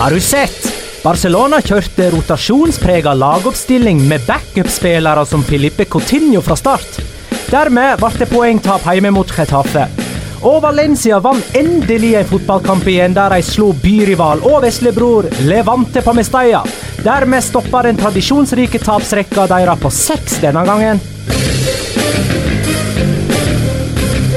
[0.00, 0.62] Har du sett?
[1.04, 6.96] Barcelona kjørte rotasjonsprega lagoppstilling med backup-spillere som Filipe Coutinho fra start.
[7.50, 9.84] Dermed ble det poengtap hjemme mot Getafe.
[10.48, 16.16] Og Valencia vant endelig en fotballkamp igjen der de slo byrival og veslebror Levante på
[16.16, 16.64] Mestalla.
[17.04, 21.04] Dermed stoppa den tradisjonsrike tapsrekka deres på seks denne gangen.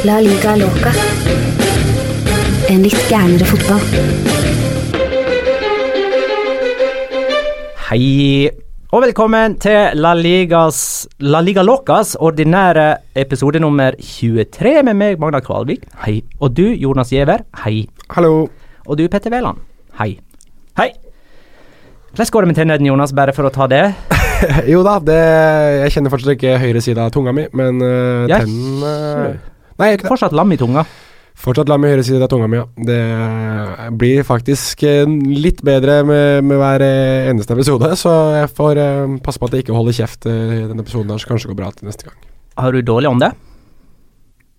[0.03, 0.91] La liga loca.
[2.67, 4.42] En litt gærnere fotball.
[7.93, 8.49] Hei,
[8.89, 10.77] og velkommen til La, Ligas,
[11.21, 12.87] La Liga Locas ordinære
[13.21, 15.83] episode nummer 23 med meg, Magna Kvalvik.
[16.01, 16.15] Hei.
[16.41, 17.43] Og du, Jonas Giæver.
[17.61, 17.83] Hei.
[18.15, 18.47] Hallo.
[18.87, 19.61] Og du, Petter Wæland.
[19.99, 20.15] Hei.
[20.79, 20.89] Hei.
[22.15, 23.83] Hvordan går det med tennene, Jonas, bare for å ta det?
[24.73, 25.21] jo da, det,
[25.83, 29.37] jeg kjenner fortsatt ikke høyre side av tunga mi, men uh, tennene uh,
[29.77, 30.15] Nei, jeg er ikke det.
[30.15, 30.87] Fortsatt lam i tunga.
[31.43, 32.67] Fortsatt lar meg høyre side av tunga mi, ja.
[32.77, 32.99] Det
[33.99, 39.15] blir faktisk eh, litt bedre med, med hver eh, eneste episode, så jeg får eh,
[39.25, 40.37] passe på at jeg ikke holder kjeft i
[40.69, 42.21] denne episoden, her, så kanskje det går bra til neste gang.
[42.61, 43.33] Har du dårlig ånde?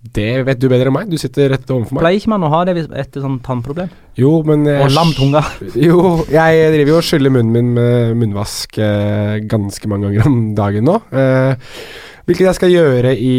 [0.04, 2.02] Det vet du bedre enn meg, du sitter rett overfor meg.
[2.04, 3.88] Pleier ikke man å ha det etter sånn tannproblem?
[4.20, 5.40] Jo, men jeg, Og lam tunga?
[5.86, 10.42] Jo, jeg driver jo og skyller munnen min med munnvask eh, ganske mange ganger om
[10.58, 10.98] dagen nå.
[11.08, 11.70] Eh,
[12.28, 13.38] hvilket jeg skal gjøre i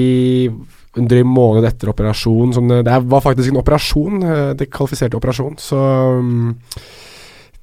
[0.95, 2.53] en drøy måned etter operasjon.
[2.69, 5.81] Det, det var faktisk en operasjon, eh, det kvalifiserte operasjon, så
[6.21, 6.53] mm,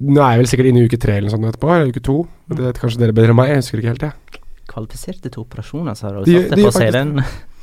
[0.03, 2.01] Nå er jeg vel sikkert inne i uke tre eller noe sånt etterpå, eller uke
[2.03, 2.15] to.
[2.51, 4.41] Det vet kanskje dere bedre enn meg, jeg husker ikke helt, jeg.
[4.73, 7.13] Kvalifiserte til operasjoner, så har du De- satt det de på CD-en.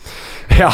[0.61, 0.69] Ja,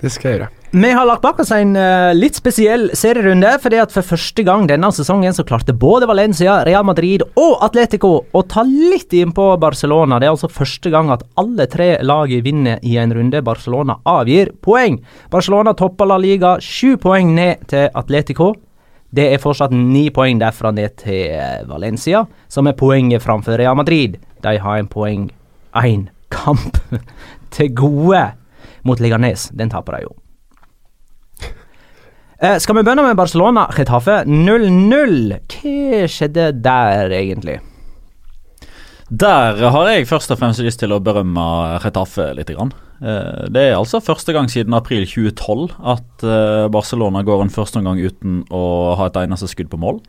[0.00, 0.48] det skal jeg gjøre.
[0.70, 4.68] Vi har lagt bak oss en uh, litt spesiell serierunde, fordi at for første gang
[4.70, 10.20] denne sesongen så klarte både Valencia, Real Madrid og Atletico å ta litt innpå Barcelona.
[10.20, 13.42] Det er altså første gang at alle tre lag vinner i en runde.
[13.44, 15.00] Barcelona avgir poeng.
[15.32, 18.54] Barcelona topper La Liga, sju poeng ned til Atletico.
[19.10, 23.74] Det er fortsatt ni poeng derfra ned til eh, Valencia, som er poenget framfor Real
[23.74, 24.20] Madrid.
[24.46, 25.32] De har en poeng,
[25.74, 26.78] én kamp
[27.54, 28.28] til gode
[28.84, 29.48] mot Liganes.
[29.56, 30.14] Den taper de jo.
[32.40, 33.66] Eh, skal vi begynne med Barcelona?
[33.76, 35.34] Getafe 0-0.
[35.52, 37.58] Hva skjedde der, egentlig?
[39.10, 41.44] Der har jeg først og fremst lyst til å berømme
[41.82, 42.50] Retafe litt.
[42.54, 47.82] Eh, Det er altså første gang siden april 2012 at eh, Barcelona går en første
[47.82, 50.00] omgang uten å ha et eneste skudd på mål.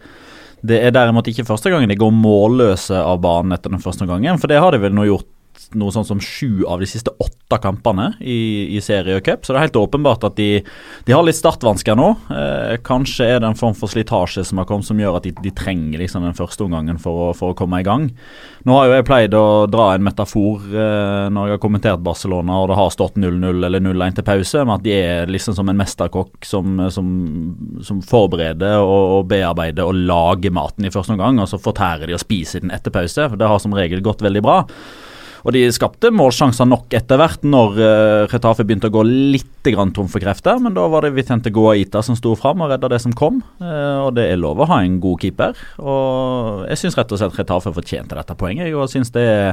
[0.64, 4.38] Det er derimot ikke første gangen de går målløse av banen etter den første omgangen,
[4.38, 5.31] for det har de vel nå gjort
[5.78, 9.54] noe sånn som sju av de siste åtte kampene i, i serie og cup, så
[9.54, 10.62] det er helt åpenbart at de,
[11.08, 12.10] de har litt startvansker nå.
[12.32, 15.34] Eh, kanskje er det en form for slitasje som har kommet som gjør at de,
[15.44, 18.08] de trenger liksom den første omgangen for å, for å, komme i gang.
[18.68, 22.62] Nå har jo jeg pleid å dra en metafor eh, når jeg har kommentert Barcelona
[22.62, 25.72] og det har stått 0-0 eller 0-1 til pause, med at de er liksom som
[25.72, 27.12] en mesterkokk som, som,
[27.86, 32.18] som forbereder og, og bearbeider og lager maten i første omgang, og så fortærer de
[32.18, 33.30] og spiser den etter pause.
[33.30, 34.62] for Det har som regel gått veldig bra.
[35.46, 40.08] Og de skapte målsjanser nok etter hvert når uh, Retafe begynte å gå litt tom
[40.10, 43.14] for krefter, men da var det Vitente Goaita som sto fram og redda det som
[43.14, 43.44] kom.
[43.62, 45.58] Uh, og det er lov å ha en god keeper.
[45.82, 48.72] Og jeg syns rett og slett Retafe fortjente dette poenget.
[48.72, 49.52] Jeg synes det er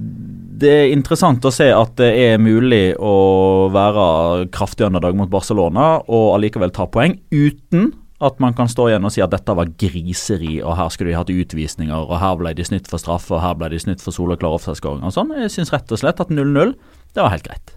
[0.00, 5.98] det er interessant å se at det er mulig å være kraftig underdag mot Barcelona
[6.06, 7.90] og allikevel ta poeng uten
[8.20, 11.16] at man kan stå igjen og si at dette var griseri, og her skulle de
[11.16, 14.12] hatt utvisninger, og her ble de snytt for straffe, og her ble de snytt for
[14.12, 15.32] soleklar offside-skåring og sånn.
[15.40, 16.74] Jeg syns rett og slett at 0-0,
[17.16, 17.76] det var helt greit.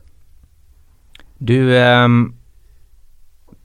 [1.43, 2.07] Du eh,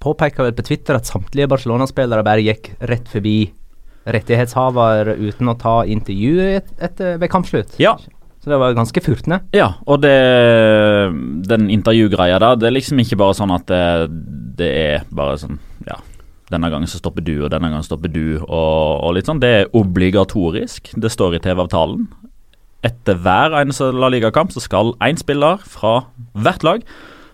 [0.02, 3.40] påpeker vel på Twitter at samtlige Barcelona-spillere bare gikk rett forbi
[4.08, 7.74] rettighetshaver uten å ta intervju et, et, ved kampslutt.
[7.82, 7.96] Ja.
[8.38, 9.42] Så det var ganske furtende.
[9.52, 10.14] Ja, og det,
[11.50, 13.82] den intervjugreia der, det er liksom ikke bare sånn at det,
[14.62, 15.58] det er bare sånn
[16.52, 19.42] denne gangen så stopper du, og denne gangen stopper du, og, og litt sånn.
[19.42, 20.92] Det er obligatorisk.
[20.96, 22.08] Det står i TV-avtalen.
[22.86, 26.00] Etter hver eneste La Liga-kamp så skal én spiller fra
[26.38, 26.84] hvert lag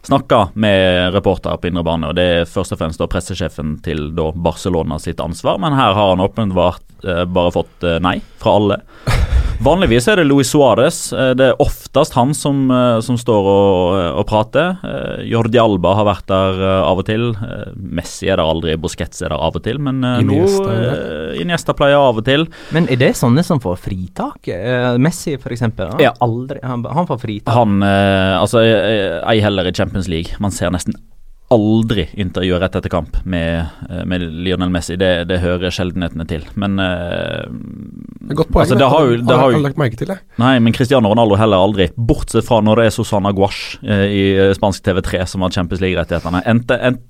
[0.04, 2.10] snakke med reportere på indre bane.
[2.10, 5.96] og Det er først og fremst da pressesjefen til da Barcelona sitt ansvar, men her
[5.96, 8.82] har han åpenbart eh, bare fått eh, nei fra alle.
[9.62, 10.98] Vanligvis er det Luis Suárez.
[11.14, 14.76] Eh, det er oftest han som, eh, som står og, eh, og, prater.
[15.24, 17.34] Jordi Alba har vært der av og til.
[17.76, 19.78] Messi er der aldri, Busquets er der av og til.
[19.78, 22.48] Men Iniesta, nå Iniesta pleier av og til.
[22.72, 24.50] Men er det sånne som får fritak?
[24.98, 25.60] Messi, f.eks.
[25.60, 26.12] Han, ja.
[26.20, 27.54] han, han får fritak.
[27.54, 30.34] Han, altså, ei heller i Champions League.
[30.40, 30.94] Man ser nesten
[31.54, 34.96] aldri intervjuer rett etter kamp med, eh, med Lionel Messi.
[35.00, 36.44] Det, det, hører sjeldenhetene til.
[36.60, 37.46] Men uh,
[38.34, 38.64] Godt poeng.
[38.64, 40.18] Altså, det har jo, det har jo, lagt merke til det.
[40.42, 41.88] Nei, men Cristiano Ronaldo heller aldri.
[41.96, 46.44] Bortsett fra når det er Susana Guash uh, i spansk TV3 som har Champions League-rettighetene.
[46.54, 47.00] Etter,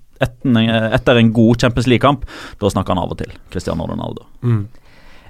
[0.95, 2.25] etter, en god Champions League-kamp,
[2.61, 3.35] da snakker han av og til.
[3.53, 4.29] Cristiano Ronaldo.
[4.47, 4.65] Mm.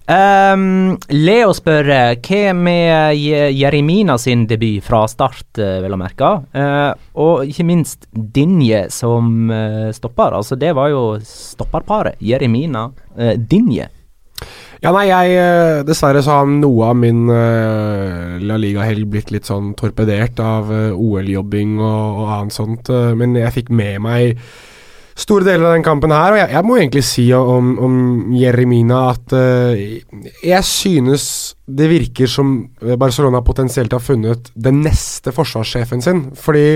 [0.04, 1.86] Um, Leo spør
[2.20, 3.16] hva med
[3.56, 6.32] Jeremina sin debut fra start, uh, vel å merke.
[6.52, 10.36] Uh, og ikke minst Dinje som uh, stopper.
[10.36, 12.20] Altså, det var jo stopperparet.
[12.20, 12.90] Jeremina
[13.38, 13.88] Dinje.
[14.84, 20.42] Ja, nei, jeg Dessverre så har noe av min La Liga-helg blitt litt sånn torpedert
[20.44, 22.90] av OL-jobbing og, og, annet sånt.
[23.16, 24.42] men jeg fikk med meg
[25.14, 26.34] store deler av den kampen her.
[26.34, 27.96] Og jeg, jeg må egentlig si om, om
[28.38, 29.84] Jeremina at uh,
[30.44, 31.26] jeg synes
[31.64, 32.54] det virker som
[33.00, 36.22] Barcelona potensielt har funnet den neste forsvarssjefen sin.
[36.36, 36.66] Fordi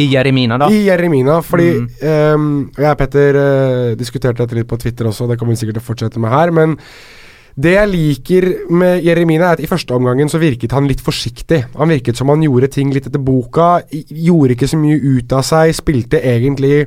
[0.00, 0.70] I Jeremina, da?
[0.72, 1.88] I Jeremina, fordi mm.
[2.34, 5.78] um, Jeg og Petter uh, diskuterte dette litt på Twitter også, det kommer vi sikkert
[5.80, 6.54] til å fortsette med her.
[6.54, 6.78] men
[7.52, 11.58] det jeg liker med Jeremina, er at i første omgangen så virket han litt forsiktig.
[11.76, 15.44] Han virket som han gjorde ting litt etter boka, gjorde ikke så mye ut av
[15.44, 16.86] seg, spilte egentlig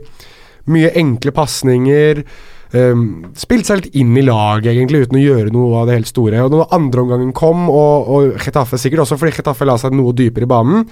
[0.71, 2.23] mye enkle pasninger.
[2.75, 3.03] Um,
[3.39, 6.41] spilte seg litt inn i laget, egentlig, uten å gjøre noe av det helt store.
[6.44, 10.47] Og Når andreomgangen kom, og, og Chetaffe sikkert også fordi Chetaffe la seg noe dypere
[10.47, 10.89] i banen,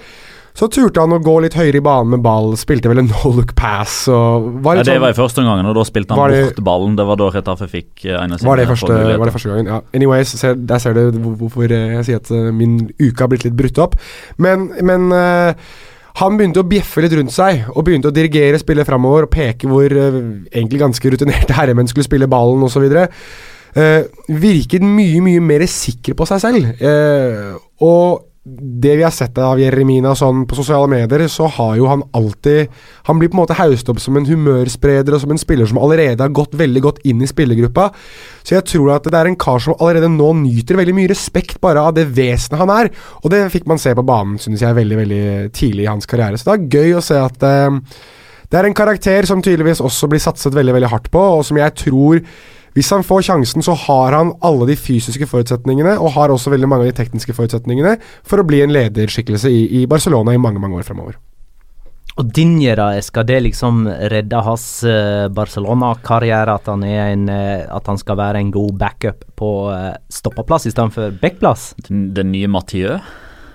[0.54, 3.32] så turte han å gå litt høyere i banen med ball, spilte vel en no
[3.34, 4.04] look pass.
[4.06, 6.98] Var ja, det sånn, var i første omgangen, og da spilte han bort ballen.
[7.00, 9.50] Det var da Chetaffe fikk eh, en av sine var det, første, var det første
[9.50, 9.72] gangen?
[9.72, 9.80] Ja.
[9.98, 13.58] Anyways, ser, der ser du hvorfor jeg sier at eh, min uke har blitt litt
[13.58, 13.98] brutt opp.
[14.38, 15.74] Men, men uh,
[16.20, 19.70] han begynte å bjeffe litt rundt seg og begynte å dirigere spillet framover og peke
[19.70, 20.20] hvor uh,
[20.52, 22.86] egentlig ganske rutinerte herremenn skulle spille ballen osv.
[22.86, 23.08] Uh,
[23.74, 26.70] eh, virket mye, mye mer sikker på seg selv.
[26.78, 31.86] Uh, og det vi har sett av Jeremina sånn på sosiale medier, så har jo
[31.88, 32.68] han alltid
[33.08, 35.80] Han blir på en måte haust opp som en humørspreder og som en spiller som
[35.80, 37.90] allerede har gått veldig godt inn i spillergruppa.
[38.44, 41.60] Så jeg tror at det er en kar som allerede nå nyter veldig mye respekt
[41.64, 42.90] bare av det vesenet han er.
[43.22, 45.24] Og det fikk man se på banen, synes jeg, veldig veldig
[45.56, 46.40] tidlig i hans karriere.
[46.40, 47.80] Så det er gøy å se at uh,
[48.50, 51.60] det er en karakter som tydeligvis også blir satset veldig, veldig hardt på, og som
[51.60, 52.20] jeg tror
[52.74, 56.70] hvis han får sjansen, så har han alle de fysiske forutsetningene, og har også veldig
[56.70, 60.62] mange av de tekniske forutsetningene, for å bli en lederskikkelse i, i Barcelona i mange,
[60.62, 61.20] mange år fremover.
[62.14, 66.54] Og Dinje, da, skal det liksom redde hans uh, Barcelona-karriere?
[66.54, 71.72] At, han uh, at han skal være en god backup på uh, stoppeplass istedenfor backplass?
[71.88, 73.00] Den, den nye Mathieu?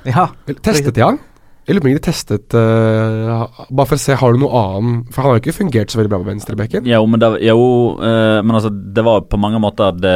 [0.07, 0.27] Ja.
[0.59, 1.21] Testet jeg han?
[1.69, 5.11] Jeg lurer på om de testet uh, Bare for å se, har du noe annet
[5.13, 6.87] For han har jo ikke fungert så veldig bra på venstrebekken.
[6.89, 7.59] Jo, men, det, jo,
[8.01, 10.15] uh, men altså, det var på mange måter det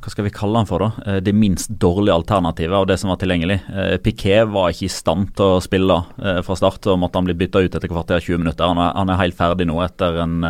[0.00, 1.04] hva skal vi kalle han for, da?
[1.06, 3.58] Eh, Det minst dårlige alternativet av det som var tilgjengelig.
[3.68, 7.28] Eh, Piquet var ikke i stand til å spille eh, fra start, og måtte han
[7.28, 8.64] bli bytta ut etter kvarter 20 minutter.
[8.66, 10.46] Han er, han er helt ferdig nå etter en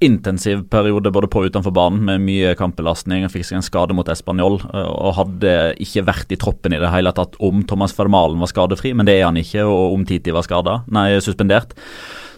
[0.00, 3.24] intensiv periode både på og utenfor banen med mye kampbelastning.
[3.24, 6.90] Han fikk seg en skade mot Español og hadde ikke vært i troppen i det
[6.92, 10.34] hele tatt om Thomas Fermalen var skadefri, men det er han ikke, og om Titi
[10.36, 11.72] var skada, nei, suspendert.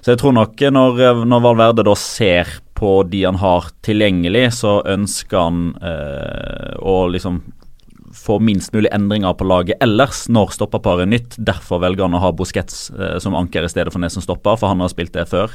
[0.03, 2.51] Så jeg tror nok når, når Valverde da ser
[2.83, 7.45] på de han har tilgjengelig, så ønsker han eh, å liksom
[8.13, 11.37] få minst mulig endringer på laget ellers når stopperparet er nytt.
[11.39, 14.73] Derfor velger han å ha Busquets eh, som anker i stedet for Nesen stopper, for
[14.73, 15.55] han har spilt det før.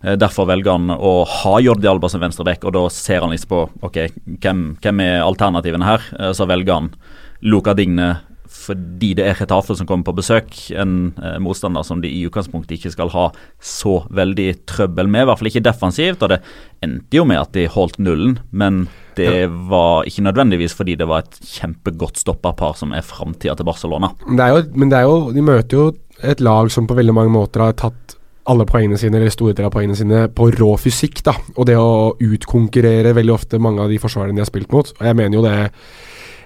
[0.00, 3.52] Eh, derfor velger han å ha Jordi Alba som venstreback, og da ser han liksom
[3.52, 4.00] på ok,
[4.40, 6.08] hvem, hvem er alternativene her.
[6.18, 6.92] Eh, så velger han
[7.44, 8.14] Luca Digne
[8.52, 10.54] fordi det er Retafe som kommer på besøk.
[10.78, 13.26] En eh, motstander som de i utgangspunktet ikke skal ha
[13.58, 15.24] så veldig trøbbel med.
[15.24, 16.22] I hvert fall ikke defensivt.
[16.22, 16.40] og Det
[16.84, 21.24] endte jo med at de holdt nullen, men det var ikke nødvendigvis fordi det var
[21.24, 24.12] et kjempegodt stopperpar som er framtida til Barcelona.
[24.24, 25.90] Det jo, men det er jo, de møter jo
[26.22, 28.16] et lag som på veldig mange måter har tatt
[28.50, 31.22] alle poengene sine, eller store deler av poengene sine, på rå fysikk.
[31.22, 34.88] da, Og det å utkonkurrere veldig ofte mange av de forsvarene de har spilt mot.
[34.98, 35.70] Og jeg mener jo det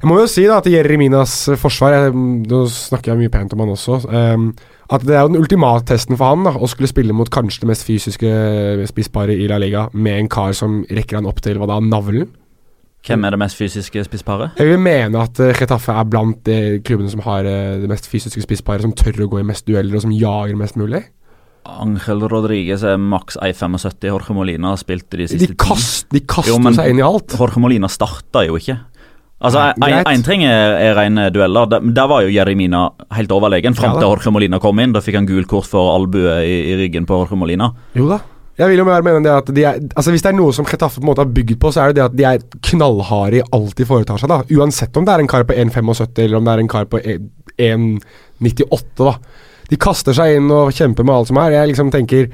[0.06, 2.10] Jeg må jo si da at Jereminas forsvar jeg,
[2.46, 3.96] Nå snakker jeg mye pent om han også.
[4.06, 4.44] Um,
[4.86, 7.64] at det er jo den ultimate testen for han da, å skulle spille mot kanskje
[7.64, 8.30] det mest fysiske
[8.86, 12.30] spissparet i La Liga, med en kar som rekker han opp til hva da, navlen.
[13.02, 14.54] Hvem er det mest fysiske spissparet?
[14.62, 18.06] Jeg vil mene at uh, Getafe er blant de klubbene som har uh, det mest
[18.06, 21.02] fysiske spissparet, som tør å gå i mest dueller, og som jager mest mulig.
[21.66, 24.06] Angel Rodriguez er maks 1,75.
[24.06, 27.34] Jorge Molina spilte de siste De, kast, de kaster Jo, seg inn i alt.
[27.42, 28.84] Jorge Molina starta jo ikke.
[29.36, 29.66] Altså.
[30.08, 31.68] Én ting er, er rene dueller.
[31.68, 34.94] Der, der var jo Jeremina helt overlegen fram Ja til Jorge Molina kom inn.
[34.96, 37.68] Da fikk han gult kort for albue i, i ryggen på Jorge Molina.
[37.98, 38.22] Jo da.
[38.56, 40.64] Jeg vil jo mer mene det at de er, altså Hvis det er noe som
[40.64, 43.42] Chetaffe på en måte har bygd på, så er det det at de er knallharde
[43.42, 44.32] i alt de foretar seg.
[44.32, 46.88] da Uansett om det er en kar på 1,75 eller om det er en kar
[46.88, 48.80] på 1,98.
[49.02, 49.12] da
[49.68, 51.58] De kaster seg inn og kjemper med alt som er.
[51.58, 52.30] Jeg liksom tenker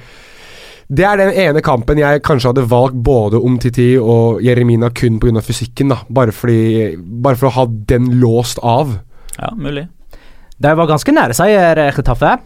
[0.92, 5.16] Det er den ene kampen jeg kanskje hadde valgt både om Titi og Jeremina kun
[5.22, 5.40] pga.
[5.40, 5.88] fysikken.
[5.88, 8.98] da Bare, fordi, bare for å ha den låst av.
[9.38, 9.86] Ja, mulig.
[10.60, 12.36] De var ganske nære seier, Chetaffe.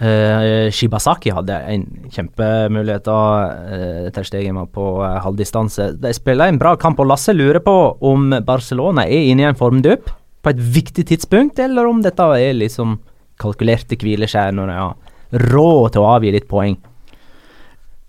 [0.00, 5.90] Uh, Shibasaki hadde en kjempemulighet av uh, Ter Stegen var på uh, halvdistanse.
[6.00, 9.60] De spiller en bra kamp, og Lasse lurer på om Barcelona er inne i en
[9.60, 10.08] formdupp
[10.40, 12.96] på et viktig tidspunkt, eller om dette er liksom
[13.40, 16.80] kalkulerte hvileskjær når de har råd til å avgi litt poeng.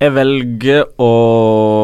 [0.02, 1.10] Jeg velger å,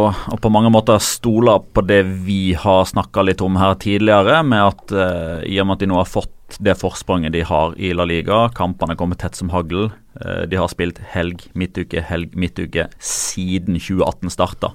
[0.09, 4.63] å på mange måter stole på det vi har snakka litt om her tidligere, med
[4.71, 7.91] at eh, i og med at de nå har fått det forspranget de har i
[7.93, 9.91] La Liga, kampene kommer tett som hagl.
[10.17, 14.73] Eh, de har spilt helg, midtuke, helg, midtuke siden 2018 starta.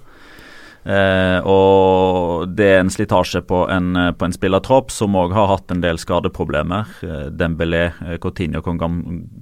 [0.82, 5.46] Eh, og det er en slitasje på en, eh, på en spillertropp som òg har
[5.46, 6.90] hatt en del skadeproblemer.
[7.02, 8.78] Eh, Dembélé, eh, Coutinho kom,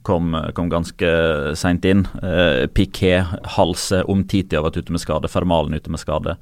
[0.03, 2.07] kom, kom ganske seint inn.
[2.23, 3.25] Eh, Piquet,
[3.57, 5.33] Halse, Omtiti har vært ute med skade.
[5.33, 6.37] Fermalen ute med skade.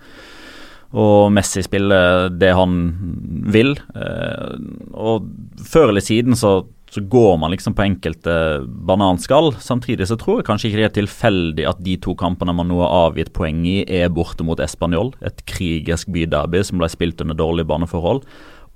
[0.97, 3.77] Og Messi spiller det han vil.
[3.95, 4.57] Eh,
[4.95, 5.29] og
[5.63, 9.53] før eller siden så, så går man liksom på enkelte bananskall.
[9.61, 12.81] Samtidig så tror jeg kanskje ikke det er tilfeldig at de to kampene man nå
[12.81, 17.37] har avgitt poeng i, er borte mot Español, et krigersk byderby som ble spilt under
[17.39, 18.25] dårlige baneforhold,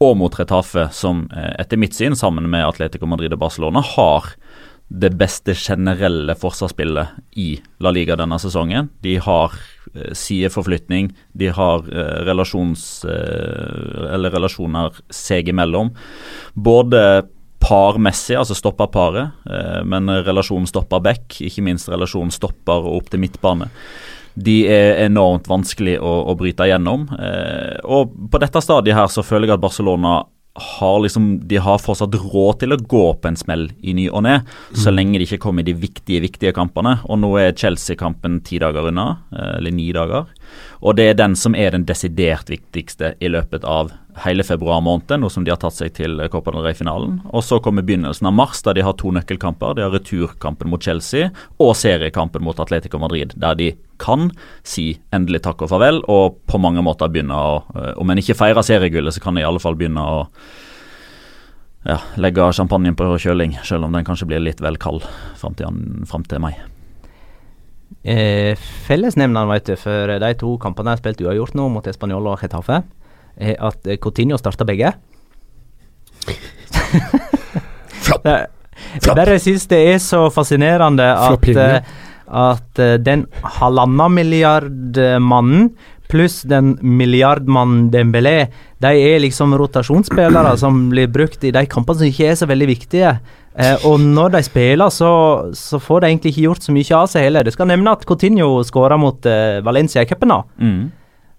[0.02, 4.35] og mot Retafe, som eh, etter mitt syn, sammen med Atletico Madrid og Barcelona, har
[4.92, 7.09] det beste generelle forsvarsspillet
[7.40, 8.90] i La Liga denne sesongen.
[9.04, 9.54] De har
[9.95, 12.25] eh, sideforflytning, de har eh, eh,
[14.28, 15.95] relasjoner seg imellom.
[16.52, 17.23] Både
[17.62, 23.71] parmessig, altså stopperparet, eh, men relasjonen stopper-back, ikke minst relasjonen stopper og opp til midtbane.
[24.35, 27.04] De er enormt vanskelig å, å bryte igjennom.
[27.19, 30.23] Eh, og på dette stadiet her så føler jeg at Barcelona
[30.54, 34.26] har liksom, de har fortsatt råd til å gå på en smell i ny og
[34.26, 34.35] ne,
[34.76, 36.99] så lenge de ikke kommer i de viktige viktige kampene.
[37.09, 40.28] Og nå er Chelsea-kampen ti dager unna, eh, eller ni dager.
[40.82, 43.92] Og det er den som er den desidert viktigste i løpet av
[44.25, 47.21] hele februar måned, nå som de har tatt seg til Copa del Rey-finalen.
[47.32, 49.76] Og så kommer begynnelsen av mars, der de har to nøkkelkamper.
[49.78, 51.30] De har returkampen mot Chelsea
[51.62, 53.71] og seriekampen mot Atletico Madrid, der de
[54.02, 54.30] kan
[54.66, 58.37] si endelig takk og farvel, og på mange måter begynne å eh, Om en ikke
[58.37, 60.26] feirer seriegullet, så kan de i alle fall begynne å
[61.87, 65.06] ja, legge champagnen på kjøling, selv om den kanskje blir litt vel kald
[65.38, 66.54] fram til, fram til mai.
[68.04, 68.56] Eh,
[68.88, 72.80] Fellesnevneren vet du, for de to kampene jeg spilte uavgjort nå mot Español og Getafe,
[73.38, 74.90] er at eh, Coutinho starta begge.
[78.02, 78.25] Flopp.
[78.26, 78.47] Det-
[78.92, 81.80] Jeg bare syns det er så fascinerende at, eh,
[82.28, 83.26] at eh, den
[83.61, 85.71] halvannen milliard-mannen
[86.11, 88.49] pluss den milliardmannen Dembélé,
[88.82, 92.68] de er liksom rotasjonsspillere som blir brukt i de kampene som ikke er så veldig
[92.68, 93.14] viktige.
[93.52, 95.12] Eh, og når de spiller, så,
[95.56, 97.44] så får de egentlig ikke gjort så mye av seg heller.
[97.44, 100.42] Det skal nevne at Coutinho skåra mot eh, Valencia i cupen, da.
[100.62, 100.82] Mm.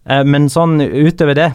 [0.06, 1.54] Eh, men sånn utover det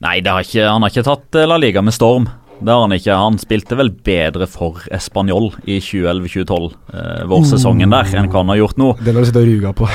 [0.00, 2.30] Nei, det har ikke, han har ikke tatt eh, La Liga med storm.
[2.60, 3.16] Det har han ikke.
[3.16, 8.62] Han spilte vel bedre for Español i 2011-2012, eh, vårsesongen der, enn hva han har
[8.62, 8.90] gjort nå.
[9.04, 9.88] Den har du sittet og ruga på.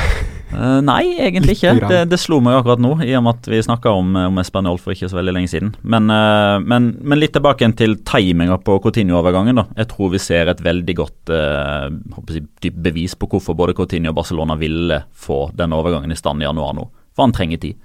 [0.55, 1.73] Eh, nei, egentlig ikke.
[1.83, 4.79] Det, det slo meg akkurat nå, i og med at vi snakka om, om Espanol
[4.81, 5.73] for ikke så veldig lenge siden.
[5.83, 9.59] Men, uh, men, men litt tilbake til timinga på Coutinho-overgangen.
[9.59, 9.65] da.
[9.81, 11.89] Jeg tror vi ser et veldig godt uh,
[12.31, 16.47] jeg, bevis på hvorfor både Coutinho og Barcelona ville få denne overgangen i stand i
[16.47, 16.87] januar nå.
[17.15, 17.81] For han trenger tid.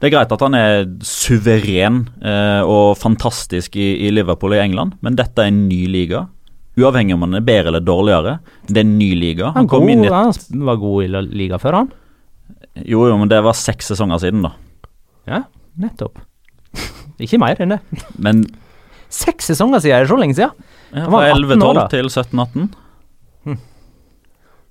[0.00, 4.94] Det er greit at han er suveren eh, og fantastisk i, i Liverpool i England,
[5.04, 6.22] men dette er en ny liga.
[6.80, 8.38] Uavhengig om han er bedre eller dårligere.
[8.66, 9.52] Det er en ny liga.
[9.56, 11.92] Han, kom god, inn i et, han var god i liga før, han.
[12.82, 14.54] jo, jo, men det var seks sesonger siden, da.
[15.30, 15.42] Ja,
[15.80, 16.18] nettopp.
[17.24, 17.80] ikke mer enn det.
[18.18, 18.44] Men
[19.10, 20.52] Seks sesonger siden, er det så lenge siden?
[20.94, 21.86] ja, Han var fra 18 år 11-12 da.
[21.90, 22.68] til 17-18.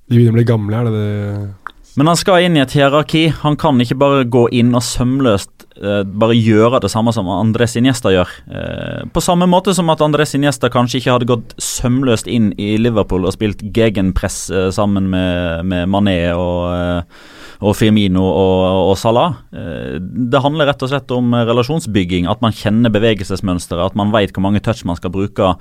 [0.10, 3.28] De begynner å bli gamle, er det det Men han skal inn i et hierarki.
[3.44, 7.76] Han kan ikke bare gå inn og sømløst eh, bare gjøre det samme som Andres
[7.80, 8.32] Iniesta gjør.
[8.52, 12.76] Eh, på samme måte som at Andres Iniesta kanskje ikke hadde gått sømløst inn i
[12.82, 17.30] Liverpool og spilt gegenpress eh, sammen med, med Mané og, eh,
[17.66, 19.40] og Firmino og, og Salah.
[19.52, 22.30] Eh, det handler rett og slett om relasjonsbygging.
[22.32, 25.54] At man kjenner bevegelsesmønsteret, at man vet hvor mange touch man skal bruke.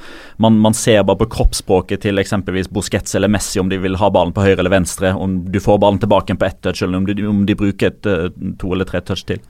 [0.42, 4.10] Man, man ser bare på kroppsspråket til eksempelvis Busquets eller Messi om de vil ha
[4.14, 7.06] ballen på høyre eller venstre, om du får ballen tilbake på ett touch, eller om
[7.08, 8.28] de, om de bruker et, eh,
[8.60, 9.42] to eller tre touch til.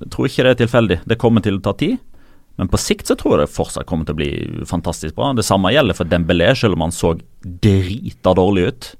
[0.00, 0.98] Jeg tror ikke det er tilfeldig.
[1.08, 2.00] Det kommer til å ta tid.
[2.60, 4.32] Men på sikt så tror jeg det fortsatt kommer til å bli
[4.68, 5.32] fantastisk bra.
[5.36, 8.90] Det samme gjelder for Dembélé, selv om han så drita dårlig ut.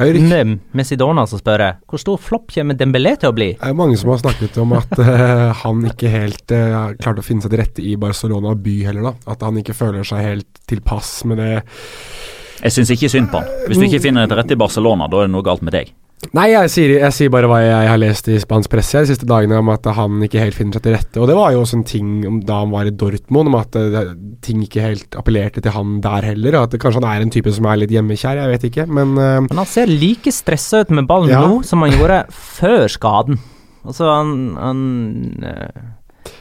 [0.00, 3.28] Det er jo Med, med Sidona som spør jeg hvor stor flopp kommer Dembélé til
[3.28, 3.50] å bli?
[3.58, 7.26] det er mange som har snakket om at uh, han ikke helt uh, klarte å
[7.26, 9.34] finne seg til rette i Barcelona by heller, da.
[9.34, 11.50] At han ikke føler seg helt tilpass med det
[12.62, 13.52] Jeg syns ikke synd på han.
[13.66, 15.76] Hvis du ikke finner deg til rette i Barcelona, da er det noe galt med
[15.76, 15.92] deg.
[16.36, 19.26] Nei, jeg sier, jeg sier bare hva jeg har lest i spansk presse de siste
[19.26, 21.16] dagene, om at han ikke helt finner seg til rette.
[21.18, 23.78] Og det var jo også en ting om, da han var i Dortmund, om at
[23.80, 24.12] eh,
[24.44, 26.58] ting ikke helt appellerte til han der heller.
[26.60, 28.86] At det, kanskje han er en type som er litt hjemmekjær, jeg vet ikke.
[28.90, 31.40] Men uh, Men han ser like stressa ut med ballen Ja.
[31.48, 33.40] nå som han gjorde før skaden.
[33.80, 34.84] Altså, han han,
[35.40, 35.88] uh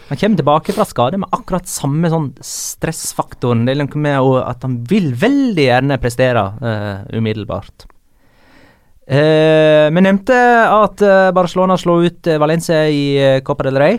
[0.10, 3.62] han kommer tilbake fra skade med akkurat samme sånn stressfaktoren.
[3.66, 7.86] Det er noe med at han vil veldig gjerne prestere uh, umiddelbart.
[9.10, 10.36] Eh, Vi nevnte
[10.70, 13.98] at eh, Barcelona slo ut eh, Valencia i eh, Copa del Rey.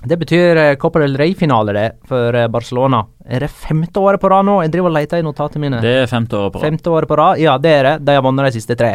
[0.00, 3.02] Det betyr Copa del Rey-finale det for Barcelona.
[3.28, 4.54] Er det femte året på rad nå?
[4.64, 5.80] Jeg driver og leter i notatene mine.
[5.84, 6.64] Det er femte året på rad.
[6.70, 7.40] Femte året på rad?
[7.42, 7.92] Ja, det er det.
[8.08, 8.94] De har vunnet de siste tre.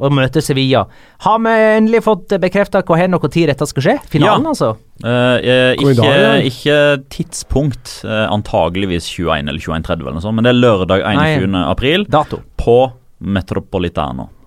[0.00, 0.82] Og møter Sevilla.
[1.22, 3.96] Har vi endelig fått bekrefta hvor hen og når dette skal skje?
[4.10, 4.54] Finalen, Ja.
[4.54, 4.70] altså?
[5.04, 6.32] Eh, ikke, dag, ja.
[6.50, 6.78] ikke
[7.14, 11.54] tidspunkt, eh, antageligvis 21 eller 21.30 eller noe sånt, men det er lørdag 21.
[11.70, 12.40] april Dato.
[12.58, 12.78] på
[13.20, 14.39] Metropolitano.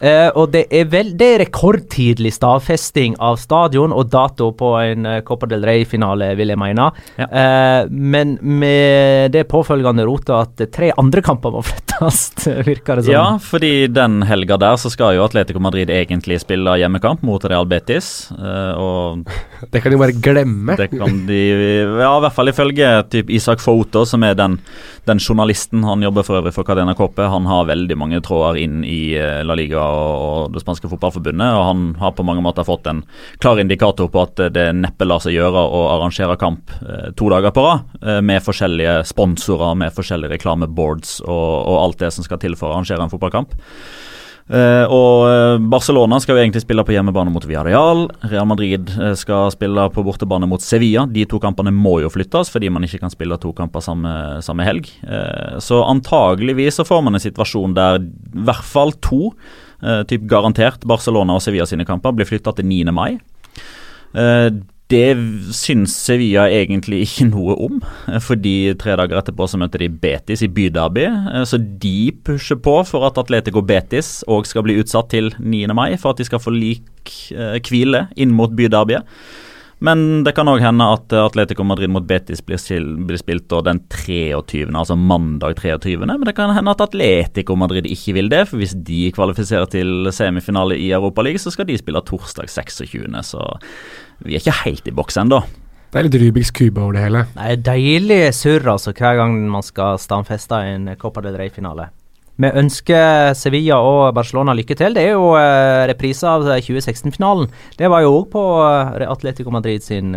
[0.00, 5.06] Eh, og det er vel Det er rekordtidlig stadfesting av stadion og dato på en
[5.08, 6.90] uh, Copa del Rey-finale, vil jeg mene.
[7.16, 7.26] Ja.
[7.26, 12.20] Eh, men med det påfølgende rotet at tre andre kamper må flyttes,
[12.70, 13.14] virker det som.
[13.14, 17.68] Ja, fordi den helga der så skal jo Atletico Madrid egentlig spille hjemmekamp mot Real
[17.68, 18.28] Betis.
[18.36, 19.24] eh, og
[19.72, 20.76] det kan de bare glemme.
[20.76, 24.58] det kan de Ja, i hvert fall ifølge typ Isak Foto, som er den,
[25.08, 25.84] den journalisten.
[25.86, 27.28] Han jobber for øvrig for Cadena Coppe.
[27.32, 31.58] Han har veldig mange tråder inn i eh, La Liga og, det spanske fotballforbundet.
[31.58, 33.04] Og han har på mange måter fått en
[33.42, 37.54] klar indikator på at det neppe lar seg gjøre å arrangere kamp eh, to dager
[37.54, 42.42] på rad, eh, med forskjellige sponsorer, med forskjellige reklameboards og, og alt det som skal
[42.42, 43.56] til for å arrangere en fotballkamp.
[44.46, 48.04] Uh, og Barcelona skal jo egentlig spille på hjemmebane mot Villarreal.
[48.30, 51.02] Real Madrid skal spille på bortebane mot Sevilla.
[51.10, 54.12] De to kampene må jo flyttes fordi man ikke kan spille to kamper samme,
[54.46, 54.90] samme helg.
[55.02, 59.32] Uh, så antageligvis så får man en situasjon der i hvert fall to,
[60.08, 62.92] typ garantert Barcelona og Sevilla sine kamper, blir flytta til 9.
[62.96, 63.18] mai.
[64.16, 64.50] Eh,
[64.86, 65.16] det
[65.50, 70.42] syns Sevilla egentlig ikke noe om, eh, fordi tre dager etterpå så møter de Betis
[70.46, 71.06] i byderby.
[71.06, 75.74] eh, Så de pusher på for at Atletico Betis òg skal bli utsatt til 9.
[75.74, 79.02] mai, for at de skal få lik eh, hvile inn mot byderbyet.
[79.84, 82.60] Men det kan òg hende at eh, Atletico Madrid mot Betis blir,
[83.08, 87.88] blir spilt da den 23., altså mandag 23., men det kan hende at Atletico Madrid
[87.90, 92.00] ikke vil det, for hvis de kvalifiserer til semifinale i Europaligaen, så skal de spille
[92.08, 93.44] torsdag 26., så
[94.24, 95.42] vi er ikke helt i boks ennå.
[95.92, 97.26] Det er litt Rubiks kube over det hele.
[97.36, 101.90] Det er deilig surr altså, hver gang man skal stamfeste en Copa del Rey-finale.
[102.36, 104.92] Vi ønsker Sevilla og Barcelona lykke til.
[104.96, 107.48] Det er jo uh, reprise av 2016-finalen.
[107.78, 110.12] Det var jo òg på uh, Atletico Madrid sin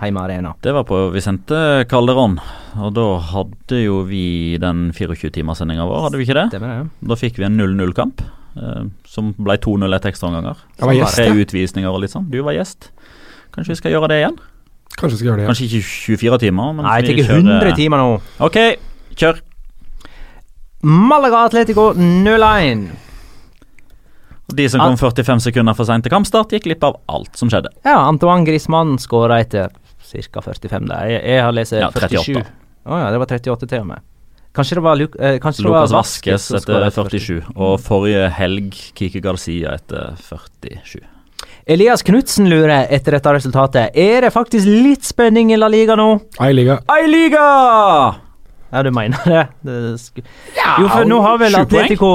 [0.00, 0.54] heimearena.
[0.64, 2.38] Det var på Vicente Calderón,
[2.78, 6.46] og da hadde jo vi den 24-timerssendinga vår, hadde vi ikke det?
[6.54, 7.08] Stemmer det.
[7.10, 8.22] Da fikk vi en 0-0-kamp,
[8.56, 10.62] uh, som ble 2-0 etter ekstraomganger.
[10.80, 12.30] Tre utvisninger og litt sånn.
[12.32, 12.92] Du var gjest.
[13.52, 14.40] Kanskje vi skal gjøre det igjen?
[14.98, 15.44] Kanskje vi skal gjøre det.
[15.44, 15.50] Ja.
[15.52, 15.82] Kanskje ikke
[16.16, 18.16] 24 timer, men Nei, jeg vi tenker 100 timer nå.
[18.48, 18.58] Ok,
[19.18, 19.42] kjør.
[20.80, 22.88] Malaga Atletico 0-1.
[24.46, 27.72] De som kom 45 sekunder for seint til kampstart, gikk glipp av alt som skjedde.
[27.84, 30.42] Ja, Antoine Griezmann skåra etter ca.
[30.44, 31.08] 45 der.
[31.10, 32.38] Jeg, jeg har lest Ja, 47.
[32.38, 34.06] Å oh, ja, det var 38 til og med.
[34.56, 35.36] Kanskje det var, Lu eh,
[35.68, 41.02] var Vasques etter skåret 47, og forrige helg Kike Garcia etter 47.
[41.68, 43.92] Elias Knutsen lurer etter dette resultatet.
[43.92, 46.14] Er det faktisk litt spenning i La Liga nå?
[46.40, 46.80] Ei liga.
[46.96, 48.27] Ei Liga!
[48.68, 49.44] Ja, du mener det?
[49.64, 51.54] det sk jo, for nå har vel.
[51.56, 52.08] Atletico,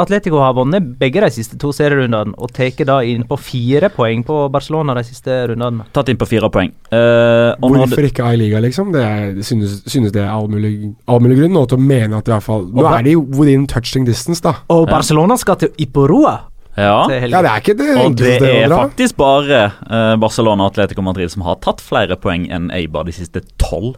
[0.00, 4.24] Atletico har vunnet begge de siste to serierundene og tatt da inn på fire poeng
[4.26, 5.86] på Barcelona de siste rundene.
[5.94, 6.72] Tatt inn på fire poeng.
[6.90, 8.90] Uh, og nå, Hvorfor ikke A-liga, liksom?
[8.94, 12.18] Det er, synes, synes det er all mulig, all mulig grunn nå til å mene
[12.18, 14.56] at i hvert fall Nå er de within touching distance, da.
[14.74, 16.36] Og Barcelona skal til Iporoa.
[16.76, 21.04] ja, Ja, det er ikke det og det er faktisk bare uh, Barcelona og Atletico
[21.06, 23.94] Madrid som har tatt flere poeng enn Eibar de siste tolv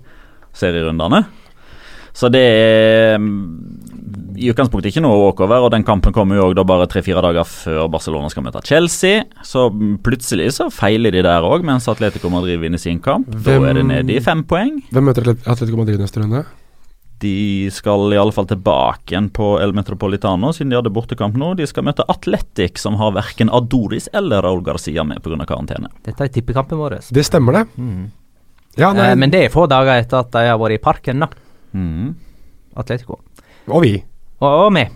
[0.56, 1.24] serierundene.
[2.12, 6.58] Så det er mm, i utgangspunktet ikke noe walkover, og den kampen kommer jo også
[6.58, 9.22] da bare tre-fire dager før Barcelona skal møte Chelsea.
[9.46, 13.28] Så mm, plutselig så feiler de der òg, mens Atletico Madrid vinner sin kamp.
[13.28, 14.82] Hvem- Da er det nede i fem poeng.
[14.92, 16.44] Hvem møter Atletico Madrid neste runde?
[17.22, 21.52] De skal i alle fall tilbake igjen på El Metropolitano, siden de hadde bortekamp nå.
[21.56, 25.46] De skal møte Atletic, som har verken Adoris eller Raúl Garcia med pga.
[25.46, 25.86] karantene.
[26.02, 26.98] Dette er tippekampen vår.
[27.12, 28.10] Det stemmer, det.
[28.76, 31.20] Ja, nei, Eh, men det er få dager etter at de har vært i parken,
[31.20, 31.28] da.
[31.72, 32.14] Mhm.
[32.76, 33.18] Atletico.
[33.68, 33.96] og vi.
[34.40, 34.86] Og, og vi.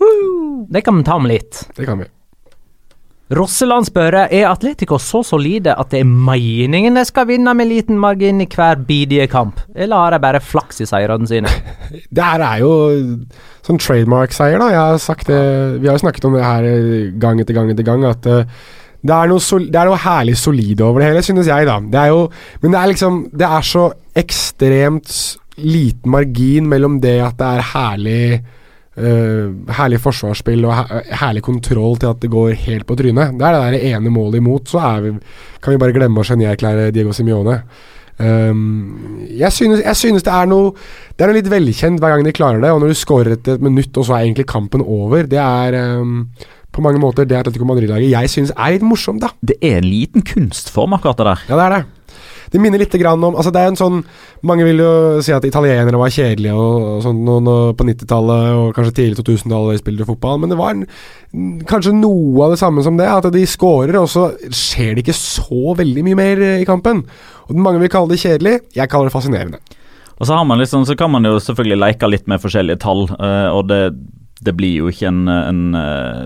[0.00, 0.66] Woo!
[0.70, 1.64] Det kan vi ta om litt.
[1.76, 2.06] Det kan vi.
[3.32, 7.96] Rosseland spør er Atletico så solide at det er meningen de skal vinne med liten
[8.00, 11.48] margin i hver bidige kamp, eller har de bare flaks i seirene sine?
[12.16, 12.72] Det her er jo
[13.64, 14.68] sånn trademark-seier, da.
[14.74, 15.40] Jeg har sagt det
[15.80, 18.44] Vi har jo snakket om det her eh, gang etter gang etter gang, at eh,
[19.02, 21.80] det er, sol, det er noe herlig solid over det hele, synes jeg, da.
[21.80, 22.26] Det er jo
[22.62, 25.16] Men det er liksom Det er så ekstremt
[25.60, 28.24] liten margin mellom det at det er herlig
[28.98, 33.34] uh, herlig forsvarsspill og her, herlig kontroll til at det går helt på trynet.
[33.38, 35.16] Det er det der ene målet imot, så vi,
[35.62, 37.60] kan vi bare glemme å genierklære Diego Simione.
[38.22, 40.74] Um, jeg, synes, jeg synes det er noe
[41.16, 42.70] Det er noe litt velkjent hver gang de klarer det.
[42.70, 45.78] Og når du scorer etter et minutt, og så er egentlig kampen over, det er
[45.98, 46.28] um,
[46.72, 49.32] på mange måter det Atletico Madrid-laget jeg synes er litt morsomt, da.
[49.44, 51.44] Det er en liten kunstform, akkurat det der.
[51.50, 51.82] Ja, det er det.
[52.52, 54.02] Det minner litt om altså Det er en sånn
[54.44, 54.92] Mange vil jo
[55.24, 59.20] si at italienere var kjedelige og, og sånn og, og på 90-tallet og kanskje tidlig
[59.22, 60.86] 2000-tallet de spilte fotball, men det var en,
[61.68, 63.08] kanskje noe av det samme som det.
[63.08, 67.04] At de scorer, og så skjer det ikke så veldig mye mer eh, i kampen.
[67.48, 68.58] Og Mange vil kalle det kjedelig.
[68.76, 69.62] Jeg kaller det fascinerende.
[70.18, 73.66] Og så, liksom, så kan man jo selvfølgelig leke litt med forskjellige tall, eh, og
[73.70, 73.80] det,
[74.42, 76.22] det blir jo ikke en, en eh,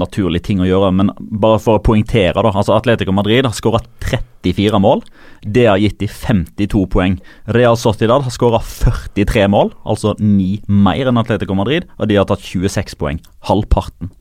[0.00, 0.90] naturlig ting å gjøre.
[0.96, 2.52] Men bare for å poengtere, da.
[2.52, 5.04] altså Atletico Madrid har skåra 34 mål.
[5.44, 7.18] Det har gitt de 52 poeng.
[7.56, 12.28] Real Sociedad har skåra 43 mål, altså ni mer enn Atletico Madrid, og de har
[12.28, 13.22] tatt 26 poeng.
[13.48, 14.12] Halvparten.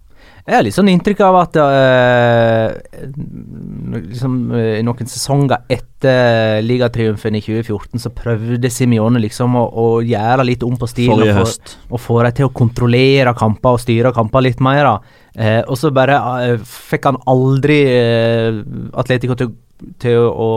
[0.44, 2.74] Jeg har litt sånn inntrykk av at uh,
[3.96, 10.44] liksom, uh, noen sesonger etter ligatriumfen i 2014, så prøvde Simione liksom å, å gjøre
[10.50, 11.24] litt om på stilen.
[11.30, 11.78] Og høst.
[11.88, 14.92] Og få dem til å kontrollere kamper og styre kamper litt mer.
[15.32, 16.20] Eh, og så bare
[16.60, 17.80] fikk han aldri
[19.00, 19.56] Atletico til,
[20.04, 20.54] til å,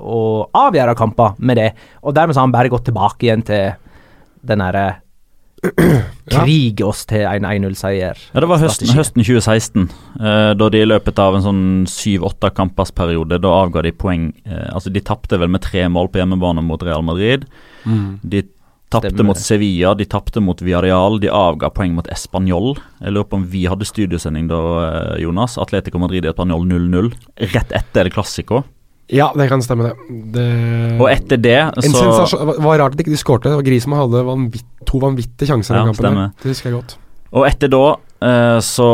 [0.00, 0.22] å
[0.64, 1.72] avgjøre kamper med det.
[2.08, 3.76] Og dermed så har han bare gått tilbake igjen til
[4.48, 4.94] den derre
[6.30, 8.18] Krige oss til en 1-0-seier.
[8.32, 9.86] Ja, Det var høsten, høsten 2016,
[10.20, 14.66] eh, da de i løpet av en sånn syv-åtte kampersperiode Da avga de poeng eh,
[14.72, 17.46] Altså, de tapte vel med tre mål på hjemmebane mot Real Madrid.
[17.86, 18.42] De
[18.90, 19.38] tapte mot.
[19.38, 22.76] Sevilla, de tapte mot Villarreal, de avga poeng mot Español.
[23.00, 25.58] Jeg lurer på om vi hadde studiosending da, eh, Jonas.
[25.58, 27.12] Atletico Madrid i Español 0-0.
[27.54, 28.64] Rett etter El Classico.
[29.12, 30.20] Ja, det kan stemme, det.
[30.34, 30.46] det
[30.98, 33.52] Og etter det en så det var rart at ikke de skårte.
[33.52, 36.18] Det var Griezmann hadde vanvitt, to vanvittige sjanser i Ja, kampen.
[36.18, 36.32] Der.
[36.42, 36.96] Det husker jeg godt.
[37.36, 37.84] Og etter da
[38.24, 38.88] eh, så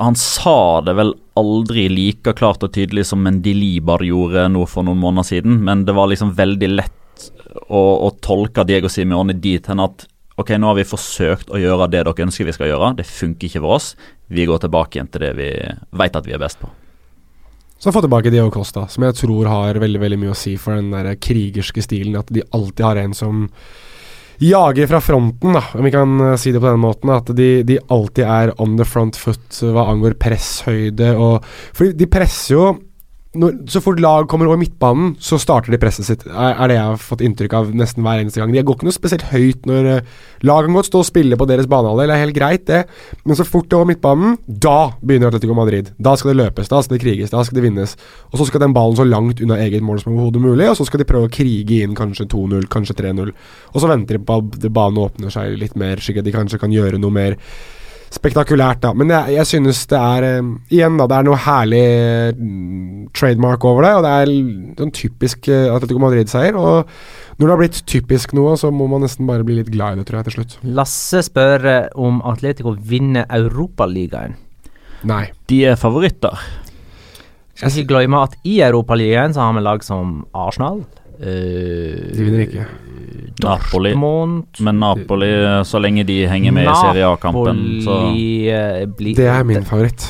[0.00, 4.86] Han sa det vel aldri like klart og tydelig som Mendy Libar gjorde nå for
[4.86, 7.26] noen måneder siden, men det var liksom veldig lett
[7.68, 11.86] å, å tolke Diego Simione dit hen at Ok, nå har vi forsøkt å gjøre
[11.88, 12.90] det dere ønsker vi skal gjøre.
[12.98, 13.94] Det funker ikke for oss.
[14.28, 15.46] Vi går tilbake igjen til det vi
[15.96, 16.68] vet at vi er best på.
[17.78, 20.78] Så få tilbake Diego Costa, som jeg tror har veldig veldig mye å si for
[20.78, 22.16] den der krigerske stilen.
[22.16, 23.44] At de alltid har en som
[24.40, 27.12] jager fra fronten, da, om vi kan eh, si det på den måten.
[27.12, 31.44] At de, de alltid er on the front foot hva angår presshøyde og
[31.76, 32.66] For de presser jo
[33.40, 36.24] når, Så fort lag kommer over midtbanen, så starter de presset sitt.
[36.26, 38.54] Er, er det jeg har fått inntrykk av nesten hver eneste gang.
[38.54, 41.48] De går ikke noe spesielt høyt når uh, lag kan godt stå og spille på
[41.48, 42.82] deres banehalvdel, det er helt greit, det.
[43.24, 45.92] Men så fort det er over midtbanen, da begynner Atletico Madrid.
[46.02, 47.96] Da skal det løpes, da skal det kriges, da skal det vinnes.
[48.32, 50.88] Og så skal den ballen så langt unna eget mål som overhodet mulig, og så
[50.88, 53.32] skal de prøve å krige inn kanskje 2-0, kanskje 3-0.
[53.72, 56.60] Og så venter de på at banen åpner seg litt mer, slik at de kanskje
[56.62, 57.40] kan gjøre noe mer
[58.16, 58.92] spektakulært, da.
[58.96, 61.06] Men jeg, jeg synes det er eh, Igjen, da.
[61.10, 61.84] Det er noe herlig
[62.38, 63.92] mm, trademark over det.
[63.98, 66.58] Og det er en typisk uh, Atletico Madrid-seier.
[66.58, 66.88] Og
[67.36, 70.00] når det har blitt typisk noe, så må man nesten bare bli litt glad i
[70.00, 70.58] det, tror jeg, til slutt.
[70.78, 74.38] Lasse spør eh, om Atletico vinner Europaligaen.
[75.06, 75.26] Nei.
[75.50, 76.40] De er favoritter.
[77.56, 80.82] Skal ikke glemme at i Europaligaen så har vi lag som Arsenal.
[81.20, 82.66] Eh, De vinner ikke.
[83.42, 83.90] Napoli.
[83.92, 85.28] Dortmund Men Napoli,
[85.64, 90.06] så lenge de henger med i Serie A-kampen, så Napoli, eh, Det er min favoritt.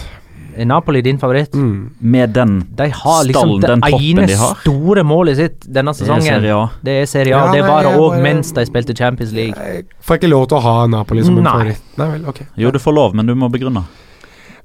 [0.57, 1.53] Er Napoli din favoritt?
[1.53, 1.91] Mm.
[2.01, 4.27] Med den De har liksom Stallen, den toppen de har.
[4.27, 6.23] Det ene store målet sitt denne Det er sesongen.
[6.23, 6.69] Serie A.
[6.83, 7.45] Det er Serie A.
[7.45, 9.55] Ja, det nei, var det òg mens de spilte Champions League.
[9.59, 11.83] Jeg får ikke lov til å ha Napoli som en favoritt.
[11.99, 12.41] Nei vel, ok.
[12.57, 13.85] Jo, du får lov, men du må begrunne.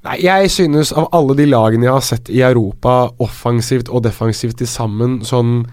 [0.02, 4.56] Nei, jeg synes av alle de lagene jeg har sett i Europa, offensivt og defensivt
[4.58, 5.66] til sammen, sånn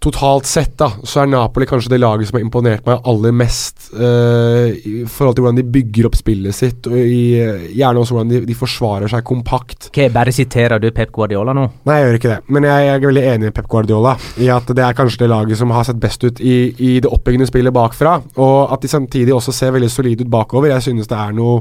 [0.00, 3.90] totalt sett, da, så er Napoli kanskje det laget som har imponert meg aller mest
[3.92, 7.36] uh, i forhold til hvordan de bygger opp spillet sitt, og i,
[7.76, 9.90] gjerne også hvordan de, de forsvarer seg kompakt.
[9.92, 11.66] Ok, Bare siterer du Pep Guardiola nå?
[11.88, 14.50] Nei, jeg gjør ikke det, men jeg, jeg er veldig enig med Pep Guardiola i
[14.56, 17.50] at det er kanskje det laget som har sett best ut i, i det oppbyggende
[17.50, 20.72] spillet bakfra, og at de samtidig også ser veldig solide ut bakover.
[20.72, 21.60] Jeg synes det er noe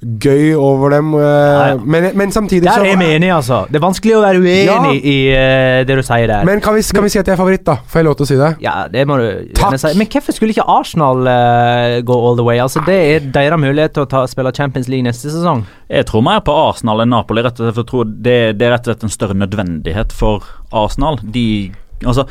[0.00, 1.76] gøy over dem, eh, Ja, ja.
[1.82, 3.64] Men, men samtidig Der så er vi enige, altså.
[3.66, 4.76] Det er vanskelig å være uenig Ja.
[4.94, 6.44] i uh, det du sier der.
[6.46, 7.74] Men kan vi, kan vi si at jeg er favoritt, da?
[7.82, 8.50] Får jeg lov til å si det?
[8.62, 9.26] ja, det må du
[9.58, 9.74] Takk.
[9.82, 9.90] si.
[9.98, 12.58] Men hvorfor skulle ikke Arsenal uh, gå all the way?
[12.62, 15.64] Altså, Det er deres mulighet til å ta, spille Champions League neste sesong.
[15.90, 18.66] Jeg tror mer på Arsenal enn Napoli, rett og slett, for jeg tror det, det
[18.68, 21.18] er rett og slett en større nødvendighet for Arsenal.
[21.24, 21.72] De
[22.06, 22.22] Altså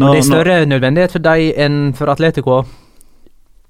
[0.00, 2.62] når- det er når- større nødvendighet for dem enn for Atletico.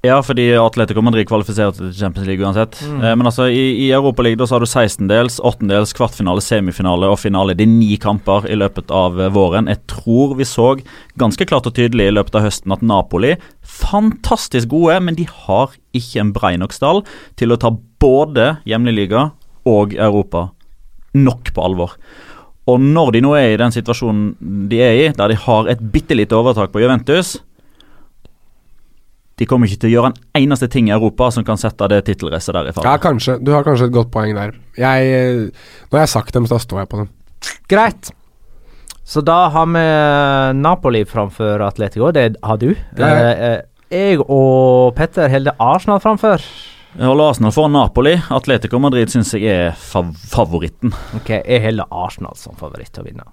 [0.00, 2.78] Ja, fordi Atletico Madrid kvalifiserer til Champions League uansett.
[2.88, 3.00] Mm.
[3.04, 7.52] Eh, men altså, i, i Europaligaen så har du 16-dels, 8-dels, kvartfinale, semifinale og finale.
[7.58, 9.68] Det er ni kamper i løpet av eh, våren.
[9.68, 10.70] Jeg tror vi så
[11.20, 15.76] ganske klart og tydelig i løpet av høsten at Napoli fantastisk gode, men de har
[15.96, 17.04] ikke en brei nok stall
[17.40, 19.28] til å ta både hjemlig liga
[19.68, 20.48] og Europa
[21.12, 21.98] nok på alvor.
[22.70, 25.80] Og når de nå er i den situasjonen de er i, der de har et
[25.92, 27.36] bitte lite overtak på Juventus
[29.40, 32.02] de kommer ikke til å gjøre en eneste ting i Europa som kan sette det
[32.04, 33.38] tittelracet der i Ja, kanskje.
[33.40, 34.52] Du har kanskje et godt poeng der.
[34.76, 37.08] Jeg, eh, når jeg har sagt dem, så da står jeg på dem.
[37.72, 38.10] Greit.
[39.10, 39.86] Så da har vi
[40.60, 42.12] Napoli framfor Atletico.
[42.12, 42.74] Det har du.
[42.98, 43.30] Ja, ja.
[43.30, 46.44] Eh, eh, jeg og Petter holder Arsenal framfor.
[46.90, 48.12] Jeg holder Arsenal foran Napoli.
[48.30, 50.92] Atletico Madrid syns jeg er fav favoritten.
[51.16, 53.26] Ok, jeg holder Arsenal som favoritt til å vinne.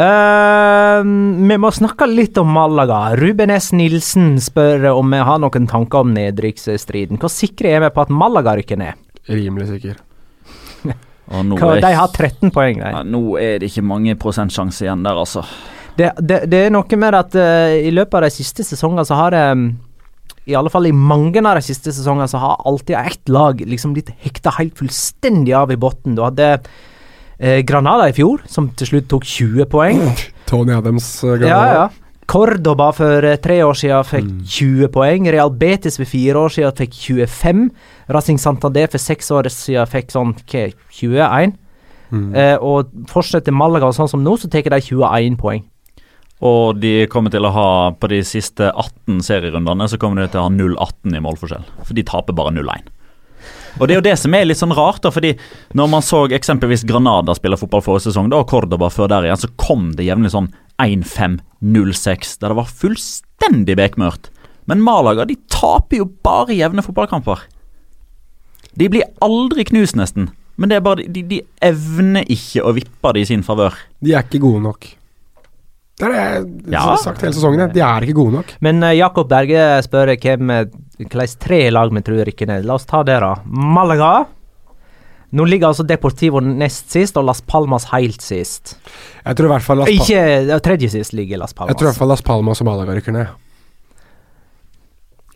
[0.00, 1.00] Eh,
[1.48, 3.10] vi må snakke litt om Malaga.
[3.20, 3.70] Ruben S.
[3.76, 7.20] Nilsen spør om vi har noen tanker om nedrykksstriden.
[7.20, 9.02] Hvor sikre er vi på at Malaga rykker ned?
[9.28, 9.98] Rimelig sikker.
[11.34, 12.94] Og nå Hva, er, de har 13 poeng, de.
[12.94, 15.44] ja, nå er det ikke mange prosentsjanse igjen der, altså.
[15.98, 19.18] Det, det, det er noe med at uh, i løpet av de siste sesongene så
[19.18, 19.64] har det um,
[20.48, 23.92] I alle fall i mange av de siste sesongene så har alltid ett lag liksom
[23.94, 26.16] blitt hekta helt fullstendig av i bunnen.
[26.16, 26.54] Du hadde
[27.40, 30.04] eh, Granada i fjor, som til slutt tok 20 poeng.
[30.50, 31.08] Tony Adams.
[31.24, 31.48] Granada.
[31.48, 31.88] Ja, ja.
[32.30, 34.44] Cordoba for eh, tre år siden fikk Mm.
[34.46, 35.26] 20 poeng.
[35.34, 36.94] Real Betis for fire år siden fikk
[37.26, 37.64] 25.
[38.14, 41.56] Racing Santander for seks år siden fikk sånn hva, 21.
[42.10, 42.30] Mm.
[42.34, 45.64] Eh, og fortsetter Malaga sånn som nå, så tar de 21 poeng.
[46.40, 50.40] Og de kommer til å ha, på de siste 18 serierundene, så kommer de til
[50.40, 51.66] å ha 0-18 i målforskjell.
[51.84, 52.86] For de taper bare 0-1.
[53.78, 55.34] Og det er jo det som er litt sånn rart, da, fordi
[55.78, 59.40] når man så eksempelvis Granada spille fotball forrige sesong, da, og Cordoba før der igjen,
[59.44, 60.50] så kom det jevnlig sånn
[60.82, 64.30] 1-5-0-6, der det var fullstendig bekmørkt.
[64.70, 67.46] Men Malaga de taper jo bare jevne fotballkamper.
[68.78, 70.30] De blir aldri knust, nesten.
[70.60, 73.78] Men det er bare, de, de evner ikke å vippe det i sin favør.
[74.04, 74.90] De er ikke gode nok.
[76.00, 76.96] Det er det jeg Ja.
[76.96, 77.72] sagt hele sesongen.
[77.74, 78.54] De er ikke gode nok.
[78.64, 80.64] Men eh, Jakob Berge spør hvem eh,
[80.98, 82.64] hvilke tre lag vi tror rykker ned.
[82.64, 83.34] La oss ta det, da.
[83.46, 84.26] Malaga.
[85.32, 88.72] Nå ligger altså Deportivo nest sist, og Las Palmas helt sist.
[89.24, 91.70] Jeg tror i hvert fall Las, Palmas Ikke Tredje sist ligger Las Palmas.
[91.70, 93.28] jeg tror i hvert fall Las Palmas og Malaga rykker ned.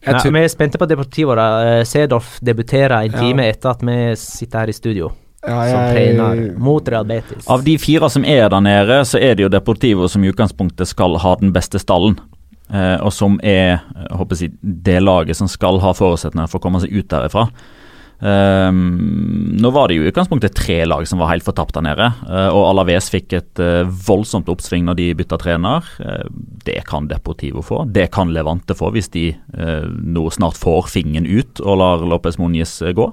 [0.05, 1.35] Nei, vi er spente på Deportivo.
[1.35, 3.21] da Eh, Sedorf debuterer en Ja.
[3.21, 5.13] time etter at vi sitter her i studio
[5.47, 7.47] ja, som jeg, trener mot Real Betis.
[7.51, 10.91] Av de fire som er der nede, så er det jo Deportivo som i utgangspunktet
[10.91, 12.19] skal ha den beste stallen.
[12.73, 16.65] eh, og som er jeg håper jeg, det laget som skal ha forutsetninger for å
[16.65, 17.49] komme seg ut derifra.
[18.25, 22.07] Um, nå var det jo i utgangspunktet tre lag som var helt fortapt der nede.
[22.25, 25.89] Uh, og Alaves fikk et uh, voldsomt oppsving når de bytta trener.
[25.99, 26.25] Uh,
[26.65, 27.83] det kan Deportivo få.
[27.91, 32.79] Det kan Levante få hvis de nå snart får fingeren ut og lar Lopez Moniz
[32.97, 33.11] gå.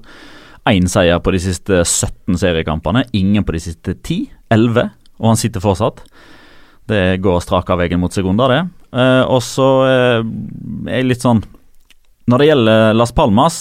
[0.69, 4.29] Én seier på de siste 17 seriekampene, ingen på de siste 10.
[4.51, 6.03] 11, og han sitter fortsatt.
[6.91, 8.61] Det går strak av veien mot sekunder, det.
[9.31, 10.25] og så er
[10.91, 11.39] jeg litt sånn
[12.27, 13.59] Når det gjelder Las Palmas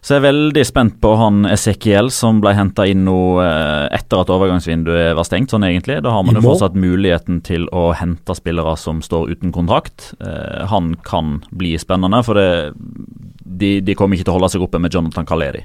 [0.00, 4.22] så jeg er veldig spent på han Esekiel som ble henta inn nå eh, etter
[4.22, 5.98] at overgangsvinduet var stengt, sånn egentlig.
[6.04, 10.12] Da har man jo fortsatt muligheten til å hente spillere som står uten kontrakt.
[10.22, 14.66] Eh, han kan bli spennende, for det, de, de, kommer ikke til å holde seg
[14.68, 15.64] oppe med Jonathan Kaleri.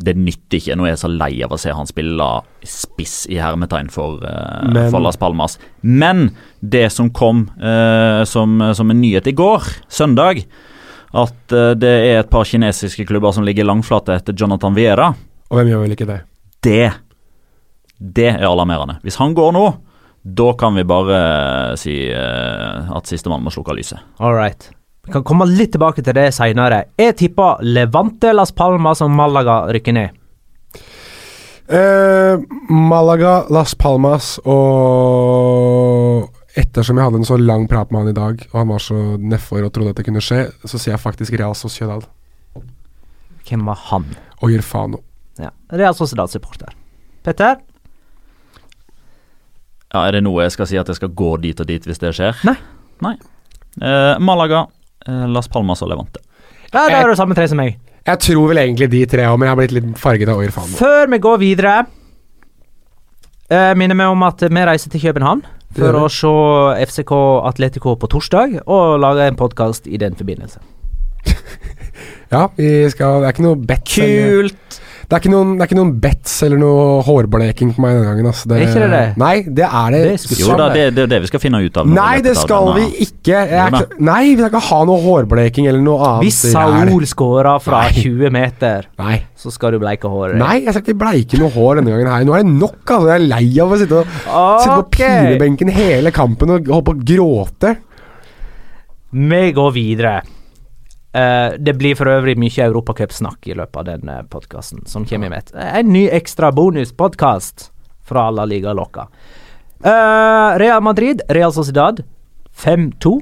[0.00, 0.76] Det nytter ikke.
[0.76, 2.26] Nå er jeg så lei av å se han spille
[2.68, 5.56] spiss i hermetegn for, uh, for Las Palmas.
[5.80, 10.44] Men det som kom uh, som, som en nyhet i går, søndag,
[11.10, 15.10] at uh, det er et par kinesiske klubber som ligger langflate etter Jonathan Viera.
[15.50, 16.20] Og hvem gjør vel ikke det?
[16.62, 16.90] Det
[17.98, 19.00] Det er alarmerende.
[19.02, 19.64] Hvis han går nå,
[20.22, 21.18] da kan vi bare
[21.72, 23.98] uh, si uh, at sistemann må slukke lyset.
[24.20, 24.70] All right.
[25.04, 26.84] Vi kan komme litt tilbake til det seinere.
[27.00, 30.16] Jeg tipper Levante, Las Palmas og Malaga rykker ned.
[31.70, 36.26] Malaga, Las Palmas og
[36.58, 38.96] ettersom jeg hadde en så lang prat med han i dag, og han var så
[39.18, 42.06] nedfor og trodde at det kunne skje, så sier jeg faktisk Real Sociedad.
[43.48, 44.06] Hvem var han?
[44.42, 45.02] Oyerfano.
[45.40, 46.74] Ja, Real Sociedad-supporter.
[47.24, 47.60] Petter?
[49.90, 51.98] Ja, Er det noe jeg skal si at jeg skal gå dit og dit hvis
[52.02, 52.36] det skjer?
[52.46, 52.56] Nei.
[53.02, 53.14] Nei.
[53.80, 54.66] Eh, Malaga,
[55.06, 56.20] eh, Las Palmas og Levante.
[56.72, 57.78] Ja, Da er det samme tre som meg.
[58.06, 60.76] Jeg tror vel egentlig de tre òg, men jeg har blitt litt farget av Oyerfano.
[60.78, 61.86] Før vi går videre,
[63.50, 65.42] eh, minner meg om at vi reiser til København
[65.76, 66.30] for å se
[66.86, 67.14] FCK
[67.50, 70.62] Atletico på torsdag, og lage en podkast i den forbindelse.
[72.34, 73.84] ja, vi skal Det er ikke noe bet.
[73.94, 74.80] Kult!
[75.10, 78.06] Det er, ikke noen, det er ikke noen bets eller noe hårbleking på meg denne
[78.12, 78.26] gangen.
[78.30, 78.46] Altså.
[78.46, 79.00] Det, er ikke det det?
[79.18, 80.02] Nei, det er det.
[80.22, 81.90] det jo da, det, det, er det vi skal finne ut av.
[81.90, 83.40] Nei, det skal vi ikke.
[83.50, 86.28] Jeg, nei, vi skal ikke ha noe hårbleking eller noe annet.
[86.28, 88.06] Hvis Saul scorer fra nei.
[88.06, 89.18] 20 meter, nei.
[89.34, 90.38] så skal du bleike håret.
[90.38, 92.30] Nei, jeg skal ikke bleike noe hår denne gangen her.
[92.30, 93.10] Nå er det nok, altså.
[93.10, 94.62] Jeg er lei av å sitte, og, okay.
[94.62, 97.78] sitte på pinebenken hele kampen og holde på å gråte.
[99.10, 100.20] Vi går videre.
[101.10, 105.32] Uh, det blir for øvrig mye europacupsnakk i løpet av den uh, podkasten som kommer
[105.32, 105.50] med.
[105.58, 107.66] En ny ekstra bonuspodkast
[108.06, 109.08] fra La Liga Loca.
[109.82, 112.04] Uh, Real Madrid, Real Sociedad
[112.54, 113.16] 5-2.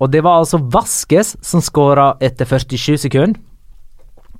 [0.00, 3.36] Og det var altså Vasques som skåra etter 47 sekunder.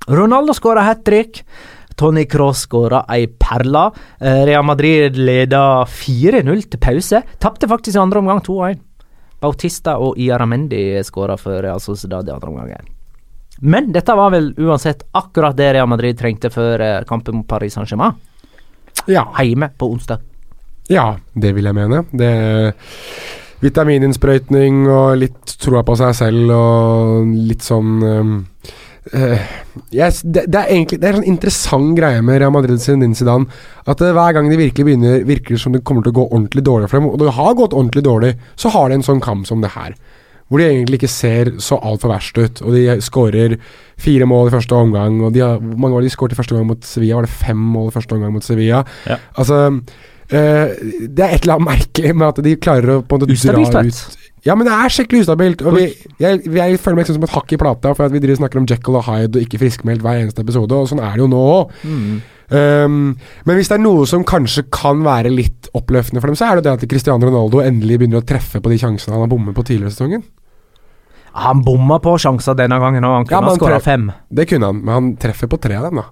[0.09, 1.43] Ronaldo skåra hat trick.
[1.97, 3.87] Tony Cross skåra ei perle.
[4.21, 7.23] Real Madrid leda 4-0 til pause.
[7.41, 8.77] Tapte faktisk i andre omgang 2-1.
[9.39, 12.87] Bautista og Iaramendi skåra for Real Sociedad i andre omgang.
[13.59, 17.73] Men dette var vel uansett akkurat det Real Madrid trengte før eh, kampen mot Paris
[17.73, 18.17] Saint-Germain.
[19.07, 19.27] Ja.
[19.37, 20.21] Heime på onsdag.
[20.89, 22.03] Ja, det vil jeg mene.
[22.11, 22.31] Det
[23.63, 28.35] Vitamininnsprøytning og litt troa på seg selv og litt sånn um,
[29.13, 29.39] Uh,
[29.93, 33.03] yes, det, det, er egentlig Det er en sånn interessant greie med Real Madrid sin
[33.15, 33.47] Zidane.
[33.87, 36.65] At uh, hver gang de virkelig begynner Virker som det kommer til å gå ordentlig
[36.67, 39.47] dårlig for dem, og det har gått ordentlig dårlig, så har de en sånn kamp
[39.49, 39.95] som det her.
[40.47, 42.61] Hvor de egentlig ikke ser så altfor verst ut.
[42.63, 43.57] Og de skårer
[43.99, 45.17] fire mål i første omgang.
[45.27, 47.17] Og de har, Hvor mange var det de skåret i første omgang mot Sevilla?
[47.17, 48.85] Var det fem mål i første omgang mot Sevilla?
[49.09, 49.17] Ja.
[49.35, 53.25] Altså uh, Det er et eller annet merkelig med at de klarer å på en
[53.25, 55.61] måte dra ut ja, men det er skikkelig ustabilt.
[55.67, 55.89] Og vi,
[56.23, 58.99] jeg, jeg, føler meg som et hakk i plata, for at vi snakker om Jekyll
[58.99, 61.77] og Hyde og ikke friskmeldt hver eneste episode, og sånn er det jo nå òg.
[61.83, 62.17] Mm.
[62.47, 62.99] Um,
[63.43, 66.59] men hvis det er noe som kanskje kan være litt oppløftende for dem, så er
[66.59, 69.57] det det at Cristiano Ronaldo endelig begynner å treffe på de sjansene han har bommet
[69.57, 70.23] på tidligere i sesongen.
[71.37, 74.07] Han bomma på sjanser denne gangen òg, han kunne ja, ha skåra fem.
[74.31, 76.07] Det kunne han, men han treffer på tre av dem, da.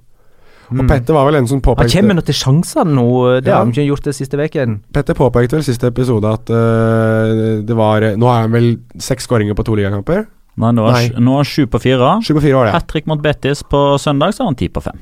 [0.71, 0.87] Og mm.
[0.89, 3.07] Petter var vel en som påpekte Han kommer nå til sjanser nå,
[3.43, 3.57] det ja.
[3.57, 4.79] har han ikke gjort det siste uken.
[4.95, 9.57] Petter påpekte vel siste episode at uh, det var Nå har han vel seks skåringer
[9.57, 10.25] på to ligakamper?
[10.61, 12.15] Nei, nå er, han Nå sju på fire.
[12.71, 15.01] Hat trick mot Bettis på søndag, så har han ti på fem.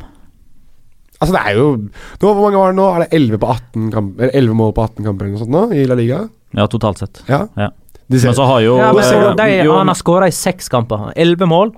[1.23, 2.89] Altså, det er jo nå, Hvor mange var det nå?
[2.89, 5.63] Er det 11, på 18 kamp, 11 mål på 18 kamper eller noe sånt nå,
[5.77, 6.25] i La Liga?
[6.53, 7.23] Ja, totalt sett.
[7.29, 7.45] Ja.
[7.57, 7.69] ja.
[8.11, 11.11] Men så har jo, ja, men, jo, de, Han har skåra i seks kamper.
[11.15, 11.71] Elleve mål,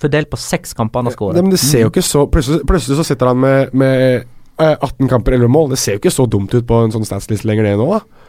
[0.00, 1.40] fordelt på seks kamper han har skåret.
[1.40, 4.26] Men det ser jo ikke så Plutselig, plutselig så sitter han med, med
[4.58, 5.70] 18 eh, kamper, 11 mål.
[5.72, 8.26] Det ser jo ikke så dumt ut på en sånn statsliste lenger, det nå, da.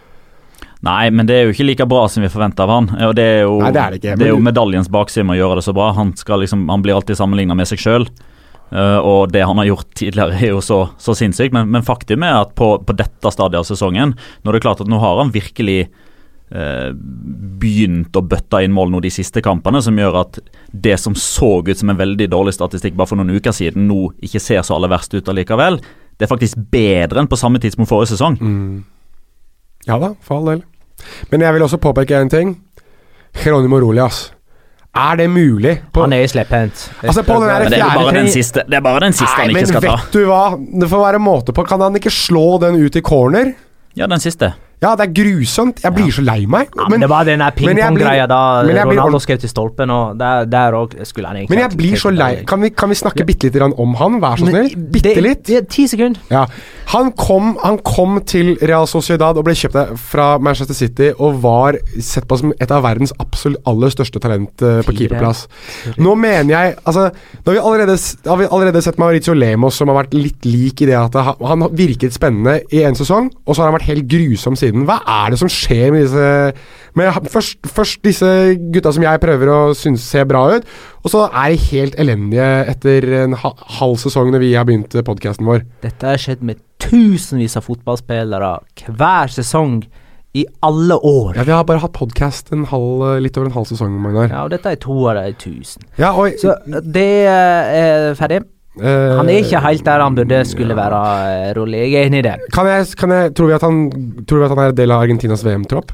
[0.85, 2.89] Nei, men det er jo ikke like bra som vi forventa av han.
[3.09, 5.37] Og det er jo, Nei, det er det ikke, det er jo medaljens bakside med
[5.37, 5.89] å gjøre det så bra.
[5.97, 8.07] Han, liksom, han blir alltid sammenligna med seg sjøl.
[8.67, 11.55] Uh, eh, og det han har gjort tidligere, er jo så, så sinnssykt.
[11.55, 14.13] Men, men faktum er at på, på, dette stadiet av sesongen,
[14.43, 15.87] når det er klart at nå har han virkelig
[16.47, 20.39] begynt å bøtte inn mål nå de siste kampene, som gjør at
[20.71, 24.13] det som så ut som en veldig dårlig statistikk bare for noen uker siden, nå
[24.23, 25.81] ikke ser så aller verst ut allikevel.
[26.17, 28.39] Det er faktisk bedre enn på samme tidspunkt forrige sesong.
[28.39, 28.85] Mm.
[29.87, 30.63] Ja da, for all del.
[31.31, 32.55] Men jeg vil også påpeke en ting.
[33.37, 34.29] Geronimo Rolias.
[34.97, 35.75] Er det mulig?
[35.93, 36.87] På, Han er i slepphendt.
[37.03, 39.59] Altså, på den det er bare den siste, det er bare den siste Nei, han
[39.59, 39.97] ikke skal ta.
[39.99, 40.45] vet du hva?
[40.81, 41.65] Det får være måte på.
[41.69, 43.51] Kan han ikke slå den ut i corner?
[43.99, 44.55] Ja, den siste.
[44.77, 45.79] Ja, det er grusomt.
[45.81, 46.67] Jeg blir så lei meg.
[46.77, 50.77] Ja, men det var den der blir- da Ronaldo skrev til stolpen, og der, der
[51.03, 52.43] skulle han egentlig Men jeg blir så lei.
[52.45, 54.21] Kan vi, kan vi snakke bitte grann om han?
[54.21, 54.75] Vær så snill.
[54.91, 55.43] Bitte litt.
[55.47, 56.21] det Ti sekunder.
[56.29, 56.45] Ja.
[56.93, 61.75] Han kom, han kom til Real Sociedad og ble kjøpt fra Manchester City og var
[61.99, 65.47] sett på som et av verdens absolutt aller største talent eh, på keeperplass.
[65.97, 67.09] Nå mener jeg Altså,
[67.43, 67.97] nå har vi allerede,
[68.27, 71.35] har vi allerede sett Mauricio Lemos som har vært litt lik i det at han,
[71.43, 74.66] han virket spennende i en sesong, og så har han vært helt grusom siden.
[74.73, 76.27] Hva er det som skjer med disse
[76.97, 78.29] med, først, først disse
[78.73, 80.65] gutta som jeg prøver å synes ser bra ut,
[81.03, 84.97] og så er de helt elendige etter en ha, halv sesong når vi har begynt
[85.05, 85.61] podkasten vår.
[85.85, 88.51] Dette har skjedd med tusenvis av fotballspillere
[88.97, 89.81] hver sesong
[90.37, 91.37] i alle år.
[91.37, 94.29] Ja, Vi har bare hatt podkast litt over en halv sesong, Magnar.
[94.29, 95.85] Ja, og dette er to av de tusen.
[95.97, 96.53] Ja, og Så
[96.83, 98.43] det eh, er ferdig.
[98.81, 101.03] Eh, Han er ikke helt der han burde skulle være,
[101.51, 102.35] eh, Jeg er enig i det.
[102.53, 103.79] kan jeg, kan jeg, tror, vi at han,
[104.27, 105.91] tror vi at han er del av Argentinas VM-tropp?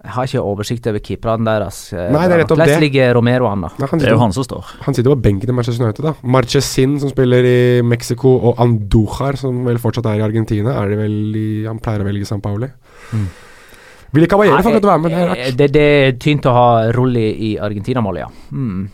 [0.00, 1.92] Jeg har ikke oversikt over keeperne deres.
[1.92, 2.80] eh, Nei, det er nettopp Hvordan det.
[2.80, 3.68] ligger Romero an, da?
[3.78, 4.64] Nei, Det er jo han som står.
[4.86, 6.14] han sitter på benken i Manchester United, da.
[6.22, 10.98] Marchesin, som spiller i Mexico, og Andujar, som vel fortsatt er i Argentina, er det
[10.98, 12.70] vel i Han pleier å velge San Pauli.
[13.12, 13.26] Mm.
[14.16, 15.56] ikke Caballero får Nei, å være med, det er eh, rart.
[15.58, 18.28] Det, det er tynt å ha Rolli i Argentina-målet, ja.
[18.52, 18.88] Mm.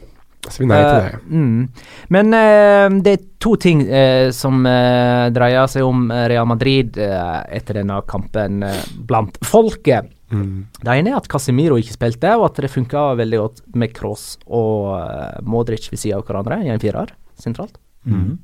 [0.51, 1.21] Så vi nei til det.
[1.27, 1.87] Uh, mm.
[2.15, 6.97] Men uh, det er to ting uh, som eh, dreier seg om eh, Real Madrid
[6.99, 10.09] eh, etter denne kampen eh, blant folket.
[10.33, 10.67] Mm.
[10.81, 14.25] Det ene er at Casemiro ikke spilte, og at det funka veldig godt med Kroos
[14.47, 17.79] og eh, Modric ved siden av hverandre i en firer sentralt.
[18.07, 18.37] Mhm.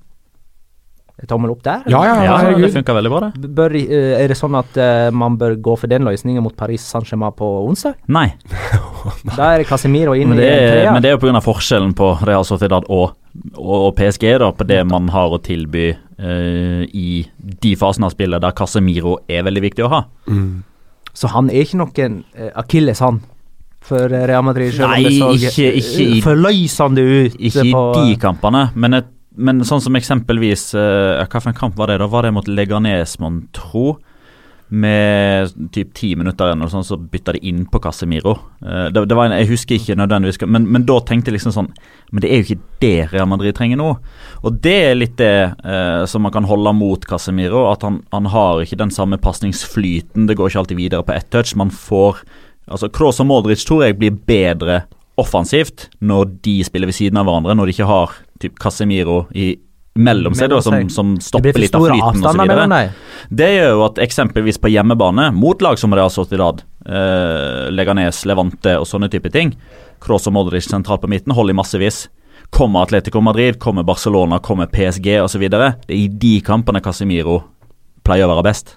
[1.29, 1.83] Tommel opp der?
[1.87, 3.51] Ja, ja, ja, Ja, det funker funka veldig bra, det.
[3.55, 6.83] Bør, eh, er det sånn at eh, man bør gå for den løsningen mot Paris
[6.89, 7.95] Saint-Germain på onsdag?
[8.09, 8.33] Nei,
[9.37, 10.93] Da er det Casemiro inn men i det, er, treer.
[10.97, 11.43] men det er jo pga.
[11.45, 13.13] forskjellen på Real Sociedad og,
[13.57, 18.17] og, og PSG, da, på det man har å tilby uh, i de fasene av
[18.17, 20.03] spillet der Casemiro er veldig viktig å ha.
[20.27, 20.63] Mm.
[21.13, 23.21] Så han er ikke noen uh, akilles, han.
[23.83, 26.23] For Real Madrid, selv Nei, om det så ikke- ikke i- eh,
[27.03, 29.07] ut Ikke i de kampene, men, et,
[29.37, 32.01] men sånn som eksempelvis uh, en kamp var det?
[32.03, 32.09] da?
[32.11, 33.99] Var det mot Leganes, mon tro?
[34.73, 38.39] Med typ ti minutter igjen, og sånn, så bytta de inn på Casemiro.
[38.65, 41.53] Uh, det, det var en, jeg husker ikke nødvendigvis, men, men da tenkte jeg liksom
[41.53, 41.69] sånn
[42.09, 43.91] Men det er jo ikke det Real Madrid trenger nå.
[44.41, 47.67] Og det er litt det uh, som man kan holde mot Casemiro.
[47.73, 50.25] At han, han har ikke den samme pasningsflyten.
[50.29, 51.57] Det går ikke alltid videre på ett touch.
[51.57, 52.25] Man får
[52.73, 54.85] Altså Kroos og Modric tror jeg blir bedre
[55.21, 59.55] offensivt når de spiller ved siden av hverandre, når de ikke har typ Casemiro i
[59.95, 62.53] mellom seg, da, som, som stopper litt av flyten osv.
[63.29, 68.79] Det gjør jo at eksempelvis på hjemmebane, mot lag som Real Sociedad, eh, Leganes, Levante
[68.81, 69.53] og sånne type ting,
[70.03, 72.07] Kroos og Modric sentralt på midten holder i massevis.
[72.53, 75.45] Kommer Atletico Madrid, kommer Barcelona, kommer PSG osv.
[75.53, 77.43] Det er i de kampene Casemiro
[78.05, 78.77] pleier å være best.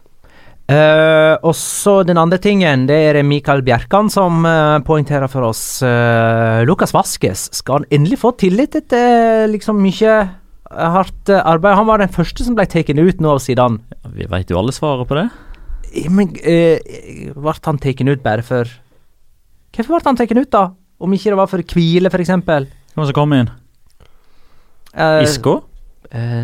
[0.66, 5.62] Eh, og så den andre tingen, det er Mikael Bjerkan som uh, poengterer for oss.
[5.86, 11.78] Uh, Lukas Vaskes, skal han endelig få tillit etter liksom mye eh, hardt eh, arbeid?
[11.78, 13.70] Han var den første som ble tatt ut nå av Ja,
[14.10, 15.28] Vi vet jo alle svaret på det.
[15.94, 18.66] Eh, Men uh, ble han tatt ut bare for
[19.76, 20.72] Hvorfor ble han tatt ut, da?
[20.98, 22.32] Om ikke det var for hvile, f.eks.?
[22.42, 23.52] Hvem som kom inn?
[24.98, 25.60] Uh, Isco?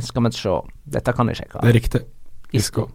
[0.03, 0.57] skal vi se.
[0.84, 1.61] Dette kan jeg sjekke.
[1.61, 2.01] Det er riktig.
[2.51, 2.89] Isko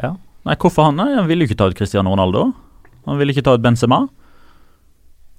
[0.00, 0.16] Ja.
[0.48, 0.96] Nei, hvorfor han?
[0.96, 2.46] Nei, Han ville jo ikke ta ut Cristiano Ronaldo.
[3.08, 4.06] Han ville ikke ta ut Benzema.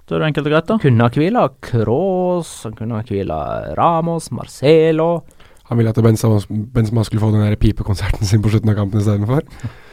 [0.06, 0.76] Da er det enkelt og greit, da.
[0.82, 3.36] Kunne ha hvila Kroos, han kunne ha hvila
[3.78, 5.22] Ramos, Marcelo
[5.68, 9.02] Han ville at Benzema, Benzema skulle få den der pipekonserten sin på slutten av kampen
[9.02, 9.46] istedenfor.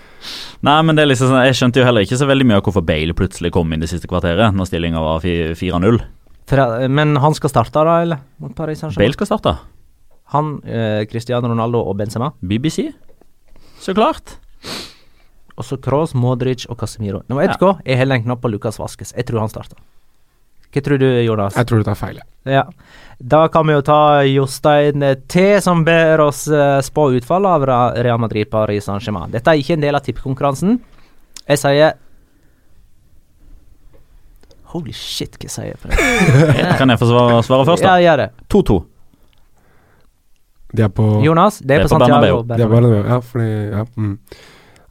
[0.65, 2.65] Nei, men det er liksom sånn, Jeg skjønte jo heller ikke så veldig mye av
[2.65, 6.01] hvorfor Bale plutselig kom inn det siste kvarteret, når stillinga var 4-0.
[6.89, 8.25] Men han skal starte, da, eller?
[8.41, 9.05] Mot Paris Saint-Germain?
[9.05, 9.53] Bale skal starte.
[10.33, 12.33] Han, eh, Cristiano Ronaldo og Benzema.
[12.41, 12.89] BBC.
[13.85, 14.39] Så klart.
[15.57, 17.23] Og så Kroos, Modric og Casemiro.
[17.27, 19.13] Nå vet du hva, jeg heller en knapp på Lucas Vaskes.
[19.17, 19.77] Jeg tror han starter.
[20.73, 21.55] Hva tror du, Jonas?
[21.57, 22.19] Jeg tror du tar feil.
[22.45, 22.65] Ja.
[23.17, 25.01] Da kan vi jo ta Jostein
[25.31, 29.31] T, som ber oss eh, spå utfallet av Real Madrid Paris Saint-Germain.
[29.33, 30.77] Dette er ikke en del av tippekonkurransen.
[31.47, 31.95] Jeg sier
[34.75, 35.97] Holy shit, hva sier jeg for det?
[36.79, 38.03] Kan jeg få svare, svare først, Ja, da?
[38.03, 38.27] gjør det.
[38.51, 38.77] 2-2.
[40.77, 42.41] De er på Jonas, det er, Det er på på Santiago.
[42.43, 42.43] Bernabeu.
[42.51, 43.01] De er Bernabeu.
[43.07, 43.85] Ja, fordi Ja.
[43.95, 44.15] Mm.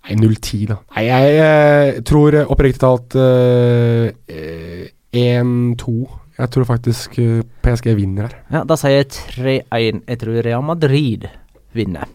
[0.07, 0.77] Nei, 0-10, da.
[0.95, 4.85] Nei, jeg eh, tror eh, oppriktig talt eh, eh,
[5.17, 5.97] 1-2.
[6.37, 7.17] Jeg tror faktisk
[7.65, 8.37] PSG vinner her.
[8.53, 10.03] Ja, Da sier jeg 3-1.
[10.07, 11.27] Jeg tror Real Madrid
[11.75, 12.07] vinner.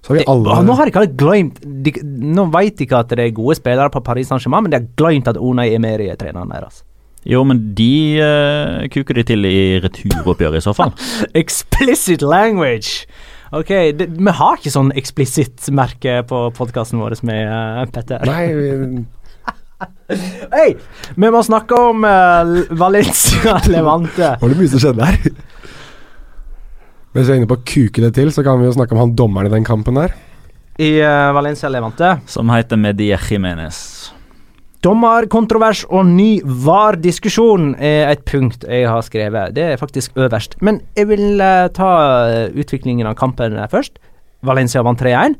[0.00, 3.10] Så har vi Det, Ah, nå har ikke alle glemt de, Nå vet ikke at
[3.10, 6.16] det er gode spillere på Paris Saint-Germain, men de har glemt at Unai Emery er
[6.20, 6.82] treneren deres.
[7.26, 10.92] Jo, men de uh, kuker de til i returoppgjøret i så fall.
[11.42, 13.06] Explicit language!
[13.54, 18.24] Ok, det, vi har ikke sånn eksplisitt-merke på podkasten vår med eh, Petter.
[18.26, 19.04] Nei, vi-
[20.52, 20.70] Hei!
[21.18, 24.32] Vi må snakke om uh, Valencia Levante.
[24.40, 25.18] var det mye som skjedde her?
[27.12, 29.02] Hvis vi er inne på å kuke det til, så kan vi jo snakke om
[29.04, 30.14] han dommeren i den kampen der.
[30.80, 32.16] I uh, Valencia Levante.
[32.28, 33.78] Som heter Medie Jimenez.
[34.86, 39.54] Dommerkontrovers og ny VAR-diskusjon er et punkt jeg har skrevet.
[39.56, 40.54] Det er faktisk øverst.
[40.62, 41.88] Men jeg vil eh, ta
[42.28, 43.98] eh, utviklingen av kampen eh, først.
[44.46, 45.34] Valencia vant 3-1.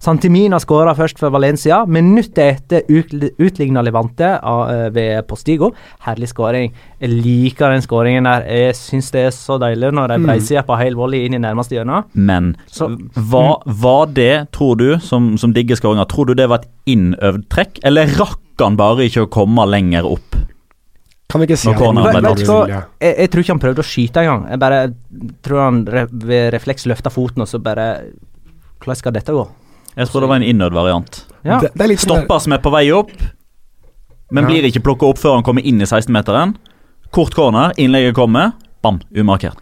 [0.00, 1.80] Santimina skåra først for Valencia.
[1.90, 2.38] Minuttet
[2.70, 3.10] etter ut,
[3.42, 5.72] utligna Levante eh, ved Postigo.
[6.06, 6.72] Herlig skåring.
[7.02, 8.46] Jeg liker den skåringen der.
[8.46, 11.74] Jeg syns det er så deilig når de breiser på hel volley inn i nærmeste
[11.78, 12.04] hjørne.
[12.14, 16.62] Men Så- hva var det, tror du, som, som digger skåringa, tror du det var
[16.62, 20.36] et innøvd trekk, eller rakk han bare ikke å komme lenger opp?
[21.28, 22.14] Kan vi ikke si det han var?
[23.02, 24.46] Jeg, jeg tror ikke han prøvde å skyte engang.
[24.48, 24.78] Jeg bare
[25.44, 27.88] tror han re ved refleks løfta foten, og så bare
[28.78, 29.42] Hvordan skal dette gå?
[29.98, 31.18] Jeg tror det var en innødd variant.
[31.42, 31.58] Ja.
[31.62, 33.10] Det, det litt Stopper som er på vei opp,
[34.30, 34.50] men Ja.
[34.50, 36.54] blir ikke plukka opp før han kommer inn i 16-meteren.
[37.14, 38.52] Kort corner, innlegget kommer,
[38.84, 39.58] bam, umarkert.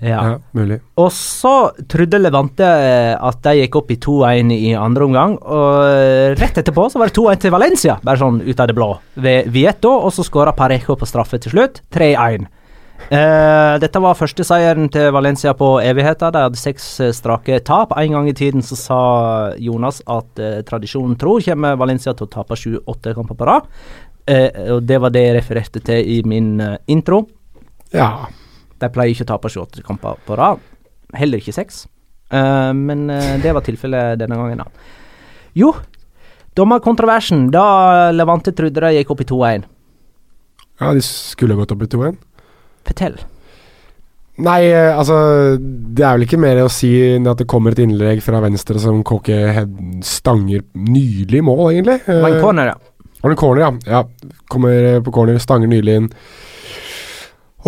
[0.00, 0.20] Ja.
[0.24, 0.78] Ja, mulig.
[0.96, 1.52] Og så
[1.92, 2.64] trodde Levante
[3.20, 7.16] at de gikk opp i 2-1 i andre omgang, og rett etterpå så var det
[7.18, 8.88] 2-1 til Valencia, bare sånn ut av det blå,
[9.20, 12.48] ved Vieto, og så skåra Parejo på straffe til slutt, 3-1.
[13.08, 16.32] Eh, dette var første seieren til Valencia på evigheter.
[16.34, 17.94] De hadde seks eh, strake tap.
[17.98, 19.00] En gang i tiden så sa
[19.58, 23.70] Jonas at uh, tradisjonen tro kommer Valencia til å tape sju-åtte kamper på rad.
[24.30, 27.24] Uh, og det var det jeg refererte til i min intro.
[27.94, 28.28] Ja.
[28.80, 30.62] De pleier ikke å tape 28 kamper på rad.
[31.16, 31.86] Heller ikke seks.
[32.30, 33.08] Men
[33.42, 34.68] det var tilfellet denne gangen, da.
[35.58, 35.72] Jo,
[36.54, 37.64] dommerkontroversen da
[38.14, 39.64] Levante trodde de gikk opp i 2-1.
[40.78, 42.20] ja, de skulle gått opp i 2-1.
[42.88, 43.18] Fortell.
[44.40, 45.16] Nei, eh, altså
[45.60, 48.80] Det er vel ikke mer å si enn at det kommer et innlegg fra venstre
[48.80, 49.36] som Kåke
[50.06, 51.98] stanger nydelig mål, egentlig.
[52.06, 52.78] Det var en Eh, corner, ja.
[53.20, 53.72] Var en corner, ja.
[53.98, 54.38] ja.
[54.48, 56.08] Kommer eh, på corner, stanger nydelig inn.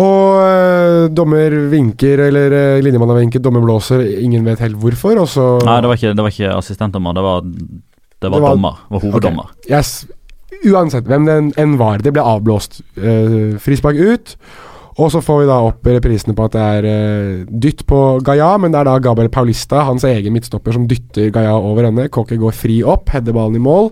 [0.01, 5.27] Og øh, dommer vinker, eller øh, linjemannen vinket, dommer blåser, ingen vet helt hvorfor, og
[5.29, 8.55] så Nei, det var ikke, det var ikke assistentdommer, det var, det var, Det var-
[8.57, 8.79] dommer.
[8.89, 9.51] Det var hoveddommer.
[9.69, 9.93] Yes.
[10.65, 12.81] Uansett hvem det enn var, det ble avblåst.
[12.97, 14.35] Uh, frispark ut.
[15.01, 18.51] Og så får vi da opp reprisene på at det er uh, dytt på Gaia,
[18.61, 22.11] men det er da Gabriel Paulista, hans egen midtstopper, som dytter Gaia over ende.
[22.13, 23.89] Kokke går fri opp, header ballen i mål.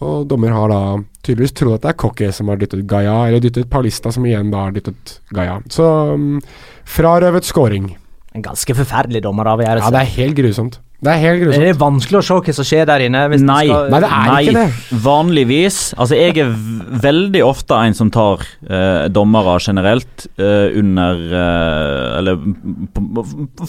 [0.00, 0.82] Og dommer har da
[1.26, 4.52] tydeligvis trodd at det er Kokke som har dyttet Gaia, eller dyttet Paulista, som igjen
[4.52, 5.58] da har dyttet Gaia.
[5.72, 6.38] Så um,
[6.88, 7.90] frarøvet scoring.
[8.32, 9.90] En ganske forferdelig dommeravgjørelse.
[9.90, 10.78] Ja, det er helt grusomt.
[11.00, 13.22] Det er helt det er vanskelig å se hva som skjer der inne.
[13.32, 13.62] Hvis Nei.
[13.70, 14.98] skal, Nei, det er ikke det.
[15.00, 16.50] Vanligvis Altså, jeg er
[17.00, 22.42] veldig ofte en som tar eh, dommere generelt eh, under eh, Eller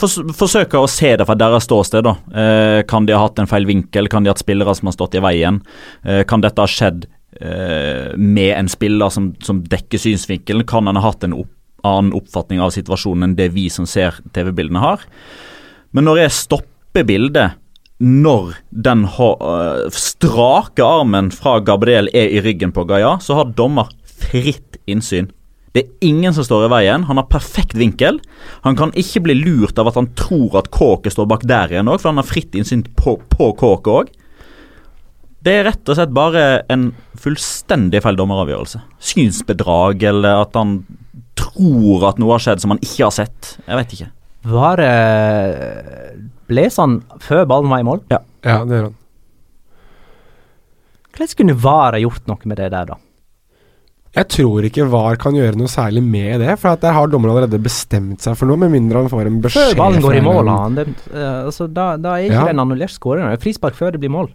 [0.01, 2.17] fors forsøker å se det fra deres ståsted, da.
[2.35, 4.11] Eh, kan de ha hatt en feil vinkel?
[4.11, 5.61] Kan de ha hatt spillere som har stått i veien?
[6.03, 7.07] Eh, kan dette ha skjedd
[7.39, 10.67] eh, med en spiller som, som dekker synsvinkelen?
[10.67, 11.55] Kan han ha hatt en opp
[11.87, 15.07] annen oppfatning av situasjonen enn det vi som ser TV-bildene har?
[15.95, 17.57] Men når jeg stopper bildet
[18.01, 23.45] når den ha- øh, strake armen fra Gabriel er i ryggen på Gaia, så har
[23.53, 25.29] dommer fritt innsyn.
[25.73, 27.03] Det er ingen som står i veien.
[27.07, 28.17] Han har perfekt vinkel.
[28.65, 31.87] Han kan ikke bli lurt av at han tror at Kåke står bak der igjen
[31.87, 34.09] òg, for han har fritt innsyn på, på Kåke òg.
[35.41, 38.81] Det er rett og slett bare en fullstendig feil dommeravgjørelse.
[38.99, 40.81] Synsbedrag, eller at han
[41.39, 43.55] tror at noe har skjedd som han ikke har sett.
[43.63, 44.09] Jeg vet ikke.
[44.51, 44.91] Var det
[46.51, 48.03] Bles han før ballen var i mål?
[48.11, 48.97] Ja, det gjør han.
[51.11, 52.99] Hvordan kunne VAR ha gjort noe med det der, da?
[54.11, 57.31] Jeg tror ikke VAR kan gjøre noe særlig med det, for at der har dommeren
[57.31, 60.23] allerede bestemt seg for noe, med mindre han får en beskjed Før ballen går i
[60.25, 62.45] mål, han det, uh, altså, da, da er ikke Ja.
[62.49, 63.23] det en annullert skåring.
[63.23, 64.31] Det er frispark før det blir mål.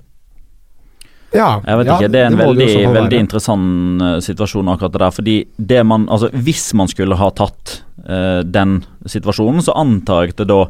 [1.35, 4.93] Ja, Jeg vet ja, ikke, Det er en det veldig, veldig interessant eh, situasjon, akkurat
[4.95, 5.11] det der.
[5.13, 10.37] Fordi det man, altså Hvis man skulle ha tatt uh, den situasjonen, så antar jeg
[10.37, 10.63] at det da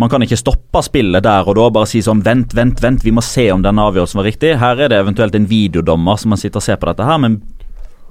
[0.00, 3.12] Man kan ikke stoppe spillet der og da, bare si sånn Vent, vent, vent, vi
[3.12, 4.54] må se om denne avgjørelsen var riktig.
[4.60, 7.40] Her er det eventuelt en videodommer som man sitter og ser på dette her, men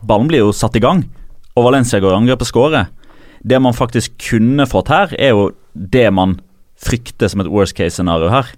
[0.05, 1.03] ballen blir jo satt i gang,
[1.55, 2.89] og Valencia går i angrep og skårer.
[3.41, 6.37] Det man faktisk kunne fått her, er jo det man
[6.81, 8.49] frykter som et worst case-scenario her.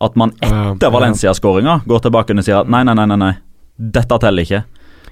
[0.00, 0.92] At man etter.
[0.94, 3.32] Valencia-skåringa går tilbake og sier nei, nei, nei, nei, nei,
[3.76, 4.62] dette teller ikke.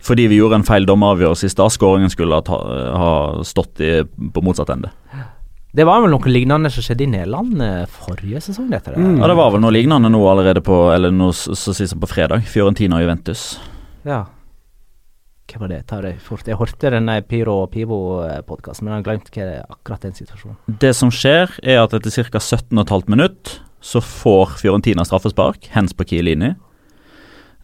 [0.06, 1.72] Fordi vi gjorde en feil dommeravgjørelse i stad.
[1.74, 4.92] Skåringen skulle ha, stått i, på motsatt ende.
[5.76, 8.80] Det var vel noe lignende som skjedde i Nederland eh, forrige sesong, det.
[8.96, 9.18] Mm.
[9.20, 12.08] Ja, Det var vel noe lignende nå allerede på Eller noe så sist som på
[12.08, 12.46] fredag.
[12.48, 13.44] Fiorentina og Juventus.
[14.08, 14.22] Ja.
[15.46, 15.82] Hva var det?
[15.90, 16.48] Ta det fort.
[16.48, 20.16] Jeg hørte den Piro Pyro og Pivo-podkasten, men jeg har glemt hva er akkurat den
[20.16, 20.56] situasjonen.
[20.80, 22.40] Det som skjer, er at etter ca.
[22.40, 26.54] 17,5 minutt så får Fiorentina straffespark, hens på Chiellini.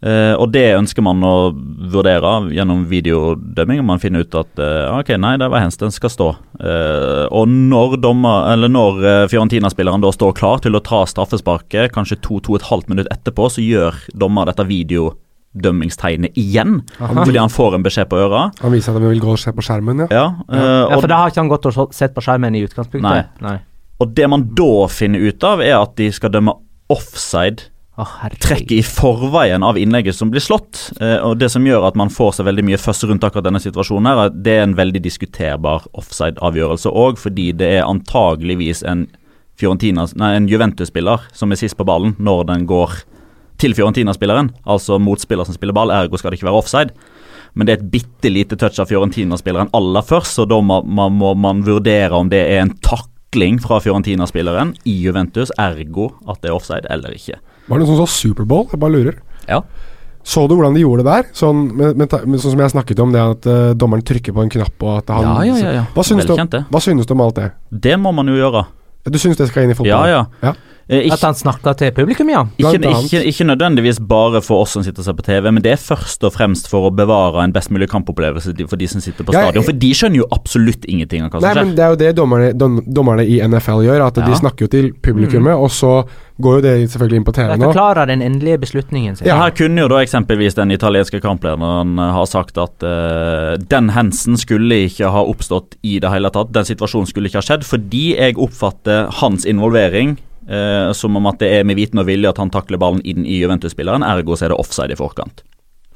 [0.03, 1.53] Eh, og det ønsker man å
[1.93, 5.93] vurdere gjennom videodømming, Om man finner ut at uh, ok, nei, det var hens, den
[5.95, 6.27] skal stå.
[6.59, 8.99] Uh, og når, dommer, eller når
[9.31, 14.49] Fiorentina-spilleren da står klar til å ta straffesparket, kanskje to-to-og-et-halvt minutt etterpå, så gjør dommer
[14.51, 17.23] dette videodømmingstegnet igjen, Aha.
[17.23, 18.49] fordi han får en beskjed på øra.
[18.59, 20.09] Han viser at han vil gå og se på skjermen, ja.
[20.11, 23.39] Ja, Ja, og for da har ikke han gått og sett på skjermen i utgangspunktet?
[23.45, 23.59] Nei.
[24.03, 26.57] Og det man da finner ut av, er at de skal dømme
[26.91, 27.69] offside.
[27.93, 28.71] Å, herregud.
[28.73, 30.87] I forveien av innlegget som blir slått.
[30.99, 33.61] Eh, og Det som gjør at man får seg veldig mye føss rundt akkurat denne
[33.61, 38.81] situasjonen, her, er at det er en veldig diskuterbar offside-avgjørelse òg, fordi det er antageligvis
[38.89, 39.05] en,
[39.61, 42.97] en Juventus-spiller som er sist på ballen når den går
[43.61, 44.49] til Fiorentina-spilleren.
[44.65, 46.97] Altså motspiller som spiller ball, ergo skal det ikke være offside.
[47.53, 51.13] Men det er et bitte lite touch av Fiorentina-spilleren aller først, så da må, man-
[51.13, 56.49] må man vurdere om det er en takling fra Fiorentina-spilleren i Juventus, ergo at det
[56.49, 57.37] er offside eller ikke.
[57.67, 58.67] Var det noen som sa Superbowl?
[58.71, 59.19] Jeg bare lurer.
[59.47, 59.61] Ja.
[60.23, 61.31] Så du hvordan de gjorde det der?
[61.35, 64.45] Sånn, med, med, med, sånn som jeg snakket om, det at uh, dommeren trykker på
[64.45, 65.83] en knapp og at han Ja, ja, ja, ja.
[65.95, 67.49] Hva synes, du, hva synes du om alt det?
[67.89, 68.63] Det må man jo gjøre.
[69.03, 70.07] Du synes det skal inn i fotball?
[70.07, 70.53] Ja, ja.
[70.89, 72.41] Eh, At han snakker til publikum, ja.
[72.59, 75.71] ikke, ikke, ikke nødvendigvis bare for oss som sitter og ser på TV, men det
[75.77, 79.23] er først og fremst for å bevare en best mulig kampopplevelse for de som sitter
[79.23, 79.61] på Ja, stadion.
[79.63, 81.55] jeg- For de skjønner jo absolutt ingenting av hva som skjer.
[81.55, 81.75] Nei, men.
[81.75, 84.07] Det er jo det dommerne, dom, dommerne i NFL gjør.
[84.07, 84.25] At Ja.
[84.25, 86.05] De snakker jo til publikummet, og så
[86.41, 87.71] går jo det selvfølgelig inn på TV nå.
[87.73, 89.27] forklarer den endelige beslutningen sin.
[89.27, 93.89] Ja, Her kunne jo da eksempelvis den italienske kamplederen eh, ha sagt at uh, den
[93.89, 96.51] hendelsen skulle ikke ha oppstått i det hele tatt.
[96.51, 100.17] Den situasjonen skulle ikke ha skjedd, fordi jeg oppfatter hans involvering
[100.47, 103.25] eh, som om at det er med viten og vilje at han takler ballen inn
[103.25, 105.43] i Juventus-spilleren, ergo så er det offside i forkant.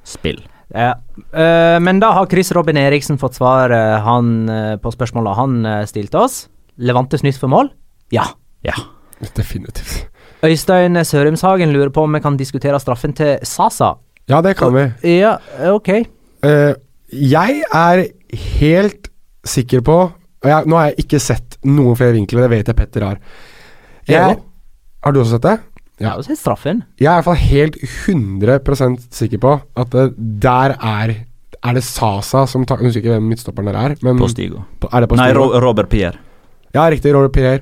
[0.07, 0.41] Spill.
[0.75, 0.95] Ja.
[1.31, 5.57] Eh, men da har Chris Robin Eriksen fått svar eh, han, eh, på spørsmålet han
[5.65, 6.45] eh, stilte oss.
[6.77, 7.71] Levantes nytt for mål?
[8.13, 8.29] Ja.
[8.65, 8.75] Ja.
[9.35, 10.07] Definitivt.
[10.45, 13.95] Øystein Sørumshagen lurer på om vi kan diskutere straffen til Sasa.
[14.29, 14.85] Ja, det kan vi.
[15.17, 15.37] Ja,
[15.71, 15.89] ok.
[16.45, 16.75] Uh,
[17.09, 18.03] jeg er
[18.59, 19.07] helt
[19.47, 19.97] sikker på
[20.43, 23.21] og jeg, Nå har jeg ikke sett noen flere vinkler, det vet jeg Petter har.
[24.07, 24.37] Jeg
[25.03, 25.59] har du også sett det?
[25.99, 26.83] Jeg har jo sett straffen.
[26.99, 30.11] Jeg er i hvert fall helt 100% sikker på at det
[30.43, 31.15] der er
[31.65, 33.95] Er det Sasa som tar Jeg husker ikke hvem midtstopperen der er.
[34.05, 34.61] Men Postigo.
[34.79, 36.17] på- er det på Nei, Ro Robert Pierre.
[36.75, 37.13] Ja, riktig.
[37.15, 37.59] Robert Pierre.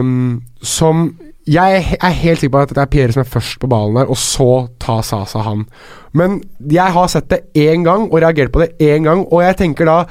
[0.00, 1.16] Um, som
[1.48, 3.96] Jeg er er helt sikker på at det er Pierre som er først på ballen
[3.96, 5.64] der, og så tar Sasa han.
[6.12, 9.56] Men jeg har sett det én gang, og reagert på det én gang, og jeg
[9.56, 10.04] tenker da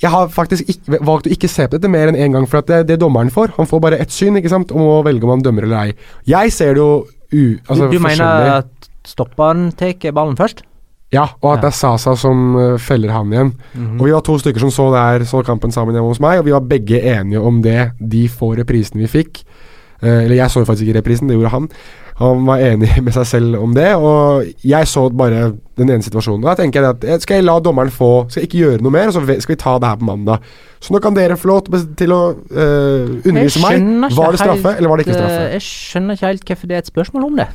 [0.00, 2.62] jeg har faktisk ikke, valgt å ikke se på dette mer enn én gang, for
[2.62, 3.54] at det det dommeren får.
[3.58, 5.94] Han får bare ett syn, ikke sant, om å velge om han dømmer eller ei.
[6.28, 6.90] Jeg ser det jo
[7.30, 7.42] u...
[7.66, 10.64] Altså, du, du mener at stopperen tar ballen først?
[11.10, 13.48] Ja, og at det er Sasa som eh, feller han igjen.
[13.98, 16.46] Og Vi var to stykker som så, der, så kampen sammen hjemme hos meg, og
[16.46, 17.90] vi var begge enige om det.
[17.98, 19.42] De få reprisene vi fikk.
[20.00, 21.66] Eh, eller jeg så jo faktisk ikke reprisen, det gjorde han.
[22.20, 26.42] Han var enig med seg selv om det, og jeg så bare den ene situasjonen.
[26.44, 28.82] Og Da tenker jeg at eh, skal jeg la dommeren få Skal jeg ikke gjøre
[28.84, 30.44] noe mer, og så skal vi ta det her på mandag.
[30.84, 33.86] Så nå kan dere få lov til å- til eh, undervise meg.
[34.16, 35.40] Var det straffe, helt, eller var det ikke straffe?
[35.46, 37.48] eh, Jeg skjønner ikke helt hvorfor det er et spørsmål om det.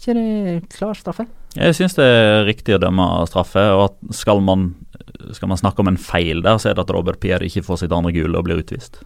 [0.00, 1.26] Ikke det klar straffe?
[1.54, 4.72] Jeg syns det er riktig å dømme straffe, og at skal man,
[5.34, 7.82] skal man snakke om en feil der, så er det at Robert Pierre ikke får
[7.84, 9.00] sitt andre gule og blir utvist.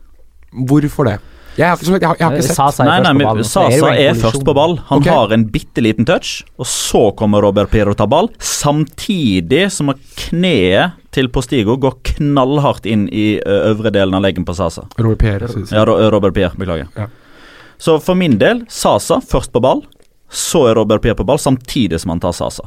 [0.55, 1.19] Hvorfor det?
[1.57, 3.35] Jeg har, ikke- jeg har, jeg har ikke sett Sasa er Nei, først nei, på
[3.35, 4.77] men Sasa er først på ball.
[4.89, 5.13] Han okay.
[5.13, 10.99] har en bitte liten touch, og så kommer Robert Pierre ta ball, samtidig som kneet
[11.15, 14.89] til Postigo går knallhardt inn i øvre delen av leggen på Sasa.
[14.99, 15.49] Robert Pierre.
[15.49, 15.79] synes jeg.
[15.79, 16.89] Ja, Robert Pierre, beklager.
[16.97, 17.07] Ja.
[17.79, 19.85] Så for min del, Sasa først på ball,
[20.31, 22.67] så er Robert Pierre på ball, samtidig som han tar Sasa.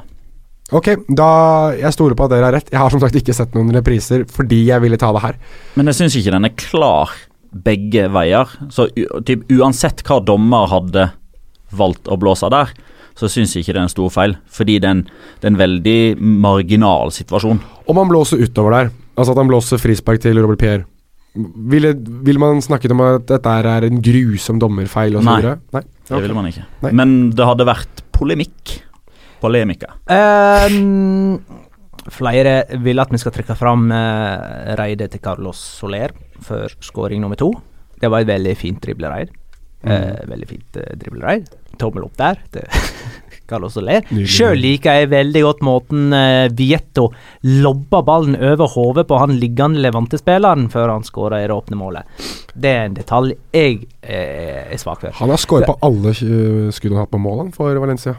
[0.76, 2.72] Ok, da jeg stoler på at dere har rett.
[2.74, 5.38] Jeg har som sagt ikke sett noen repriser fordi jeg ville ta det her.
[5.80, 7.14] Men jeg syns ikke den er klar
[7.64, 8.52] begge veier.
[8.74, 8.90] Så
[9.28, 11.10] typ, uansett hva dommer hadde
[11.78, 12.72] valgt å blåse der,
[13.18, 14.38] så syns jeg ikke det er en stor feil.
[14.54, 15.06] Fordi det er en,
[15.40, 16.00] det er en veldig
[16.46, 17.62] marginal situasjon.
[17.90, 20.86] Om han blåser utover der, altså at han blåser frispark til Robert Pierre,
[21.38, 21.94] ville,
[22.26, 25.54] vil man snakket om at dette er en grusom dommerfeil og så Nei.
[25.76, 25.84] Nei.
[26.08, 26.66] Det ville man ikke.
[26.86, 26.92] Nei.
[26.98, 28.78] Men det hadde vært polemikk.
[29.42, 29.92] Polemika.
[30.10, 31.38] Um,
[32.10, 36.16] flere vil at vi skal trekke fram uh, reidet til Carlos Soler
[36.46, 37.52] før skåring nummer to.
[37.98, 39.32] Det var et veldig fint driblereid.
[39.88, 41.50] Eh, veldig fint uh, driblereid.
[41.78, 42.40] tommel opp der.
[42.54, 42.66] Det
[43.48, 44.04] Carlos Soler.
[44.28, 47.08] Sjøl liker jeg veldig godt måten uh, Vietto
[47.48, 52.28] lobba ballen over hodet på han liggende Levante-spilleren før han skåra i det åpne målet.
[52.54, 55.16] Det er en detalj jeg eh, er svak for.
[55.22, 58.18] Han har skåret på alle skuddene skudd han har hatt på målene for Valencia.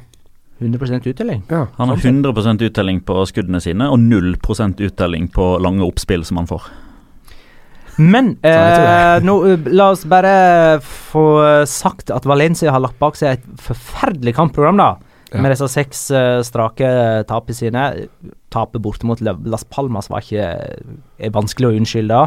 [0.58, 1.42] 100 uttelling.
[1.50, 1.66] Ja.
[1.76, 6.48] Han har 100% uttelling på skuddene sine, og 0% uttelling på lange oppspill som han
[6.50, 6.66] får.
[7.98, 11.24] Men eh, nå, eh, la oss bare få
[11.66, 14.92] sagt at Valencia har lagt bak seg et forferdelig kampprogram, da.
[15.28, 15.42] Ja.
[15.44, 16.88] Med disse seks uh, strake
[17.28, 17.88] tapene sine.
[18.52, 22.22] Tapet borte mot Las Palmas var ikke er vanskelig å unnskylde.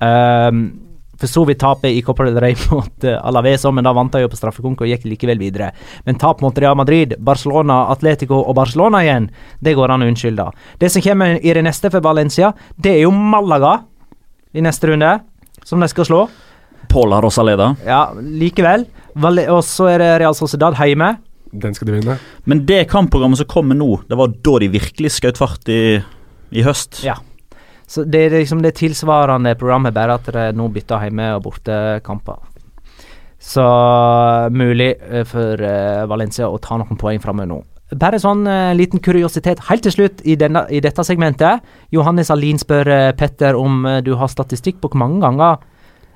[0.00, 0.62] Um,
[1.20, 4.22] for så vidt tapet i Copa del Rey mot uh, Alaves, men da vant de
[4.22, 5.68] jo på straffekonk og gikk likevel videre.
[6.06, 9.28] Men tap mot Real Madrid, Barcelona, Atletico og Barcelona igjen,
[9.60, 10.48] det går an å unnskylde.
[10.80, 13.82] Det som kommer i det neste for Valencia, det er jo Malaga
[14.52, 15.12] i neste runde,
[15.64, 16.20] som de skal slå.
[16.90, 17.74] Paula Rosaleda.
[17.86, 18.86] Ja, likevel.
[19.14, 21.14] Og så er det Real Sociedad hjemme.
[21.50, 22.16] Den skal de vinne.
[22.46, 25.98] Men det kampprogrammet som kommer nå, det var da de virkelig skjøt fart i,
[26.54, 27.02] i høst.
[27.06, 27.16] Ja.
[27.90, 32.38] Så det er liksom det tilsvarende programmet, bare at det nå bytter hjemme- og bortekamper.
[33.40, 33.64] Så
[34.52, 37.58] mulig eh, for eh, Valencia å ta noen poeng framover nå.
[37.98, 41.64] Bare sånn uh, liten kuriositet helt til slutt i, denne, i dette segmentet.
[41.90, 45.60] Johannes Alin spør uh, Petter om uh, du har statistikk på hvor mange ganger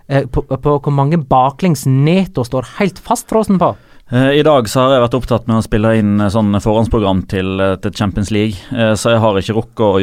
[0.04, 3.70] på, på hvor mange baklengs Neto står helt fastfrossen på.
[4.12, 7.94] I dag så har jeg vært opptatt med å spille inn sånn forhåndsprogram til, til
[7.96, 8.60] Champions League,
[9.00, 10.02] så jeg har ikke rukket å,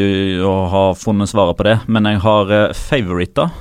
[0.50, 1.76] å ha funnet svaret på det.
[1.86, 3.52] Men jeg har favorita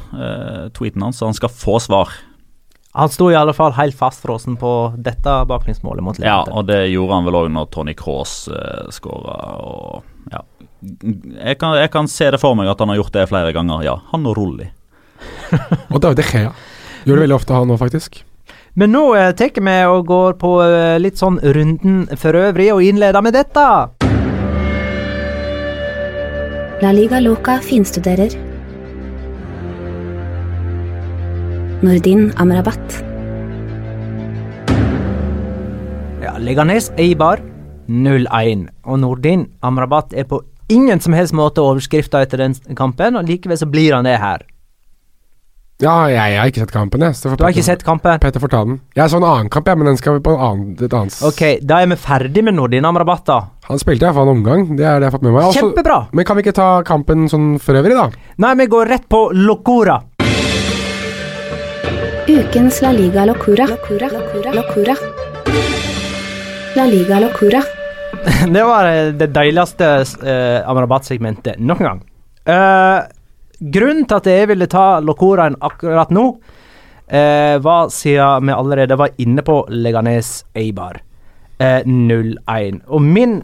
[0.72, 2.16] tweeten hans, så han skal få svar.
[2.92, 7.20] Han sto i alle fall helt fastfrossen på dette baklengsmålet mot Ja, og det gjorde
[7.20, 10.42] han vel òg når Tony Cross uh, skåra, og ja.
[10.80, 13.84] Jeg kan, jeg kan se det for meg at han har gjort det flere ganger,
[13.86, 13.94] ja.
[14.10, 14.70] Han og Rolly.
[15.92, 16.50] Og David Gea.
[17.04, 18.22] Gjør det veldig ofte, han òg, faktisk.
[18.80, 22.82] Men nå eh, tar vi og går på eh, litt sånn runden for øvrig, og
[22.86, 23.66] innleder med dette.
[26.80, 28.49] La Liga Loca finstuderer.
[31.82, 33.04] Nordin Amrabat.
[36.22, 37.40] Ja, Leganes Eibar
[37.88, 38.66] 0-1.
[38.84, 43.58] Og Nordin Amrabat er på ingen som helst måte overskrifta etter den kampen, og likevel
[43.58, 44.44] så blir han det her.
[45.80, 47.16] Ja, jeg, har ikke sett kampen, jeg.
[47.16, 48.18] så Du har ikke sett kampen?
[48.20, 48.74] Petter får ta den.
[48.98, 51.16] Jeg så en annen kamp, jeg, men den skal vi på en annen, et annet
[51.24, 53.38] Ok, da er vi ferdig med Nordin Amrabat, da.
[53.70, 55.46] Han spilte iallfall en omgang, det er det jeg har fått med meg.
[55.48, 55.98] Også- Kjempebra!
[56.12, 58.10] men kan vi ikke ta kampen sånn for øvrig, da?
[58.44, 59.96] Nei, vi går rett på Locora.
[62.30, 63.66] Ukens La Liga Locura.
[66.76, 67.62] La Liga Locura.
[68.54, 72.04] Det var eh, det deiligste uh, Amrabat-segmentet noen gang.
[72.46, 73.00] Eh,
[73.74, 76.24] grunnen til at jeg ville ta Locoraen akkurat nå,
[77.10, 81.02] eh, var siden vi allerede var inne på Leganes Eibar.
[81.58, 82.82] Eh, 0-1.
[82.86, 83.40] Og min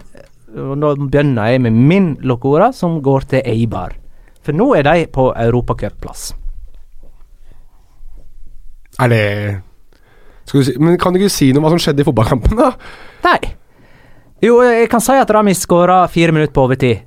[0.57, 3.99] og Nå begynner jeg med min Locora, som går til Eibar.
[4.47, 6.30] For nå er de på europacupplass.
[9.03, 9.24] Er det
[10.47, 12.72] si Men kan du ikke si noe om hva som skjedde i fotballkampen, da?
[13.26, 13.40] Nei.
[14.44, 17.05] Jo, jeg kan si at Rami skåra fire minutter på overtid.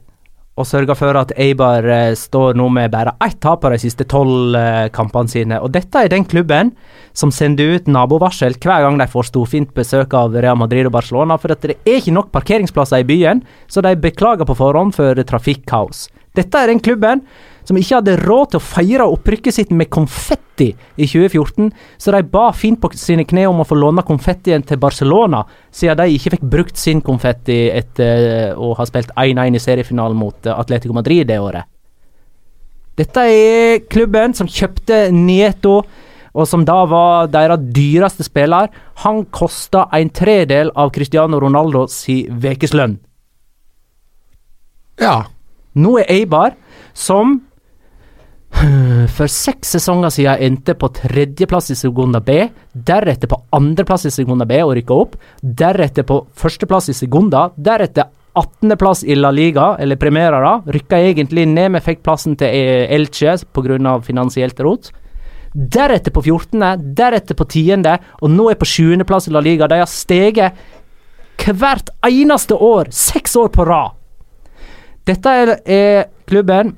[0.60, 4.04] Og sørga for at Eibar eh, står nå med bare ett tap på de siste
[4.12, 5.60] tolv eh, kampene sine.
[5.64, 6.74] Og dette er den klubben
[7.16, 11.38] som sender ut nabovarsel hver gang de får storfint besøk av Real Madrid og Barcelona,
[11.40, 15.24] for at det er ikke nok parkeringsplasser i byen, så de beklager på forhånd for
[15.32, 16.10] trafikkaos.
[16.36, 17.24] Dette er den klubben
[17.70, 21.70] som ikke hadde råd til å feire opprykket sitt med konfetti i 2014,
[22.01, 25.99] så de ba fint på sine kne om å få låne konfettien til Barcelona, siden
[25.99, 30.49] de ikke fikk brukt sin konfetti etter eh, å ha spilt 1-1 i seriefinalen mot
[30.49, 31.70] eh, Atletico Madrid det året.
[32.97, 35.84] Dette er klubben som kjøpte Nieto,
[36.34, 38.70] og som da var deres dyreste spiller.
[39.05, 42.97] Han kosta en tredel av Cristiano Ronaldo si ukeslønn.
[44.99, 45.22] Ja.
[45.80, 46.57] Nå er Eibar,
[46.97, 47.38] som
[49.16, 52.41] for seks sesonger siden endte på tredjeplass i Segunda B,
[52.74, 58.10] deretter på andreplass i Segunda B og rykka opp, deretter på førsteplass i Segunda, deretter
[58.39, 62.88] 18.-plass i La Liga, eller Primera, da, rykka egentlig ned, men fikk plassen til eh,
[62.95, 64.00] Elche pga.
[64.06, 64.91] finansielt rot.
[65.54, 67.88] Deretter på 14., deretter på 10.,
[68.22, 69.68] og nå er på 7.-plass i La Liga.
[69.68, 70.54] De har steget
[71.50, 73.95] hvert eneste år, seks år på rad.
[75.08, 76.76] Dette er, er klubben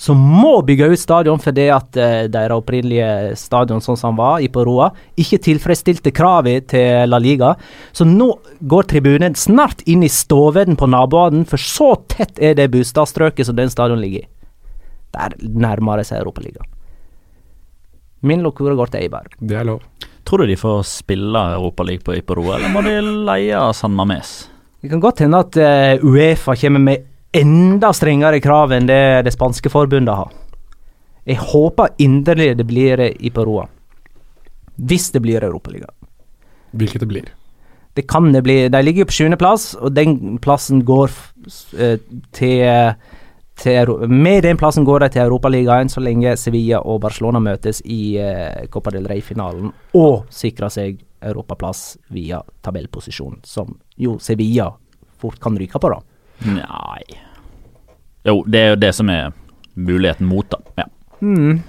[0.00, 4.40] som må bygge ut stadion fordi at uh, deres opprinnelige stadion sånn som han var,
[4.40, 4.88] i Poroa,
[5.20, 7.52] ikke tilfredsstilte kravet til La Liga.
[7.92, 8.30] Så nå
[8.60, 13.58] går tribunen snart inn i stoven på naboene, for så tett er det bostadstrøket som
[13.60, 14.30] den stadion ligger i.
[15.12, 16.70] Der nærmer det seg Europaligaen.
[18.24, 19.28] Min lokura går til Eibar.
[19.36, 19.84] Det er lov.
[20.24, 22.96] Tror du de får spille Europaligaen på Iparo, eller må de
[23.28, 24.32] leie San Mames?
[24.80, 29.34] Det kan godt hende at uh, Uefa kommer med enda strengere krav enn det det
[29.34, 30.32] spanske forbundet har.
[31.28, 33.68] Jeg håper inderlig det blir i Peroa.
[34.80, 35.90] Hvis det blir Europaliga.
[36.72, 37.28] Hvilket det blir.
[37.94, 38.68] Det kan det bli.
[38.68, 41.10] De ligger jo på sjuendeplass, og den plassen går
[41.78, 41.98] eh,
[42.32, 42.94] til,
[43.58, 48.16] til Med den plassen går de til Europaligaen så lenge Sevilla og Barcelona møtes i
[48.18, 54.70] eh, Copa del Rey-finalen og sikrer seg europaplass via tabellposisjon, som jo Sevilla
[55.20, 56.00] fort kan ryke på, da.
[56.46, 57.02] Nei
[58.24, 59.32] Jo, det er jo det som er
[59.80, 60.58] muligheten mot, da.
[60.82, 60.84] Ja.
[61.20, 61.62] Mm.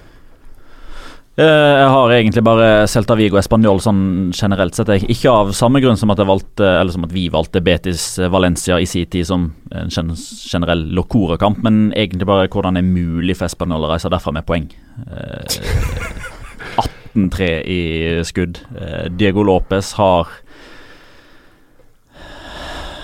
[1.36, 1.44] Eh,
[1.80, 4.90] Jeg har egentlig bare Celta Vigo Español sånn generelt sett.
[5.08, 8.84] Ikke av samme grunn som at, valgte, eller som at vi valgte Betis Valencia i
[8.88, 13.86] sin tid som en generell Locora-kamp, men egentlig bare hvordan det er mulig for Español
[13.86, 14.68] å reise derfra med poeng.
[15.08, 15.56] Eh,
[17.14, 17.80] 18-3 i
[18.24, 18.60] skudd.
[18.76, 20.28] Eh, Diego Lopez har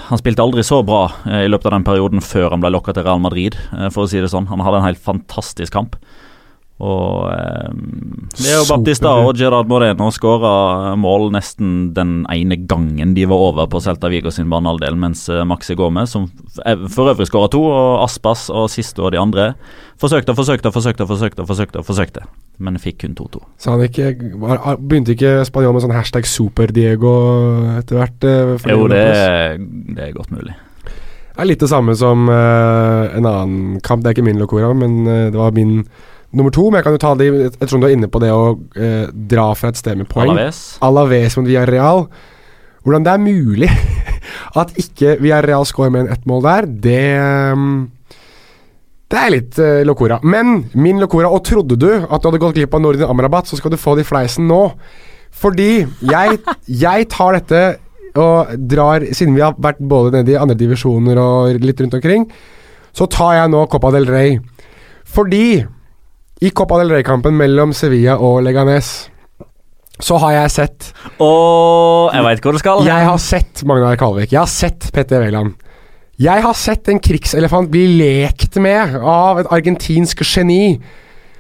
[0.09, 2.95] han spilte aldri så bra eh, i løpet av den perioden før han ble lokka
[2.97, 4.49] til Real Madrid, eh, for å si det sånn.
[4.49, 5.99] Han hadde en helt fantastisk kamp.
[6.79, 8.77] Og um, Leo Super.
[8.77, 14.11] Baptista og Gerard Moreno skåra mål nesten den ene gangen de var over på Celta
[14.13, 16.29] Vigo sin banehalvdel, mens eh, Maxi Gomez, som
[16.63, 19.49] eh, for øvrig skåra to, og Aspas og siste og de andre,
[19.99, 22.23] forsøkte og forsøkte og forsøkte, forsøkte, forsøkte, forsøkte,
[22.63, 23.43] men fikk kun 2-2.
[23.59, 23.83] Så han
[24.55, 27.17] ah, Begynte ikke spanjol med sånn hashtag Super-Diego
[27.75, 28.29] etter hvert?
[28.31, 29.03] eh, Jo, det
[29.99, 30.55] det er godt mulig.
[31.39, 34.03] Det er litt det samme som uh, en annen kamp.
[34.03, 35.85] Det er ikke min Locora, men uh, det var min
[36.33, 36.69] nummer to.
[36.71, 39.07] Men jeg kan jo ta det i- ettersom du er inne på det å eh,
[39.13, 40.31] dra fra et sted med poeng.
[40.31, 40.79] Alaves.
[40.85, 42.09] Alaves mot Villarreal.
[42.85, 43.71] Hvordan det er mulig
[44.61, 47.07] at ikke Villarreal scorer med en ett mål der, det
[47.57, 47.91] mm,
[49.09, 50.19] Det er litt uh, Locora.
[50.23, 53.57] Men min Locora, og trodde du at du hadde gått glipp av Nordin Amrabat, så
[53.57, 54.63] skal du få det i fleisen nå.
[55.33, 56.39] Fordi jeg,
[56.85, 57.63] jeg tar dette
[58.19, 62.25] og drar Siden vi har vært både nede i andre divisjoner og litt rundt omkring,
[62.97, 64.39] så tar jeg nå Copa del Rey.
[65.09, 65.65] Fordi
[66.41, 69.09] i Copa del Rey-kampen mellom Sevilla og Leganes
[69.99, 70.85] så har jeg sett
[71.19, 72.85] Og jeg veit hvor du skal.
[72.87, 74.31] Jeg har sett Magnar Kalvik.
[74.31, 75.57] Jeg har sett Petter Wæland.
[76.23, 80.79] Jeg har sett en krigselefant bli lekt med av et argentinsk geni.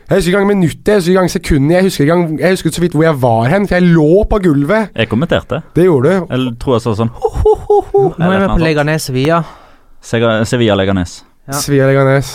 [0.08, 2.54] Jeg husker ikke engang minuttet, jeg husker ikke engang sekundet, jeg husker, ikke engang, jeg
[2.56, 4.88] husker så vidt hvor jeg var hen, for jeg lå på gulvet.
[4.96, 5.58] Jeg kommenterte.
[5.76, 6.26] Det gjorde du.
[6.32, 7.56] Jeg tror jeg sa sånn Ho, ho,
[7.92, 9.42] ho Nå er vi på Leganes Sevilla.
[10.02, 11.18] Sega- Sevilla Leganes.
[11.46, 11.58] Ja.
[11.60, 12.32] Sevilla Leganes.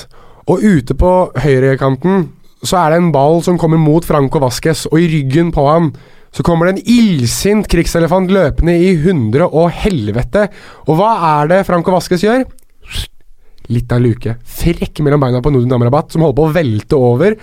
[0.48, 2.28] Og ute på høyrekanten
[2.64, 5.92] så er det en ball som kommer mot Franco Vasques, og i ryggen på ham
[6.34, 10.48] så kommer det en illsint krigselefant løpende i hundre og helvete.
[10.88, 12.48] Og hva er det Franco Vasques gjør?
[13.72, 14.34] Litt av luke.
[14.42, 17.38] Frekk mellom beina på Nordin Amrabat, som holder på å velte over.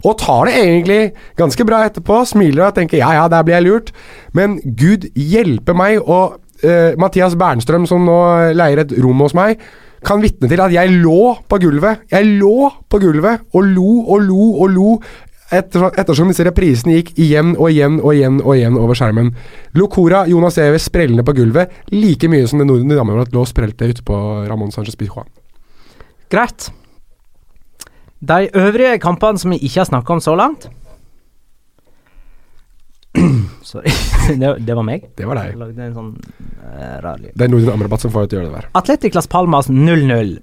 [0.00, 1.00] Og tar det egentlig
[1.36, 3.92] ganske bra etterpå, smiler og tenker ja ja, der blir jeg lurt.
[4.32, 8.18] Men gud hjelpe meg, og uh, Mathias Bernstrøm, som nå
[8.56, 9.60] leier et rom hos meg,
[10.06, 12.06] kan vitne til at jeg lå på gulvet.
[12.10, 14.94] Jeg lå på gulvet og lo og lo og lo.
[15.50, 19.32] Etter, ettersom disse reprisene gikk igjen og igjen og igjen og igjen over skjermen.
[19.74, 23.90] Locora, Jonas Eves sprellende på gulvet like mye som det Norden Amrabat lå og sprelte
[23.90, 25.26] ute på Ramón Sánchez Pizjuan.
[26.30, 26.70] Greit.
[28.20, 30.68] De øvrige kampene som vi ikke har snakka om så langt
[33.70, 33.92] Sorry,
[34.40, 35.08] det, det var meg.
[35.18, 35.60] Det var Jeg deg.
[35.62, 37.32] lagde en sånn uh, rar lyd.
[37.34, 38.70] Det er Nordin Amrabat som får deg til å gjøre det der.
[38.80, 40.36] Atletic Las Palmas 0-0.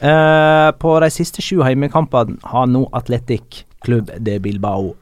[0.00, 4.94] Uh, på de siste sju heimekampene har nå Atletic Klubb de Bilbao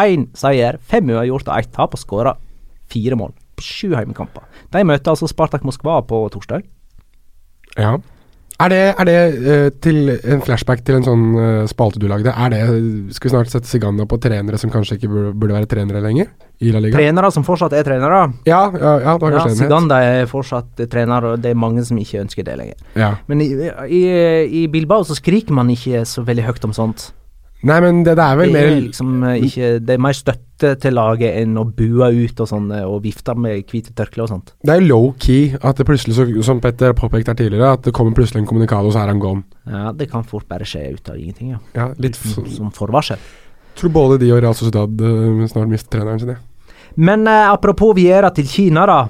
[0.00, 2.34] én seier, fem uavgjort og ett tap, og skåra
[2.92, 4.44] fire mål på sju heimekamper.
[4.72, 6.64] De møter altså Spartak Moskva på torsdag.
[7.76, 7.98] Ja.
[8.62, 12.30] Er det, er det uh, til en flashback til en sånn uh, spalte du lagde?
[12.30, 12.60] Er det,
[13.16, 16.30] Skal vi snart sette Siganda på trenere som kanskje ikke burde, burde være trenere lenger?
[16.62, 16.94] I La Liga?
[16.94, 18.20] Trenere som fortsatt er trenere.
[18.46, 19.46] Ja, ja, ja, det var Ja.
[19.56, 22.78] Siganda er fortsatt trener, og det er mange som ikke ønsker det lenger.
[22.94, 23.16] Ja.
[23.26, 23.50] Men i,
[23.88, 24.02] i,
[24.62, 27.10] i Bilbao så skriker man ikke så veldig høyt om sånt.
[27.62, 30.16] Nei, men det, det er vel det mer er liksom eh, ikke Det er mer
[30.18, 34.30] støtte til laget enn å bue ut og sånn, og vifte med hvite tørkle og
[34.32, 34.52] sånt.
[34.62, 37.94] Det er low-key at det plutselig, så, som Petter har påpekt her tidligere, at det
[37.94, 39.42] kommer plutselig en kommunikado, så er han gone.
[39.66, 41.60] Ja, det kan fort bare skje ut av ingenting, ja.
[41.78, 43.18] Ja, litt Som, f- som forvarsel.
[43.78, 46.40] Tror både de og Real Sociedad uh, snart mister treneren sin, ja.
[46.98, 49.00] Men uh, apropos Viera til Kina, da.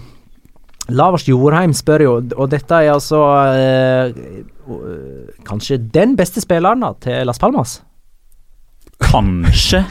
[0.92, 3.20] Lavers Jorheim spør jo, og dette er altså
[3.54, 4.16] eh,
[5.46, 7.76] kanskje den beste spilleren da, til Las Palmas.
[9.02, 9.84] Kanskje.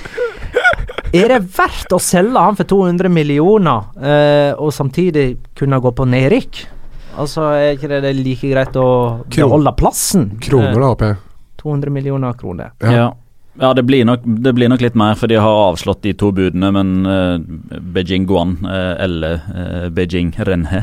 [1.11, 6.05] Er det verdt å selge han for 200 millioner, eh, og samtidig kunne gå på
[6.07, 6.61] nedrykk?
[7.19, 8.85] Altså, er ikke det like greit å
[9.27, 10.29] beholde plassen?
[10.39, 11.17] Kroner, Eh, da, håper jeg.
[11.61, 12.71] 200 millioner kroner.
[12.81, 12.91] Ja.
[12.91, 13.09] Ja.
[13.59, 16.29] Ja, det blir, nok, det blir nok litt mer, for de har avslått de to
[16.31, 16.69] budene.
[16.71, 20.79] Men eh, Beijing Guan eh, eller eh, Beijing Renhe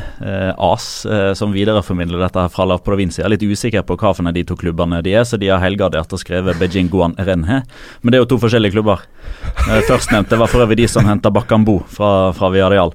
[0.58, 1.06] AS,
[1.38, 5.00] som videreformidler dette fra La Provincia, er litt usikker på hva for de to klubbene
[5.04, 7.62] de er, så de har helgardert og skrevet Beijing Guan Renhe.
[8.02, 9.06] Men det er jo to forskjellige klubber.
[9.88, 12.92] Førstnevnte var for øvrig de som henta Bakambu fra, fra Villarreal.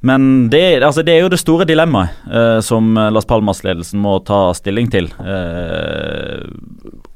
[0.00, 4.52] Men det, altså det, er jo det store dilemmaet eh, som Las Palmas-ledelsen må ta
[4.54, 5.10] stilling til.
[5.18, 6.44] Eh,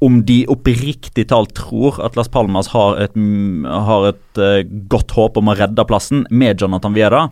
[0.03, 3.15] om de oppriktig talt tror at Las Palmas har et,
[3.87, 4.59] har et uh,
[4.91, 7.27] godt håp om å redde plassen med Jonathan Viera,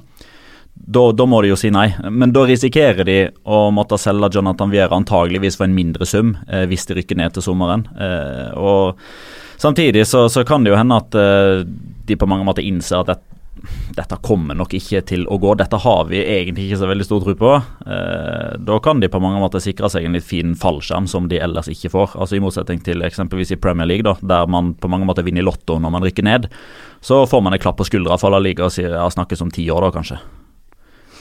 [0.72, 1.89] da, må de jo si nei.
[2.09, 6.63] Men da risikerer de å måtte selge Jonathan Viera antageligvis for en mindre sum uh,
[6.69, 7.86] hvis de rykker ned til sommeren.
[7.97, 9.05] Uh, og
[9.61, 13.40] Samtidig så, så, kan det jo hende at de på mange måter innser at dette
[13.91, 15.52] dette kommer nok ikke til å gå.
[15.60, 17.52] Dette har vi egentlig ikke så veldig stor tro på.
[17.86, 21.41] Eh, da kan de på mange måter sikre seg en litt fin fallskjerm som de
[21.43, 22.16] ellers ikke får.
[22.16, 25.43] Altså I motsetning til eksempelvis i Premier League, da, der man på mange måter vinner
[25.43, 26.47] i lotto når man rykker ned.
[27.04, 29.91] Så får man en klapp på skuldra for La Liga snakkes om ti år, da
[29.99, 30.22] kanskje.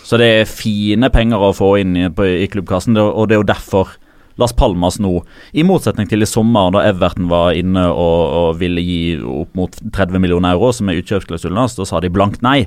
[0.07, 3.43] Så det er fine penger å få inn i, på, i klubbkassen, og det er
[3.43, 3.93] jo derfor
[4.39, 5.20] Las Palmas nå,
[5.53, 9.74] i motsetning til i sommer, da Everton var inne og, og ville gi opp mot
[9.97, 12.64] 30 millioner euro, som er utkjøpsklausulen hans, da sa de blankt nei.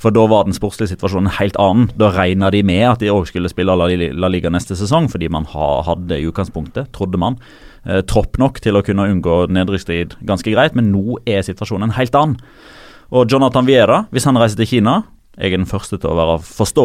[0.00, 1.90] For da var den sportslige situasjonen helt annen.
[2.00, 5.48] Da regna de med at de òg skulle spille La, Liga neste sesong, fordi man
[5.52, 7.36] ha, hadde i utgangspunktet, trodde man,
[7.84, 12.16] eh, tropp nok til å kunne unngå nedrykksstrid ganske greit, men nå er situasjonen helt
[12.16, 12.40] annen.
[13.10, 15.02] Og Jonathan Viera, hvis han reiser til Kina,
[15.40, 16.82] jeg er den første til å forstå,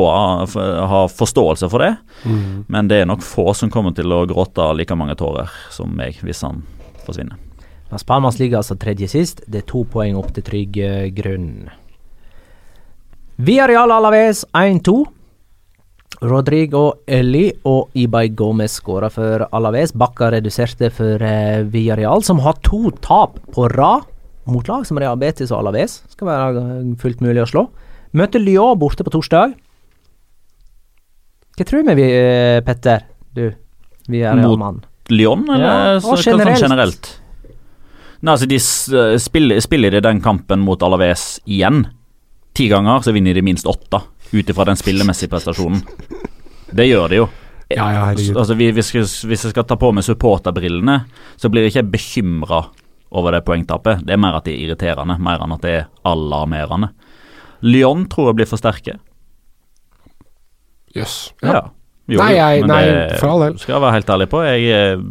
[0.88, 1.92] ha forståelse for det.
[2.24, 2.64] Mm.
[2.72, 6.22] Men det er nok få som kommer til å gråte like mange tårer som meg
[6.24, 6.64] hvis han
[7.04, 7.36] forsvinner.
[7.92, 9.44] Las Palmas ligger altså tredje sist.
[9.48, 11.68] Det er to poeng opp til trygg uh, grunn.
[13.36, 14.96] Villarreal Alaves 1-2.
[16.26, 19.92] Rodrigo Eli og Ibay Gomez skåra for Alaves.
[19.92, 24.08] Bakka reduserte for uh, Villarreal, som har to tap på rad
[24.48, 26.00] mot lag som Real Betis og Alaves.
[26.16, 26.64] Skal være
[27.04, 27.68] fullt mulig å slå.
[28.16, 29.56] Møter Lyon borte på torsdag.
[31.56, 33.06] Hva tror vi, eh, Petter?
[33.36, 33.50] Du,
[34.08, 34.82] vi er Mot mann.
[35.12, 36.62] Lyon, eller ja, og generelt.
[36.62, 37.10] generelt?
[38.22, 41.86] Nei, altså De eh, spiller, spiller de den kampen mot Alaves igjen.
[42.56, 44.00] Ti ganger så vinner de minst åtte,
[44.32, 45.84] ut ifra den spillemessige prestasjonen.
[46.72, 47.28] Det gjør de jo.
[47.70, 48.92] Ja, ja, altså, hvis,
[49.26, 51.00] hvis jeg skal ta på meg supporterbrillene,
[51.36, 52.62] så blir jeg ikke bekymra
[53.16, 54.04] over det poengtapet.
[54.06, 56.92] Det er mer at det er irriterende, mer enn at det er alarmerende.
[57.64, 59.00] Lyon tror jeg blir for sterke.
[60.96, 61.00] Jøss.
[61.00, 61.18] Yes.
[61.44, 61.54] Ja.
[61.60, 61.66] ja.
[62.06, 62.82] Jo, nei, jeg, nei
[63.18, 63.56] for all del.
[63.58, 64.42] Skal jeg være helt ærlig på.
[64.46, 65.06] Jeg, eh,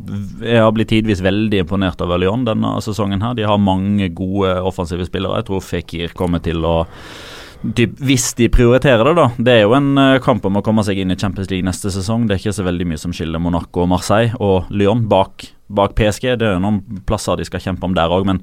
[0.47, 3.23] jeg, har blitt tidvis veldig imponert over Lyon denne sesongen.
[3.25, 3.35] her.
[3.35, 5.41] De har mange gode offensive spillere.
[5.41, 6.85] Jeg tror Fikir kommer til å
[7.65, 9.25] Typ, hvis de prioriterer det, da.
[9.41, 11.89] Det er jo en uh, kamp om å komme seg inn i Champions League neste
[11.89, 12.27] sesong.
[12.29, 15.95] Det er ikke så veldig mye som skiller Monaco og Marseille og Lyon bak, bak
[15.97, 16.35] PSG.
[16.37, 18.43] Det er jo noen plasser de skal kjempe om der òg, men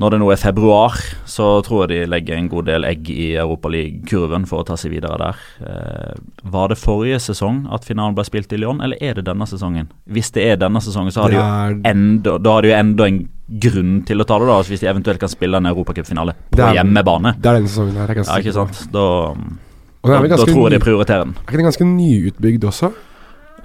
[0.00, 0.94] når det nå er februar,
[1.28, 4.94] så tror jeg de legger en god del egg i Europaliga-kurven for å ta seg
[4.94, 5.42] videre der.
[5.60, 6.14] Eh,
[6.54, 9.90] var det forrige sesong at finalen ble spilt i Lyon, eller er det denne sesongen?
[10.08, 13.10] Hvis det er denne sesongen, så har de jo enda, da har de jo enda
[13.10, 13.20] en
[13.66, 16.78] grunn til å ta det, da, hvis de eventuelt kan spille en europacupfinale på er,
[16.78, 17.34] hjemmebane.
[17.36, 18.82] Det er denne sesongen her, ja, ikke sant?
[18.94, 19.06] Da,
[20.06, 21.36] da, da tror jeg de prioriterer den.
[21.44, 22.94] Er ikke den ganske nyutbygd også?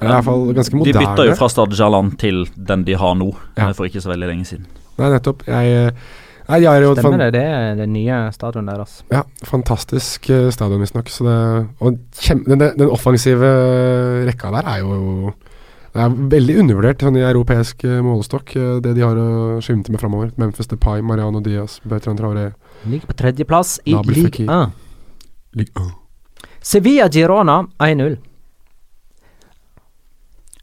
[0.02, 1.00] I hvert fall ganske moderne.
[1.00, 3.72] De bytta jo fra Stad Jalan til den de har nå, ja.
[3.72, 4.68] for ikke så veldig lenge siden.
[5.00, 5.44] Nei, nettopp.
[5.48, 6.14] Jeg eh,
[6.46, 9.00] Nei, de jo Stemmer det, det er det nye stadionet deres.
[9.14, 11.10] Ja, fantastisk uh, stadion, visstnok.
[11.82, 11.98] Og
[12.46, 13.50] den, den, offensive
[14.28, 15.34] rekka der er jo
[15.96, 20.04] Det er veldig undervurdert sånn i europeisk uh, målestokk, det de har å skimte med
[20.04, 20.32] framover.
[20.42, 22.52] Memphis Depay, Mariano Diaz, Bertrand Traoré
[22.86, 24.74] Ligger på tredjeplass i Ligue 1.
[25.58, 25.94] Ligue 1.
[26.66, 28.18] Sevilla Girona 1-0.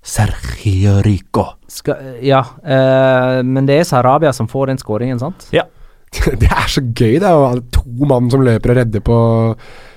[0.03, 1.47] Sergio Rico.
[1.67, 5.47] Skal, ja, eh, men det er Sarabia som får den skåringen, sant?
[5.55, 5.69] Ja.
[6.43, 7.31] det er så gøy, det.
[7.31, 9.17] Ha to mann som løper og redder på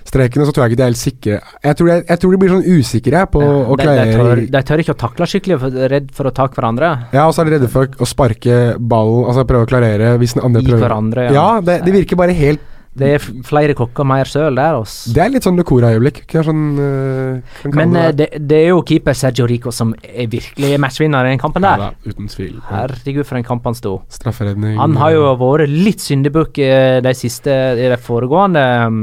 [0.05, 1.39] streken, og så tror jeg ikke de er helt sikre.
[1.65, 4.45] Jeg tror, jeg, jeg tror de blir sånn usikre på ja, å klare de, de,
[4.53, 6.91] de, tør ikke å takle skikkelig, for, redd for å ta hverandre.
[7.15, 10.37] Ja, og så er de redde for å sparke ballen, altså prøve å klarere hvis
[10.37, 10.85] den andre I prøver.
[10.85, 11.35] hverandre, ja.
[11.39, 14.77] ja det, det virker bare helt det er flere kokker, mer søl der.
[14.79, 15.11] Også.
[15.15, 16.21] Det er litt sånn Locora-øyeblikk.
[16.47, 18.05] Sånn, uh, Men det.
[18.15, 18.59] Det, det.
[18.61, 21.81] er jo keeper Sergio Rico som er virkelig matchvinner i den kampen der.
[21.81, 22.59] Ja, da, uten tvil.
[22.69, 23.97] Herregud, for en kamp han sto.
[24.15, 24.77] Strafferedning.
[24.79, 26.61] Han har jo vært litt syndebukk
[27.03, 29.01] de siste i de foregående um,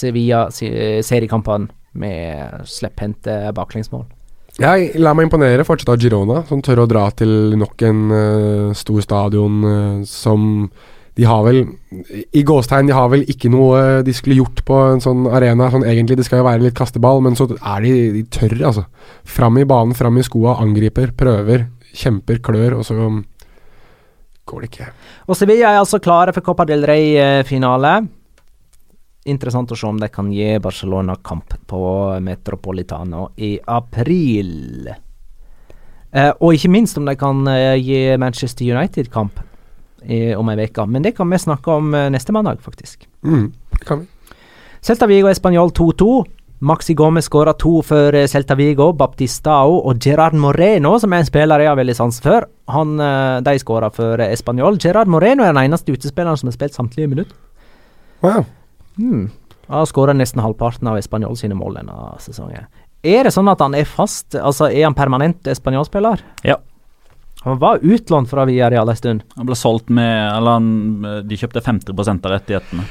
[0.00, 1.68] Sevilla-seriekampene
[2.00, 4.06] med slepphendte baklengsmål.
[4.60, 8.72] Jeg la meg imponere fortsatt av Girona, som tør å dra til nok en uh,
[8.76, 10.66] stor stadion uh, som
[11.20, 11.58] de har vel
[12.32, 15.68] I gåstegn, de har vel ikke noe de skulle gjort på en sånn arena.
[15.72, 18.86] Sånn egentlig, Det skal jo være litt kasteball, men så er de, de tørre, altså.
[19.28, 22.96] Fram i banen, fram i skoa, angriper, prøver, kjemper, klør, og så
[24.48, 24.88] går det ikke.
[25.28, 27.92] Og Sevilla er altså klare for Copa del Rey-finale.
[29.28, 31.82] Interessant å se om de kan gi Barcelona kamp på
[32.24, 34.88] Metropolitano i april.
[36.10, 39.44] Eh, og ikke minst om de kan eh, gi Manchester United kamp
[40.02, 40.86] i, om ei uke.
[40.86, 43.08] Men det kan vi snakke om eh, neste mandag, faktisk.
[43.22, 43.52] Mm,
[43.86, 44.34] kan vi.
[44.80, 46.24] Celta Vigo Español 2-2.
[46.60, 48.92] Maxi Gomez skåra to for eh, Celta Vigo.
[48.92, 53.40] Baptistao og Gerard Moreno, som er en spiller jeg har veldig sans for, han, eh,
[53.46, 54.78] de skåra for Español.
[54.80, 57.36] Gerard Moreno er den eneste utespilleren som har spilt samtlige minutter.
[58.20, 58.44] Wow.
[58.98, 59.30] Mm.
[59.70, 62.68] Han har skåra nesten halvparten av Español sine mål denne sesongen.
[63.00, 66.20] Er det sånn at han er fast, altså er han permanent Español-spiller?
[66.44, 66.58] Ja.
[67.44, 69.22] Han var utlånt fra Villarreal en stund.
[69.36, 72.84] Han ble solgt med Eller han, de kjøpte 50 av rettighetene.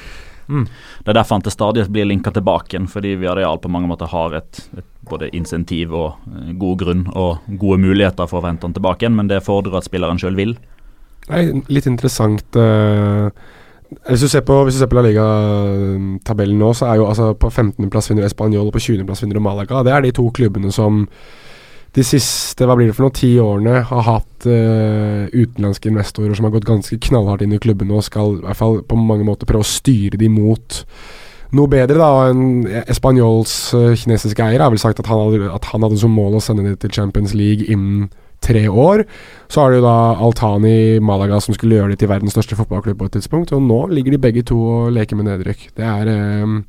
[0.49, 0.65] Mm.
[1.03, 4.09] Det er derfor han til stadighet blir linka tilbake igjen, fordi Viareal på mange måter
[4.09, 8.65] har et, et både insentiv og eh, god grunn og gode muligheter for å hente
[8.65, 10.55] han tilbake igjen, men det fordrer at spilleren sjøl vil.
[11.29, 13.29] Er litt interessant uh,
[14.07, 17.35] hvis, du ser på, hvis du ser på La Liga-tabellen nå, så er jo altså
[17.37, 19.83] på 15.-plass vinner Español og på 20.-plass vinner Malaga.
[19.85, 21.03] Det er de to klubbene som
[21.97, 26.45] de siste hva blir det for noe, ti årene har hatt uh, utenlandske investorer som
[26.45, 29.49] har gått ganske knallhardt inn i klubbene og skal i hvert fall på mange måter
[29.49, 30.79] prøve å styre de mot
[31.57, 31.97] noe bedre.
[31.97, 36.01] da, en Espanyols uh, kinesiske eier har vel sagt at han, hadde, at han hadde
[36.01, 38.11] som mål å sende det til Champions League innen
[38.45, 39.03] tre år.
[39.49, 43.09] Så har du da Altani Malaga som skulle gjøre det til verdens største fotballklubb på
[43.09, 45.69] et tidspunkt, og nå ligger de begge to og leker med nedrykk.
[45.75, 46.13] Det er
[46.45, 46.61] um,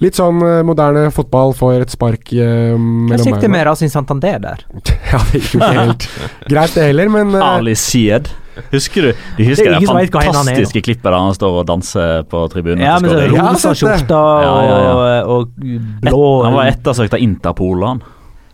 [0.00, 2.76] Litt sånn uh, moderne fotball får et spark uh,
[3.10, 4.62] Hva sikter av sin Santander der?
[5.12, 6.06] ja, det gikk jo ikke helt
[6.48, 8.30] greit, det heller, men uh, Ali Sied.
[8.70, 12.82] Husker du de husker Det det, fantastiske klippet der han står og danser på tribunen?
[12.84, 13.80] Ja, men så rosa det.
[13.80, 18.02] skjorte Ja, ja, og, blå blå Han var ettersøkt av Interpol, han.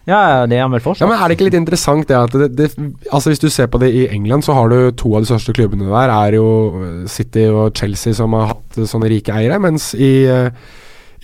[0.07, 1.03] Ja, ja, det er han vel fortsatt.
[1.03, 2.69] Ja, men Er det ikke litt interessant det at det, det,
[3.11, 5.55] Altså Hvis du ser på det i England, så har du to av de største
[5.57, 10.13] klubbene der, er jo City og Chelsea som har hatt sånne rike eiere, mens i,
[10.31, 10.51] eh,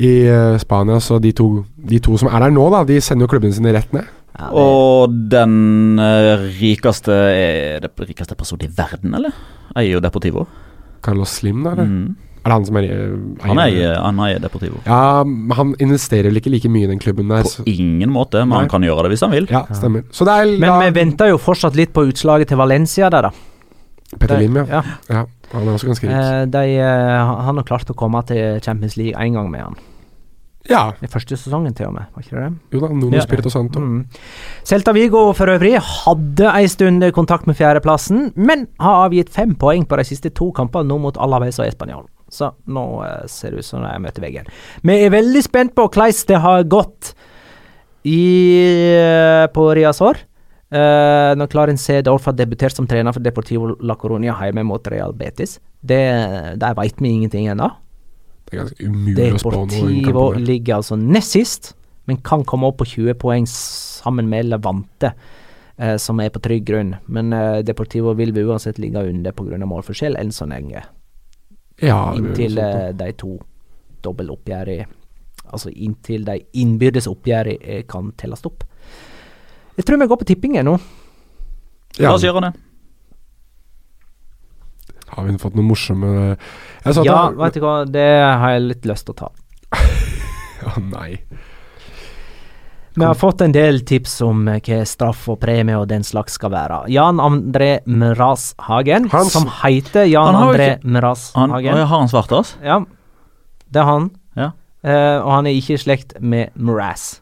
[0.01, 3.27] i eh, Spania så de to, de to som er der nå, da, de sender
[3.27, 4.09] jo klubbene sine rett ned.
[4.33, 9.35] Ja, det, Og den eh, rikeste Er det rikeste personen i verden, eller?
[9.77, 10.47] Eier jo Deportivo.
[11.05, 11.75] Carlos Slim, da?
[11.77, 11.91] Eller?
[11.91, 12.33] Mm.
[12.43, 13.11] Er det han som er eier?
[13.45, 14.81] Han eier, han eier Deportivo.
[14.87, 17.45] Ja, men han investerer vel ikke like mye i den klubben der.
[17.47, 18.65] På Så, ingen måte, men Nei.
[18.65, 19.47] han kan gjøre det hvis han vil.
[19.53, 20.09] ja, stemmer.
[20.11, 23.29] Så det er men da, vi venter jo fortsatt litt på utslaget til Valencia der,
[23.29, 24.17] da.
[24.19, 24.81] Petter Lim, ja.
[24.81, 24.83] ja.
[25.13, 25.23] ja.
[25.53, 26.17] Han er også ganske rik.
[26.17, 29.77] Eh, de, eh, han har klart å komme til Champions League én gang med han.
[30.71, 32.05] ja, I første sesongen, til og med.
[32.15, 32.59] Var ikke det det?
[32.73, 33.23] jo da, Nuno Ja.
[33.27, 33.81] Spirito Santo.
[33.81, 34.05] Mm.
[34.65, 39.85] Celta Vigo for øvrig hadde en stund kontakt med fjerdeplassen, men har avgitt fem poeng
[39.85, 42.07] på de siste to kampene nå mot Alaves og Español.
[42.31, 44.47] Så nå eh, ser det ut som de møter veggen.
[44.83, 47.13] Vi er veldig spent på hvordan det har gått
[48.05, 48.23] i,
[49.53, 50.17] på Riazor.
[50.73, 55.13] Uh, når Clarence Cedorf har debutert som trener for Deportivo La Coruña hjemme mot Real
[55.13, 55.59] Betis.
[55.85, 56.01] Det,
[56.57, 57.69] der veit vi ingenting ennå.
[58.49, 59.67] Det er ganske umulig å spå noe.
[59.69, 61.71] Deportivo ligger altså nest sist,
[62.09, 65.13] men kan komme opp på 20 poeng sammen med Levante,
[65.77, 66.97] uh, som er på trygg grunn.
[67.05, 69.61] Men uh, Deportivo vil vi uansett ligge under pga.
[69.61, 70.87] målforskjell enn så lenge.
[71.83, 73.37] Ja, Inntil eh, de to
[74.05, 74.85] dobbeltoppgjørene
[75.53, 78.63] Altså inntil de innbyrdes oppgjørene kan telles opp.
[79.79, 80.77] Jeg tror vi går på tipping nå.
[81.99, 82.09] Ja.
[82.11, 82.53] La oss gjøre det.
[85.13, 86.11] Har vi fått noe morsomme
[86.85, 88.07] jeg sa Ja, det- vet du hva, det
[88.41, 89.29] har jeg litt lyst til å ta.
[90.73, 91.19] Å nei.
[92.95, 96.35] Vi har fått en del tips om eh, hva straff og premie og den slags
[96.37, 96.83] skal være.
[96.93, 101.73] Jan André Mraz Hagen, Hans- som heter Jan André ikke- Mraz Hagen.
[101.73, 102.57] Han, har han svart oss?
[102.63, 102.81] Ja,
[103.71, 104.11] det er han.
[104.37, 104.51] Ja.
[104.85, 107.22] Uh, og han er ikke i slekt med Mraz.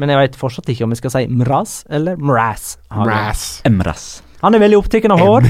[0.00, 2.74] Men jeg vet fortsatt ikke om vi skal si Mraz eller Mraz.
[2.90, 3.44] Mraz.
[3.68, 4.08] Emraz.
[4.42, 5.46] Han er veldig opptatt av hår.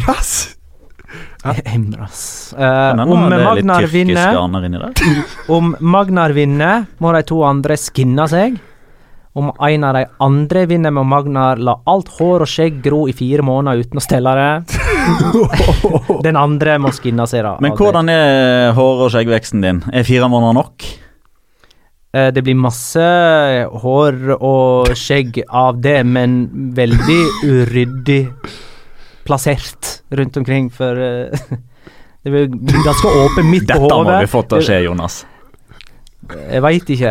[1.64, 2.52] Emraz.
[2.58, 4.92] Men den om Magnar vinner.
[5.56, 8.56] Om Magnar vinner, må de to andre skinne seg.
[9.34, 13.14] Om en av de andre vinner, må Magnar la alt hår og skjegg gro i
[13.16, 14.50] fire måneder uten å stelle det.
[16.26, 17.56] Den andre må skinne seg, da.
[17.64, 19.82] Men hvordan er hår- og skjeggveksten din?
[19.92, 20.86] Er fire måneder nok?
[22.14, 23.04] Eh, Det blir masse
[23.82, 26.44] hår og skjegg av det, men
[26.76, 28.20] veldig uryddig
[29.26, 31.46] plassert rundt omkring, for eh,
[32.24, 32.46] Det blir
[32.86, 35.18] ganske åpent midt på Dette må vi få til å skje, Jonas.
[36.32, 37.10] Jeg veit ikke.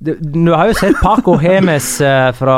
[0.00, 2.56] Du, du har jo sett Paco Hemes eh, fra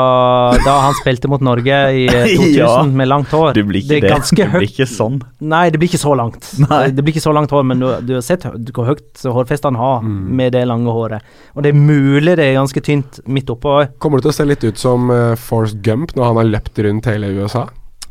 [0.61, 2.83] da han spilte mot Norge i eh, 2000 Ja.
[2.85, 3.55] med langt hår.
[3.57, 4.11] Det blir ikke det det.
[4.11, 5.15] er det blir ikke sånn.
[5.49, 6.51] Nei, det blir ikke så langt.
[6.67, 6.83] Nei.
[6.93, 9.79] Det blir ikke så langt hår, men du, du har sett hvor høyt hårfeste han
[9.81, 10.21] har Mm.
[10.37, 11.25] med det lange håret.
[11.57, 13.73] Og det er mulig det er ganske tynt midt oppå.
[14.01, 16.77] Kommer det til å se litt ut som uh, Forrest Gump når han har løpt
[16.85, 17.65] rundt hele USA?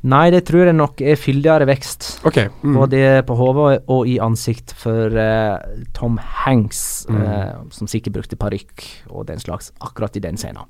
[0.09, 2.07] Nei, det tror jeg nok er fyldigere vekst.
[2.25, 2.49] Okay.
[2.65, 2.77] Mm.
[2.79, 5.59] Både på hodet og i ansikt for uh,
[5.97, 7.21] Tom Hanks, Mm.
[7.21, 10.69] uh, som sikkert brukte parykk og den slags akkurat i den scenen.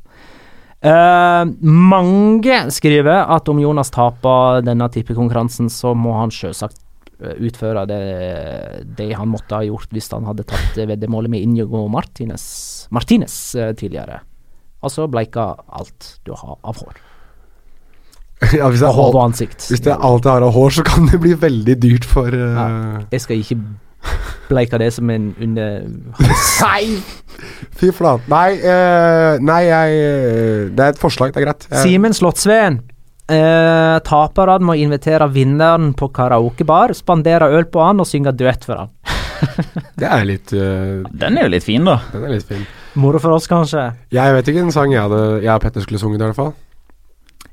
[0.83, 6.81] Uh, mange skriver at om Jonas taper denne tippekonkurransen, så må han selvsagt
[7.21, 8.01] eh, utføre det,
[8.97, 14.23] det han måtte ha gjort hvis han hadde tatt veddemålet med Inigo Martinez, Martinez tidligere.
[14.83, 16.97] Altså bleika alt du har av hår.
[18.59, 19.69] ja, hvis, det hår og ansikt.
[19.69, 22.33] hvis det er alt jeg har av hår, så kan det bli veldig dyrt for
[22.33, 22.57] uh...
[22.57, 22.67] Ja.
[23.13, 23.59] Jeg skal ikke
[24.49, 25.83] bleike det som en under
[26.65, 26.85] Nei!
[27.81, 28.25] Fy flate.
[28.33, 31.67] Nei, uh, nei jeg eh, Det er et forslag, det er greit.
[31.69, 32.81] Jeg, Simen Slottsveen.
[33.31, 38.83] Uh, Taperne må invitere vinneren på karaokebar, spandere øl på han og synge duett for
[38.83, 38.97] han.
[40.01, 42.01] det er litt uh, Den er jo litt fin, da.
[42.13, 42.67] Den er litt fin.
[43.01, 43.87] Moro for oss, kanskje.
[44.13, 46.53] Jeg vet ikke en sang jeg, hadde, jeg og Petter skulle sunget, i hvert fall.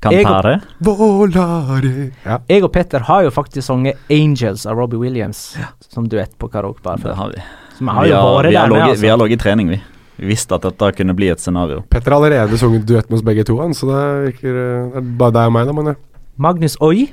[0.02, 0.60] Jeg- Cantare.
[0.80, 2.38] Volare Ja.
[2.48, 5.56] Jeg og Petter har jo faktisk sunget 'Angels' av Robbie Williams
[5.88, 7.02] som duett på karaokebar.
[7.02, 7.40] Det har vi.
[7.78, 9.24] Så vi har Vi jo har, vært vi har, der med, ligget- vi har altså.
[9.26, 9.80] ligget i trening, vi.
[10.18, 11.82] Vi visste at dette kunne bli et scenario.
[11.90, 14.96] Petter har allerede sunget duett med oss begge to, han, så det virker eh, Det
[14.96, 15.94] er bare deg og meg, da, men ja.
[16.38, 17.12] Magnus Oi,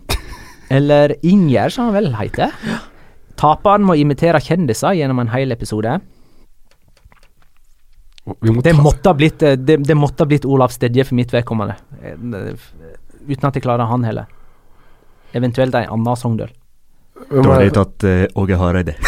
[0.71, 2.51] eller Ingjerd som han vel heter.
[3.37, 5.99] Taperen må imitere kjendiser gjennom en hel episode.
[8.41, 11.17] Vi må Det måtte ha blitt, eh, det, det måtte ha blitt Olav Stedje for
[11.17, 11.75] mitt vedkommende.
[12.01, 12.53] Eh,
[13.25, 14.25] Uten at jeg klarer han heller.
[15.33, 16.51] Eventuelt en annen Sogndøl.
[17.29, 18.93] vi må- tatt uh, Åge Hareide.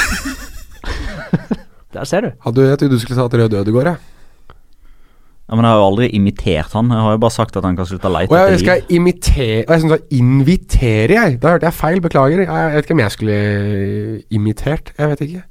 [1.93, 2.31] Der ser du.
[2.43, 3.97] Hadde jeg trodde du skulle ta at Rød Ødegård, jeg.
[5.47, 6.89] Ja, men jeg har jo aldri imitert han.
[6.91, 9.61] Jeg har jo bare sagt at han kan slutte å leite Og jeg skal imitere
[9.63, 11.37] Og jeg syns da inviterer jeg.
[11.39, 12.41] Da hørte jeg feil, beklager.
[12.43, 13.37] Jeg, jeg vet ikke om jeg skulle
[14.39, 14.91] imitert.
[14.97, 15.43] Jeg vet ikke.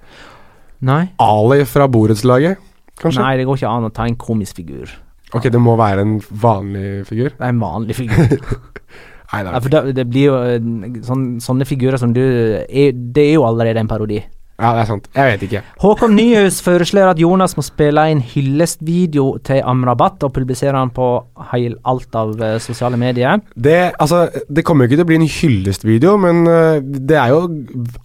[0.84, 1.00] Nei.
[1.24, 2.60] Ali fra borettslaget,
[3.00, 3.22] kanskje?
[3.22, 4.94] Nei, det går ikke an å ta en komisk figur.
[5.34, 7.32] Ok, det må være en vanlig figur?
[7.34, 8.36] Det er en vanlig figur.
[9.32, 12.92] Nei, det ja, for da, det blir jo eh, sånn, Sånne figurer som du er,
[12.94, 14.20] Det er jo allerede en parodi.
[14.56, 15.08] Ja, det er sant.
[15.12, 15.60] Jeg vet ikke.
[15.82, 21.08] Håkon Nyhus foreslår at Jonas må spille inn hyllestvideo til Amrabat og publisere den på
[21.50, 23.42] heil, alt av eh, sosiale medier.
[23.52, 27.34] Det, altså, det kommer jo ikke til å bli en hyllestvideo, men øh, det er
[27.34, 27.42] jo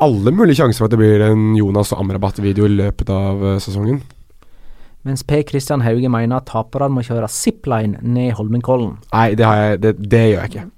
[0.03, 4.01] alle mulige sjanser for at det blir en Jonas og Amrabat-video i løpet av sesongen.
[5.07, 8.99] Mens Per Christian Hauge mener at taperne må kjøre zipline ned Holmenkollen.
[9.14, 10.68] Nei, det, har jeg, det, det gjør jeg ikke.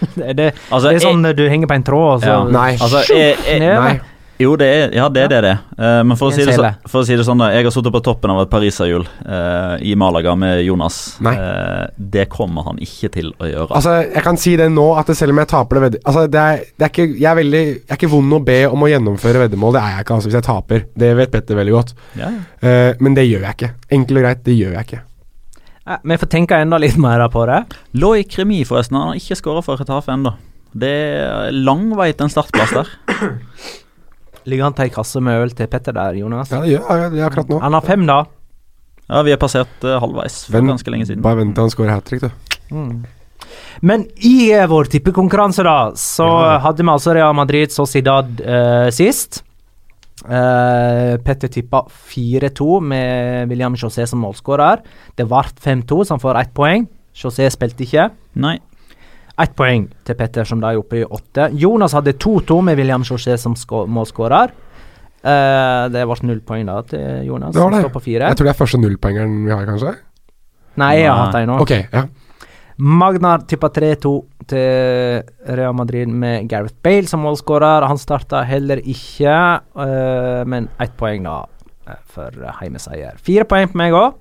[0.00, 2.38] Det det, Altså, det er sånn du henger på en tråd, og så Ja.
[2.48, 2.70] Nei.
[2.80, 3.60] Altså, jeg, jeg.
[3.60, 3.98] Nei.
[4.40, 5.40] Jo, det er, ja, det er det.
[5.44, 5.54] det.
[5.76, 7.50] Uh, men for å, si det, så, for å si det sånn, da.
[7.52, 11.00] Jeg har sittet på toppen av et pariserhjul uh, i Malaga med Jonas.
[11.24, 11.34] Nei.
[11.36, 11.82] Eh,
[12.14, 13.68] det kommer han ikke til å gjøre.
[13.76, 16.40] Altså, jeg kan si det nå, at selv om jeg taper det veddemålet Altså, det
[16.40, 18.90] er, det er ikke Jeg er veldig Jeg er ikke vond å be om å
[18.90, 19.76] gjennomføre veddemål.
[19.76, 20.86] Det er jeg ikke, altså, hvis jeg taper.
[21.04, 21.94] Det vet Petter veldig godt.
[22.16, 22.42] ja, ja.
[22.70, 23.72] Eh, men det gjør jeg ikke.
[23.96, 25.02] Enkelt og greit, det gjør jeg ikke.
[26.06, 27.60] Vi får tenke enda litt mer på det.
[28.00, 28.98] Lå i kremi, forresten.
[29.00, 30.34] Han har ikke skåra for Retafe ennå.
[30.70, 32.90] Det er lang vei til en startplass der.
[34.48, 36.50] Ligger han til ei kasse med øl til Petter der, Jonas?
[36.50, 37.58] Ja, det gjør jeg akkurat nå.
[37.60, 38.22] Han har fem, da.
[39.10, 41.22] Ja, vi har passert uh, halvveis for Vent- ganske lenge siden.
[41.24, 42.30] Bare vent til han scorer hat trick, du.
[43.82, 46.58] Men i eh, vår tippekonkurranse, da, så Ja.
[46.64, 49.42] hadde vi altså Real Madrid Sociedad uh, sist.
[50.24, 54.82] Uh, Petter tippa 4-2 med William José som målskårer.
[55.16, 56.86] Det ble 5-2, så han får ett poeng.
[57.16, 58.10] José spilte ikke.
[58.36, 58.58] Nei.
[59.40, 61.48] Ett poeng til Petter, som da er oppe i åtte.
[61.56, 63.54] Jonas hadde 2-2 med William José som
[63.88, 64.52] målskårer.
[65.20, 67.82] Uh, det ble null poeng da til Jonas, Det var det.
[67.84, 68.28] står på fire.
[68.30, 69.94] Jeg tror det er første nullpoengeren vi har, kanskje?
[70.80, 71.58] Nei, jeg har hatt en nå.
[71.60, 72.06] Ok, ja.
[72.80, 74.12] Magnar tippa 3-2
[74.48, 75.26] til
[75.58, 77.84] Real Madrid med Gareth Bale som målskårer.
[77.84, 79.34] Han starta heller ikke,
[79.76, 83.20] uh, men ett poeng da øh, for heimeseier.
[83.20, 84.16] Fire poeng på meg òg.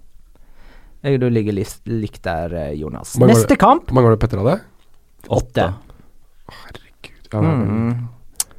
[1.16, 3.16] Du ligger likt der, Jonas.
[3.16, 4.58] Mange Neste kamp Hvor mange var det Petter hadde?
[5.28, 5.74] Åtte.
[7.32, 8.08] Ja, han- Mm.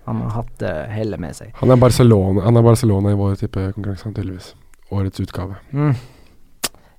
[0.05, 1.53] Han har hatt uh, hellet med seg.
[1.55, 4.55] Han er Barcelona Han er Barcelona i vår type tippekonkurranse, tydeligvis.
[4.91, 5.55] Årets utgave.
[5.73, 5.95] Mm.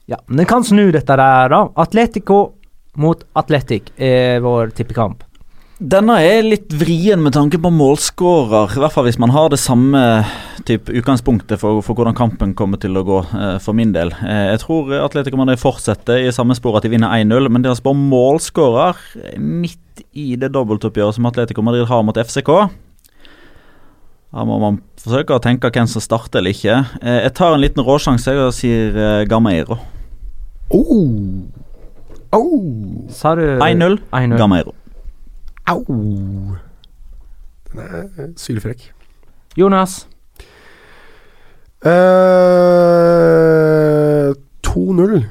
[0.05, 1.69] Ja, men det kan snu dette der, da.
[1.75, 2.53] Atletico
[2.95, 5.23] mot Atletic er vår tippekamp.
[5.81, 9.57] Denne er litt vrien med tanke på målskårer, i hvert fall hvis man har det
[9.57, 9.97] samme
[10.67, 14.11] typ, utgangspunktet for, for hvordan kampen kommer til å gå, eh, for min del.
[14.21, 17.81] Eh, jeg tror Atletico Madrid fortsetter i samme spor at de vinner 1-0, men deres
[17.81, 18.99] bare målskårer
[19.41, 22.51] midt i det dobbeltoppgjøret som Atletico Madrid har mot FCK.
[24.31, 26.77] Da må man forsøke å tenke hvem som starter eller ikke.
[27.01, 29.79] Eh, jeg tar en liten råsjanse og sier eh, Gameiro.
[30.69, 31.41] Oh.
[32.37, 33.09] Oh.
[33.09, 34.37] Sa du 1-0, 1-0.
[34.37, 34.77] Gameiro.
[35.71, 35.85] Au.
[37.71, 38.93] Den er eh, sylfrekk.
[39.57, 40.07] Jonas.
[41.81, 41.91] Uh,
[44.67, 45.23] 2-0.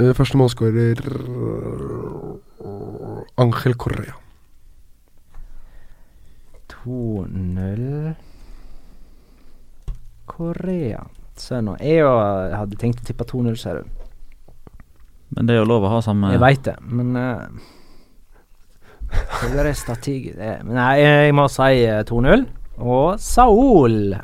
[0.00, 1.00] Eh, første målskårer
[3.40, 4.14] Angel Correa.
[6.84, 8.14] 2-0
[10.26, 11.02] Korea.
[11.62, 11.76] Nå.
[11.80, 12.04] Jeg
[12.54, 13.84] hadde tenkt å tippe 2-0, ser du.
[15.32, 17.46] Men det er jo lov å ha samme Jeg veit det, men uh,
[19.12, 22.46] Det er strategisk det- men Nei, jeg må si eh, 2-0.
[22.82, 24.14] Og Saul.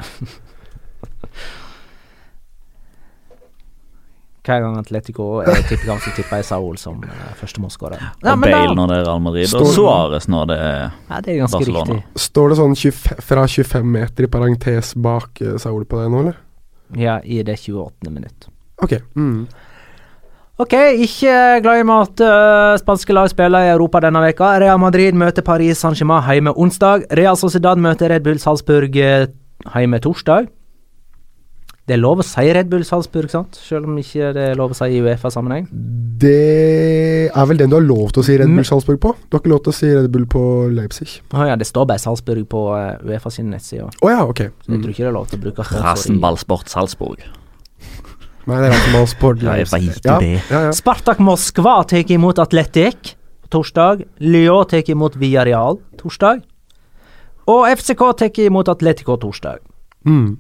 [4.49, 8.01] Hver gang Atletico er tippekamp, så tipper jeg Saul som uh, første målskårer.
[8.01, 10.79] Ja, Og Bale når det er Real Madrid, og Suárez når det er
[11.11, 11.99] Ja, det er Barcelona.
[11.99, 12.23] riktig.
[12.25, 16.23] Står det sånn 25, fra 25 meter i parentes bak eh, Saul på deg nå,
[16.25, 16.39] eller?
[16.97, 18.09] Ja, i det 28.
[18.15, 18.49] minutt.
[18.81, 18.97] Ok.
[19.21, 19.43] Mm.
[20.59, 20.75] Ok,
[21.05, 24.57] ikke glem at uh, spanske lag spiller i Europa denne veka.
[24.59, 27.05] Real Madrid møter Paris Saint-Germain hjemme onsdag.
[27.15, 29.29] Real Sociedad møter Red Bull Salzburg uh,
[29.71, 30.51] hjemme torsdag.
[31.87, 33.55] Det er lov å si Red Bull Salzburg, sant?
[33.69, 35.71] Selv om ikke det er lov å si i Uefa-sammenheng.
[36.21, 39.15] Det er vel den du har lov til å si Red Bull Salzburg på?
[39.25, 40.43] Du har ikke lov til å si Red Bull på
[40.75, 41.21] Leipzig?
[41.39, 43.87] Å ja, det står bare Salzburg på uh, Uefa sin nettside.
[43.95, 44.49] Å ja, ok.
[44.67, 47.23] Så jeg tror ikke det er lov til å bruke Rasenballsport Salzburg.
[48.49, 49.69] Nei, det er Rasenball Sport Ja, jeg.
[50.05, 50.29] Ja, det.
[50.49, 50.73] ja, ja.
[50.73, 53.15] Spartak Moskva tar imot Atletic
[53.53, 54.07] torsdag.
[54.25, 56.41] Lyon tar imot Villarreal torsdag.
[57.49, 59.61] Og FCK tar imot Atletico torsdag.
[60.09, 60.39] Mm.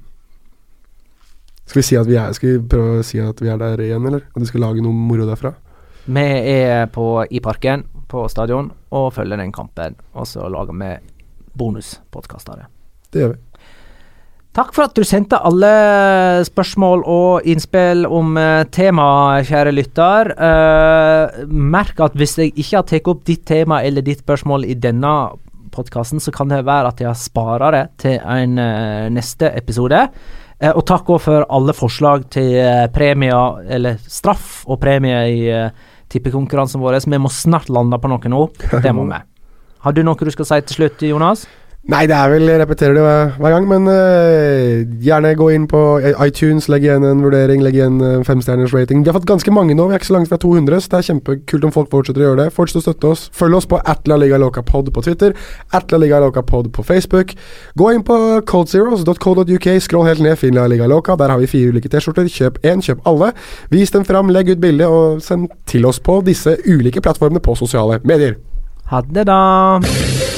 [1.68, 3.80] Skal vi si at vi er Skal vi prøve å si at vi er der
[3.84, 4.24] igjen, eller?
[4.32, 5.52] At vi skal lage noe moro derfra?
[6.08, 9.98] Vi er på, i parken på stadion og følger den kampen.
[10.16, 10.94] Og så lager vi
[11.58, 12.70] bonuspodkast av det.
[13.12, 13.40] Det gjør vi.
[14.58, 15.68] Takk for at du sendte alle
[16.48, 20.32] spørsmål og innspill om uh, temaet, kjære lytter.
[20.34, 24.74] Uh, merk at hvis jeg ikke har tatt opp ditt tema eller ditt spørsmål i
[24.74, 25.12] denne
[25.70, 30.02] podkasten, så kan det være at jeg spara det til en uh, neste episode.
[30.58, 32.58] Uh, og takk òg for alle forslag til
[32.96, 35.54] premier, eller straff og premie i
[36.10, 36.98] tippekonkurransen vår.
[37.06, 38.42] Vi må snart lande på noe nå.
[38.82, 39.22] Det må vi.
[39.86, 41.46] Har du noe du skal si til slutt, Jonas?
[41.86, 45.68] Nei, det er vel Jeg repeterer det hver, hver gang, men uh, gjerne gå inn
[45.70, 45.78] på
[46.26, 49.04] iTunes, legg igjen en vurdering, legg igjen en femstjerners rating.
[49.04, 50.98] Vi har fått ganske mange nå, vi er ikke så langt fra 200, så det
[50.98, 52.54] er kjempekult om folk fortsetter å gjøre det.
[52.56, 53.22] Fortsett å støtte oss.
[53.38, 55.32] Følg oss på Atla Liga Loca Pod på Twitter,
[55.72, 57.32] Atla Liga Loca Pod på Facebook.
[57.78, 58.18] Gå inn på
[58.50, 60.66] coldzeros.co.uk, scroll helt ned, finn La.
[60.68, 62.28] Der har vi fire ulike T-skjorter.
[62.28, 63.30] Kjøp én, kjøp alle.
[63.70, 67.56] Vis dem fram, legg ut bilde, og send til oss på disse ulike plattformene på
[67.56, 68.36] sosiale medier.
[68.90, 70.37] Ha det, da.